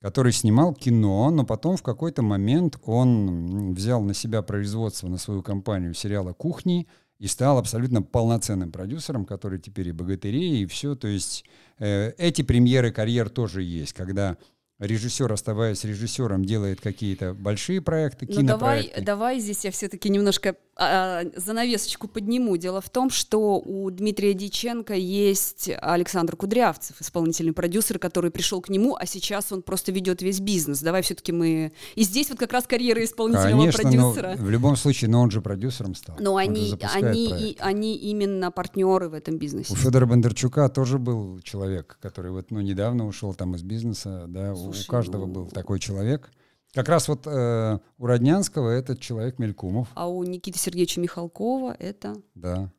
который 0.00 0.32
снимал 0.32 0.74
кино, 0.74 1.30
но 1.30 1.46
потом 1.46 1.76
в 1.76 1.84
какой-то 1.84 2.22
момент 2.22 2.80
он 2.84 3.74
взял 3.74 4.02
на 4.02 4.12
себя 4.12 4.42
производство 4.42 5.06
на 5.06 5.18
свою 5.18 5.44
компанию 5.44 5.94
сериала 5.94 6.32
«Кухни», 6.32 6.88
и 7.18 7.26
стал 7.26 7.58
абсолютно 7.58 8.02
полноценным 8.02 8.70
продюсером, 8.70 9.24
который 9.24 9.58
теперь 9.58 9.88
и 9.88 9.92
богатырей, 9.92 10.62
и 10.62 10.66
все. 10.66 10.94
То 10.94 11.08
есть 11.08 11.44
э, 11.78 12.12
эти 12.16 12.42
премьеры 12.42 12.92
карьер 12.92 13.28
тоже 13.28 13.62
есть, 13.62 13.92
когда 13.92 14.36
режиссер, 14.78 15.32
оставаясь 15.32 15.84
режиссером, 15.84 16.44
делает 16.44 16.80
какие-то 16.80 17.34
большие 17.34 17.80
проекты, 17.80 18.26
ну, 18.28 18.36
кинопроекты. 18.36 18.90
Давай, 18.90 19.04
давай 19.04 19.40
здесь 19.40 19.64
я 19.64 19.70
все-таки 19.72 20.08
немножко 20.08 20.56
а, 20.80 21.24
занавесочку 21.34 22.06
подниму. 22.06 22.56
Дело 22.56 22.80
в 22.80 22.88
том, 22.88 23.10
что 23.10 23.58
у 23.58 23.90
Дмитрия 23.90 24.32
Диченко 24.32 24.94
есть 24.94 25.68
Александр 25.80 26.36
Кудрявцев, 26.36 27.00
исполнительный 27.00 27.52
продюсер, 27.52 27.98
который 27.98 28.30
пришел 28.30 28.60
к 28.60 28.68
нему, 28.68 28.96
а 28.96 29.04
сейчас 29.04 29.50
он 29.50 29.62
просто 29.62 29.90
ведет 29.90 30.22
весь 30.22 30.38
бизнес. 30.38 30.80
Давай 30.80 31.02
все-таки 31.02 31.32
мы... 31.32 31.72
И 31.96 32.04
здесь 32.04 32.30
вот 32.30 32.38
как 32.38 32.52
раз 32.52 32.68
карьера 32.68 33.02
исполнительного 33.02 33.62
Конечно, 33.62 33.82
продюсера. 33.82 34.36
Но 34.38 34.44
в 34.44 34.50
любом 34.50 34.76
случае, 34.76 35.10
но 35.10 35.20
он 35.20 35.32
же 35.32 35.40
продюсером 35.40 35.96
стал. 35.96 36.16
Но 36.20 36.36
они, 36.36 36.78
они, 36.94 37.26
и, 37.26 37.56
они 37.58 37.96
именно 37.96 38.52
партнеры 38.52 39.08
в 39.08 39.14
этом 39.14 39.36
бизнесе. 39.36 39.72
У 39.72 39.76
Федора 39.76 40.06
Бондарчука 40.06 40.68
тоже 40.68 40.98
был 40.98 41.40
человек, 41.40 41.98
который 42.00 42.30
вот 42.30 42.52
ну, 42.52 42.60
недавно 42.60 43.08
ушел 43.08 43.34
там 43.34 43.56
из 43.56 43.64
бизнеса. 43.64 44.26
Да, 44.28 44.54
Слушай, 44.54 44.84
у 44.86 44.90
каждого 44.90 45.26
ну... 45.26 45.32
был 45.32 45.46
такой 45.46 45.80
человек. 45.80 46.30
Как 46.74 46.88
раз 46.88 47.08
вот 47.08 47.26
э, 47.26 47.78
у 47.96 48.06
Роднянского 48.06 48.68
этот 48.70 49.00
человек 49.00 49.38
Мелькумов. 49.38 49.88
А 49.94 50.08
у 50.08 50.22
Никиты 50.24 50.58
Сергеевича 50.58 51.00
Михалкова 51.00 51.74
это... 51.78 52.16
Да. 52.34 52.70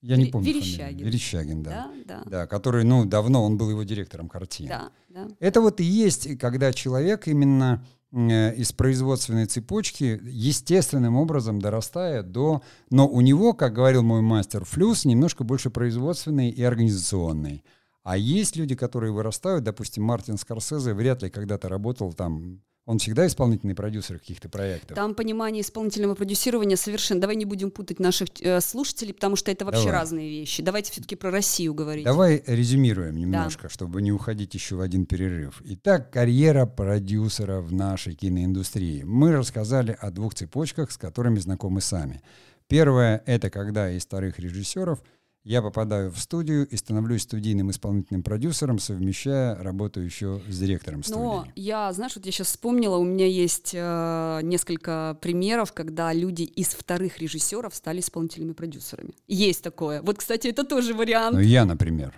Я 0.00 0.16
не 0.16 0.26
помню 0.26 0.46
Верещагин. 0.46 0.84
Фамилию. 0.84 1.06
Верещагин, 1.06 1.62
да. 1.62 1.70
Да, 1.70 2.22
да. 2.22 2.30
Да, 2.30 2.46
который, 2.46 2.84
ну, 2.84 3.04
давно 3.04 3.44
он 3.44 3.58
был 3.58 3.68
его 3.70 3.82
директором 3.82 4.28
картины. 4.28 4.68
Да, 4.68 4.90
да. 5.08 5.28
Это 5.40 5.60
вот 5.60 5.80
и 5.80 5.84
есть, 5.84 6.38
когда 6.38 6.72
человек 6.72 7.26
именно 7.26 7.84
э, 8.12 8.54
из 8.54 8.72
производственной 8.72 9.46
цепочки 9.46 10.20
естественным 10.22 11.16
образом 11.16 11.60
дорастает 11.60 12.30
до... 12.30 12.62
Но 12.90 13.08
у 13.08 13.20
него, 13.20 13.54
как 13.54 13.74
говорил 13.74 14.02
мой 14.02 14.22
мастер, 14.22 14.64
флюс 14.64 15.04
немножко 15.04 15.42
больше 15.42 15.68
производственный 15.68 16.48
и 16.48 16.62
организационный. 16.62 17.64
А 18.04 18.16
есть 18.16 18.56
люди, 18.56 18.76
которые 18.76 19.12
вырастают, 19.12 19.64
допустим, 19.64 20.04
Мартин 20.04 20.38
Скорсезе 20.38 20.94
вряд 20.94 21.22
ли 21.22 21.28
когда-то 21.28 21.68
работал 21.68 22.12
там 22.12 22.62
он 22.88 22.98
всегда 22.98 23.26
исполнительный 23.26 23.74
продюсер 23.74 24.18
каких-то 24.18 24.48
проектов. 24.48 24.96
Там 24.96 25.14
понимание 25.14 25.60
исполнительного 25.60 26.14
продюсирования 26.14 26.74
совершенно. 26.76 27.20
Давай 27.20 27.36
не 27.36 27.44
будем 27.44 27.70
путать 27.70 28.00
наших 28.00 28.28
э, 28.40 28.62
слушателей, 28.62 29.12
потому 29.12 29.36
что 29.36 29.50
это 29.50 29.66
вообще 29.66 29.84
Давай. 29.84 30.00
разные 30.00 30.30
вещи. 30.30 30.62
Давайте 30.62 30.92
все-таки 30.92 31.14
про 31.14 31.30
Россию 31.30 31.74
говорить. 31.74 32.06
Давай 32.06 32.42
резюмируем 32.46 33.18
немножко, 33.18 33.64
да. 33.64 33.68
чтобы 33.68 34.00
не 34.00 34.10
уходить 34.10 34.54
еще 34.54 34.76
в 34.76 34.80
один 34.80 35.04
перерыв. 35.04 35.60
Итак, 35.66 36.10
карьера 36.10 36.64
продюсера 36.64 37.60
в 37.60 37.74
нашей 37.74 38.14
киноиндустрии. 38.14 39.02
Мы 39.02 39.32
рассказали 39.32 39.94
о 40.00 40.10
двух 40.10 40.32
цепочках, 40.32 40.90
с 40.90 40.96
которыми 40.96 41.40
знакомы 41.40 41.82
сами. 41.82 42.22
Первое— 42.68 43.22
это 43.26 43.50
когда 43.50 43.90
из 43.90 44.02
старых 44.04 44.38
режиссеров— 44.38 45.02
я 45.44 45.62
попадаю 45.62 46.10
в 46.10 46.18
студию 46.18 46.66
и 46.68 46.76
становлюсь 46.76 47.22
студийным 47.22 47.70
исполнительным 47.70 48.22
продюсером, 48.22 48.78
совмещая 48.78 49.54
работу 49.56 50.00
еще 50.00 50.40
с 50.48 50.58
директором 50.58 51.02
студии. 51.02 51.18
Но 51.18 51.46
я, 51.54 51.92
знаешь, 51.92 52.16
вот 52.16 52.26
я 52.26 52.32
сейчас 52.32 52.48
вспомнила, 52.48 52.96
у 52.96 53.04
меня 53.04 53.26
есть 53.26 53.70
э, 53.72 54.40
несколько 54.42 55.16
примеров, 55.22 55.72
когда 55.72 56.12
люди 56.12 56.42
из 56.42 56.68
вторых 56.68 57.18
режиссеров 57.18 57.74
стали 57.74 58.00
исполнительными 58.00 58.52
продюсерами. 58.52 59.14
Есть 59.26 59.62
такое. 59.62 60.02
Вот, 60.02 60.18
кстати, 60.18 60.48
это 60.48 60.64
тоже 60.64 60.92
вариант. 60.92 61.34
Ну, 61.34 61.40
я, 61.40 61.64
например. 61.64 62.12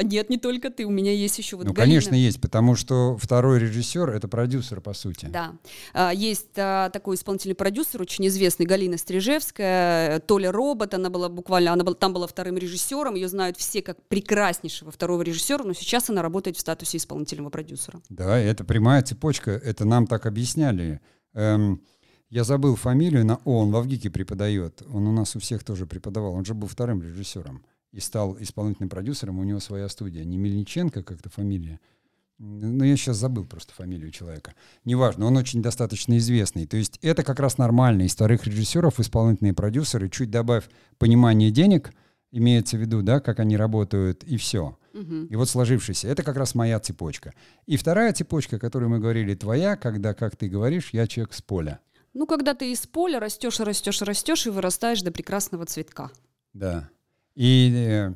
Нет, 0.00 0.30
не 0.30 0.38
только 0.38 0.70
ты, 0.70 0.84
у 0.84 0.90
меня 0.90 1.12
есть 1.12 1.38
еще 1.38 1.56
вот 1.56 1.66
Ну, 1.66 1.72
Галина. 1.72 1.86
конечно, 1.86 2.14
есть, 2.14 2.40
потому 2.40 2.76
что 2.76 3.16
второй 3.16 3.58
режиссер— 3.58 4.08
это 4.10 4.28
продюсер, 4.28 4.80
по 4.80 4.92
сути. 4.92 5.26
Да. 5.26 5.54
А, 5.92 6.12
есть 6.12 6.56
а, 6.56 6.90
такой 6.90 7.16
исполнительный 7.16 7.56
продюсер, 7.56 8.00
очень 8.00 8.26
известный, 8.28 8.66
Галина 8.66 8.96
Стрижевская, 8.96 10.20
Толя 10.20 10.52
Робот, 10.52 10.94
она 10.94 11.10
была 11.10 11.28
буквально, 11.28 11.72
она 11.72 11.84
была, 11.84 11.96
там 11.96 12.12
была 12.12 12.26
вторым 12.26 12.49
режиссером, 12.56 13.14
ее 13.14 13.28
знают 13.28 13.56
все 13.56 13.82
как 13.82 14.02
прекраснейшего 14.08 14.90
второго 14.90 15.22
режиссера, 15.22 15.64
но 15.64 15.72
сейчас 15.72 16.10
она 16.10 16.22
работает 16.22 16.56
в 16.56 16.60
статусе 16.60 16.98
исполнительного 16.98 17.50
продюсера. 17.50 18.00
Да, 18.08 18.38
это 18.38 18.64
прямая 18.64 19.02
цепочка, 19.02 19.50
это 19.50 19.84
нам 19.84 20.06
так 20.06 20.26
объясняли. 20.26 21.00
Эм, 21.34 21.82
я 22.28 22.44
забыл 22.44 22.76
фамилию, 22.76 23.24
на 23.24 23.36
О, 23.44 23.62
он 23.62 23.70
в 23.70 23.76
Авгике 23.76 24.10
преподает, 24.10 24.82
он 24.88 25.06
у 25.06 25.12
нас 25.12 25.34
у 25.36 25.40
всех 25.40 25.64
тоже 25.64 25.86
преподавал, 25.86 26.34
он 26.34 26.44
же 26.44 26.54
был 26.54 26.68
вторым 26.68 27.02
режиссером 27.02 27.64
и 27.92 28.00
стал 28.00 28.36
исполнительным 28.38 28.88
продюсером, 28.88 29.38
у 29.38 29.44
него 29.44 29.58
своя 29.58 29.88
студия, 29.88 30.24
не 30.24 30.38
Мельниченко 30.38 31.02
как-то 31.02 31.28
фамилия, 31.28 31.80
ну, 32.42 32.84
я 32.84 32.96
сейчас 32.96 33.18
забыл 33.18 33.44
просто 33.44 33.74
фамилию 33.74 34.10
человека. 34.10 34.54
Неважно, 34.86 35.26
он 35.26 35.36
очень 35.36 35.60
достаточно 35.60 36.16
известный. 36.16 36.66
То 36.66 36.78
есть 36.78 36.98
это 37.02 37.22
как 37.22 37.38
раз 37.38 37.58
нормально. 37.58 38.02
Из 38.02 38.14
вторых 38.14 38.46
режиссеров 38.46 38.98
исполнительные 38.98 39.52
продюсеры, 39.52 40.08
чуть 40.08 40.30
добавь 40.30 40.64
понимание 40.98 41.50
денег— 41.50 41.92
имеется 42.32 42.76
в 42.76 42.80
виду, 42.80 43.02
да, 43.02 43.20
как 43.20 43.40
они 43.40 43.56
работают, 43.56 44.24
и 44.24 44.36
все. 44.36 44.76
Угу. 44.94 45.26
И 45.30 45.36
вот 45.36 45.48
сложившийся. 45.48 46.08
Это 46.08 46.22
как 46.22 46.36
раз 46.36 46.54
моя 46.54 46.78
цепочка. 46.80 47.32
И 47.66 47.76
вторая 47.76 48.12
цепочка, 48.12 48.56
о 48.56 48.58
которой 48.58 48.88
мы 48.88 48.98
говорили, 48.98 49.34
твоя, 49.34 49.76
когда, 49.76 50.14
как 50.14 50.36
ты 50.36 50.48
говоришь, 50.48 50.90
я 50.92 51.06
человек 51.06 51.32
с 51.32 51.42
поля. 51.42 51.80
Ну, 52.12 52.26
когда 52.26 52.54
ты 52.54 52.72
из 52.72 52.86
поля 52.86 53.20
растешь, 53.20 53.60
растешь, 53.60 54.02
растешь 54.02 54.46
и 54.46 54.50
вырастаешь 54.50 55.02
до 55.02 55.12
прекрасного 55.12 55.66
цветка. 55.66 56.10
Да. 56.52 56.88
И 57.36 57.72
э, 57.72 58.12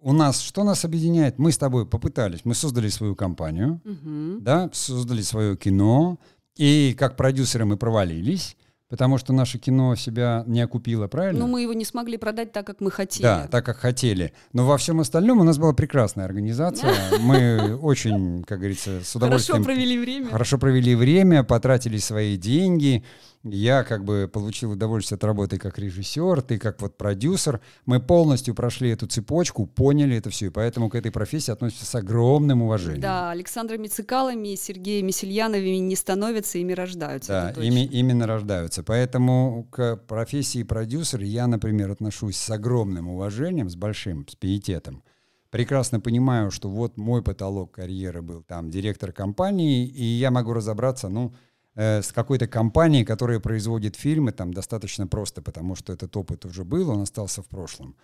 у 0.00 0.12
нас, 0.12 0.40
что 0.40 0.62
нас 0.62 0.84
объединяет? 0.84 1.38
Мы 1.38 1.50
с 1.50 1.58
тобой 1.58 1.86
попытались, 1.86 2.44
мы 2.44 2.54
создали 2.54 2.88
свою 2.88 3.16
компанию, 3.16 3.80
угу. 3.84 4.40
да, 4.40 4.70
создали 4.72 5.22
свое 5.22 5.56
кино, 5.56 6.20
и 6.56 6.94
как 6.96 7.16
продюсеры 7.16 7.64
мы 7.64 7.76
провалились. 7.76 8.56
Потому 8.94 9.18
что 9.18 9.32
наше 9.32 9.58
кино 9.58 9.96
себя 9.96 10.44
не 10.46 10.60
окупило, 10.60 11.08
правильно? 11.08 11.40
Ну, 11.40 11.46
мы 11.48 11.62
его 11.62 11.72
не 11.72 11.84
смогли 11.84 12.16
продать 12.16 12.52
так, 12.52 12.64
как 12.64 12.80
мы 12.80 12.92
хотели. 12.92 13.24
Да, 13.24 13.48
так, 13.50 13.66
как 13.66 13.78
хотели. 13.78 14.32
Но 14.52 14.64
во 14.64 14.76
всем 14.78 15.00
остальном 15.00 15.40
у 15.40 15.42
нас 15.42 15.58
была 15.58 15.72
прекрасная 15.72 16.26
организация. 16.26 16.94
Мы 17.20 17.76
очень, 17.76 18.44
как 18.44 18.58
говорится, 18.58 19.00
с 19.02 19.16
удовольствием... 19.16 19.64
Хорошо 19.64 19.74
провели 19.74 19.98
время. 19.98 20.30
Хорошо 20.30 20.58
провели 20.58 20.94
время, 20.94 21.42
потратили 21.42 21.96
свои 21.96 22.36
деньги 22.36 23.02
я 23.44 23.84
как 23.84 24.04
бы 24.04 24.28
получил 24.32 24.72
удовольствие 24.72 25.16
от 25.16 25.24
работы 25.24 25.58
как 25.58 25.78
режиссер, 25.78 26.40
ты 26.40 26.58
как 26.58 26.80
вот 26.80 26.96
продюсер. 26.96 27.60
Мы 27.84 28.00
полностью 28.00 28.54
прошли 28.54 28.90
эту 28.90 29.06
цепочку, 29.06 29.66
поняли 29.66 30.16
это 30.16 30.30
все, 30.30 30.46
и 30.46 30.48
поэтому 30.48 30.88
к 30.88 30.94
этой 30.94 31.12
профессии 31.12 31.50
относятся 31.52 31.84
с 31.84 31.94
огромным 31.94 32.62
уважением. 32.62 33.02
Да, 33.02 33.30
Александрами 33.30 33.86
Цикалами, 33.86 34.54
Сергеем 34.54 35.06
Месельяновыми 35.06 35.76
не 35.76 35.94
становятся, 35.94 36.58
ими 36.58 36.72
рождаются. 36.72 37.52
Да, 37.54 37.62
ими, 37.62 37.84
именно 37.84 38.26
рождаются. 38.26 38.82
Поэтому 38.82 39.68
к 39.70 39.96
профессии 40.08 40.62
продюсера 40.62 41.24
я, 41.24 41.46
например, 41.46 41.90
отношусь 41.90 42.36
с 42.36 42.50
огромным 42.50 43.08
уважением, 43.08 43.68
с 43.68 43.76
большим, 43.76 44.26
с 44.26 44.36
пиететом. 44.36 45.02
прекрасно 45.50 46.00
понимаю, 46.00 46.50
что 46.50 46.70
вот 46.70 46.96
мой 46.96 47.22
потолок 47.22 47.72
карьеры 47.72 48.22
был 48.22 48.42
там 48.42 48.70
директор 48.70 49.12
компании, 49.12 49.86
и 49.86 50.02
я 50.02 50.30
могу 50.30 50.54
разобраться, 50.54 51.08
ну, 51.10 51.34
э, 51.74 52.02
с 52.02 52.12
какой-то 52.12 52.46
компанией, 52.46 53.04
которая 53.04 53.40
производит 53.40 53.96
фильмы, 53.96 54.32
там 54.32 54.52
достаточно 54.52 55.06
просто, 55.06 55.42
потому 55.42 55.76
что 55.76 55.92
этот 55.92 56.16
опыт 56.16 56.44
уже 56.44 56.64
был, 56.64 56.90
он 56.90 57.02
остался 57.02 57.42
в 57.42 57.46
прошлом. 57.46 57.96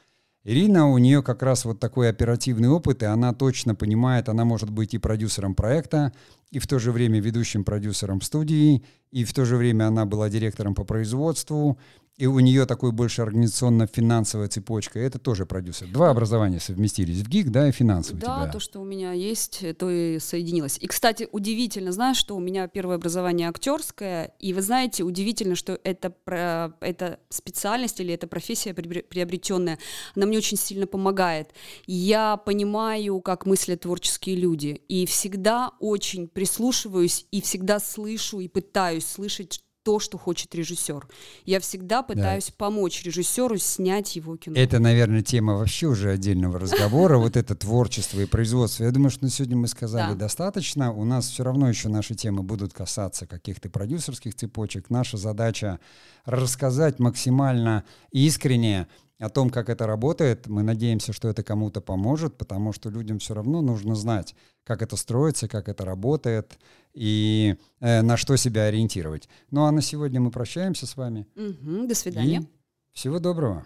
Ирина, 0.43 0.89
у 0.89 0.97
нее 0.97 1.23
как 1.23 1.43
раз 1.43 1.67
вот 1.67 1.81
такой 1.81 2.09
оперативный 2.09 2.69
опыт, 2.69 3.03
и 3.03 3.07
она 3.07 3.35
точно 3.35 3.75
понимает, 3.75 4.29
она 4.29 4.45
может 4.45 4.71
быть 4.71 4.95
и 4.95 4.99
продюсером 4.99 5.55
проекта, 5.55 6.13
и 6.51 6.59
в 6.59 6.67
то 6.67 6.79
же 6.79 6.93
время 6.93 7.21
ведущим 7.21 7.65
продюсером 7.65 8.21
студии, 8.21 8.85
и 9.11 9.25
в 9.25 9.33
то 9.33 9.45
же 9.45 9.57
время 9.57 9.87
она 9.89 10.05
была 10.05 10.29
директором 10.29 10.75
по 10.75 10.85
производству, 10.85 11.79
и 12.17 12.27
у 12.27 12.39
нее 12.41 12.67
такой 12.67 12.93
больше 12.93 13.23
организационно-финансовая 13.23 14.49
цепочка, 14.49 14.99
это 14.99 15.19
тоже 15.19 15.47
продюсер. 15.47 15.89
Два 15.89 16.11
образования 16.11 16.61
совместились 16.61 17.23
в 17.23 17.29
ГИК, 17.31 17.49
да, 17.49 17.69
и 17.71 17.73
финансовый 17.73 18.19
Да, 18.19 18.43
тебя. 18.43 18.53
то, 18.53 18.61
что 18.61 18.81
у 18.81 18.85
меня 18.85 19.13
есть, 19.13 19.65
то 19.79 19.91
и 19.91 20.19
соединилось. 20.19 20.77
И, 20.83 20.87
кстати, 20.87 21.29
удивительно, 21.33 21.93
знаешь, 21.93 22.19
что 22.19 22.37
у 22.37 22.41
меня 22.41 22.69
первое 22.69 22.97
образование 22.97 23.49
актерское, 23.49 24.35
и 24.39 24.53
вы 24.53 24.61
знаете, 24.61 25.03
удивительно, 25.03 25.55
что 25.55 25.81
это, 25.83 26.11
про, 26.11 26.75
эта 26.81 27.21
специальность 27.31 28.01
или 28.01 28.13
эта 28.13 28.27
профессия 28.27 28.75
приобретенная, 28.75 29.79
она 30.15 30.27
мне 30.27 30.37
очень 30.37 30.59
сильно 30.59 30.87
помогает. 30.87 31.55
Я 31.87 32.37
понимаю, 32.37 33.23
как 33.23 33.47
мыслят 33.47 33.81
творческие 33.81 34.37
люди, 34.37 34.83
и 34.89 35.07
всегда 35.07 35.71
очень 35.81 36.29
прислушиваюсь, 36.41 37.27
и 37.31 37.43
всегда 37.43 37.79
слышу, 37.79 38.41
и 38.41 38.49
пытаюсь 38.49 39.05
слышать, 39.05 39.61
то, 39.83 39.99
что 39.99 40.17
хочет 40.17 40.55
режиссер. 40.55 41.07
Я 41.45 41.61
всегда 41.61 42.03
пытаюсь 42.03 42.47
да. 42.47 42.55
помочь 42.57 43.03
режиссеру 43.03 43.59
снять 43.59 44.17
его 44.17 44.37
кино. 44.37 44.57
Это, 44.57 44.79
наверное, 44.79 45.23
тема 45.23 45.55
вообще 45.55 45.87
уже 45.87 46.11
отдельного 46.11 46.59
разговора, 46.59 47.19
вот 47.19 47.37
это 47.37 47.55
творчество 47.55 48.21
и 48.21 48.27
производство. 48.27 48.85
Я 48.85 48.91
думаю, 48.91 49.11
что 49.11 49.25
на 49.25 49.31
сегодня 49.31 49.57
мы 49.57 49.69
сказали 49.69 50.15
достаточно. 50.15 50.93
У 50.93 51.05
нас 51.05 51.29
все 51.29 51.45
равно 51.45 51.69
еще 51.69 51.89
наши 51.89 52.15
темы 52.15 52.43
будут 52.43 52.73
касаться 52.73 53.27
каких-то 53.27 53.69
продюсерских 53.71 54.35
цепочек. 54.35 54.89
Наша 54.91 55.19
задача 55.19 55.79
рассказать 56.25 56.99
максимально 56.99 57.85
искренне 58.13 58.87
о 59.21 59.29
том, 59.29 59.51
как 59.51 59.69
это 59.69 59.87
работает. 59.87 60.49
Мы 60.49 60.63
надеемся, 60.63 61.13
что 61.13 61.29
это 61.29 61.43
кому-то 61.43 61.81
поможет, 61.81 62.37
потому 62.37 62.73
что 62.73 62.91
людям 62.91 63.19
все 63.19 63.35
равно 63.35 63.61
нужно 63.61 63.95
знать, 63.95 64.35
как 64.65 64.83
это 64.83 64.97
строится, 64.97 65.47
как 65.47 65.69
это 65.69 65.85
работает 65.85 66.59
и 66.95 67.57
э, 67.81 68.03
на 68.03 68.17
что 68.17 68.37
себя 68.37 68.65
ориентировать. 68.65 69.29
Ну 69.51 69.65
а 69.65 69.71
на 69.71 69.83
сегодня 69.83 70.21
мы 70.21 70.31
прощаемся 70.31 70.87
с 70.87 70.97
вами. 70.97 71.27
Угу, 71.37 71.87
до 71.87 71.95
свидания. 71.95 72.41
И 72.41 72.47
всего 72.93 73.19
доброго. 73.19 73.65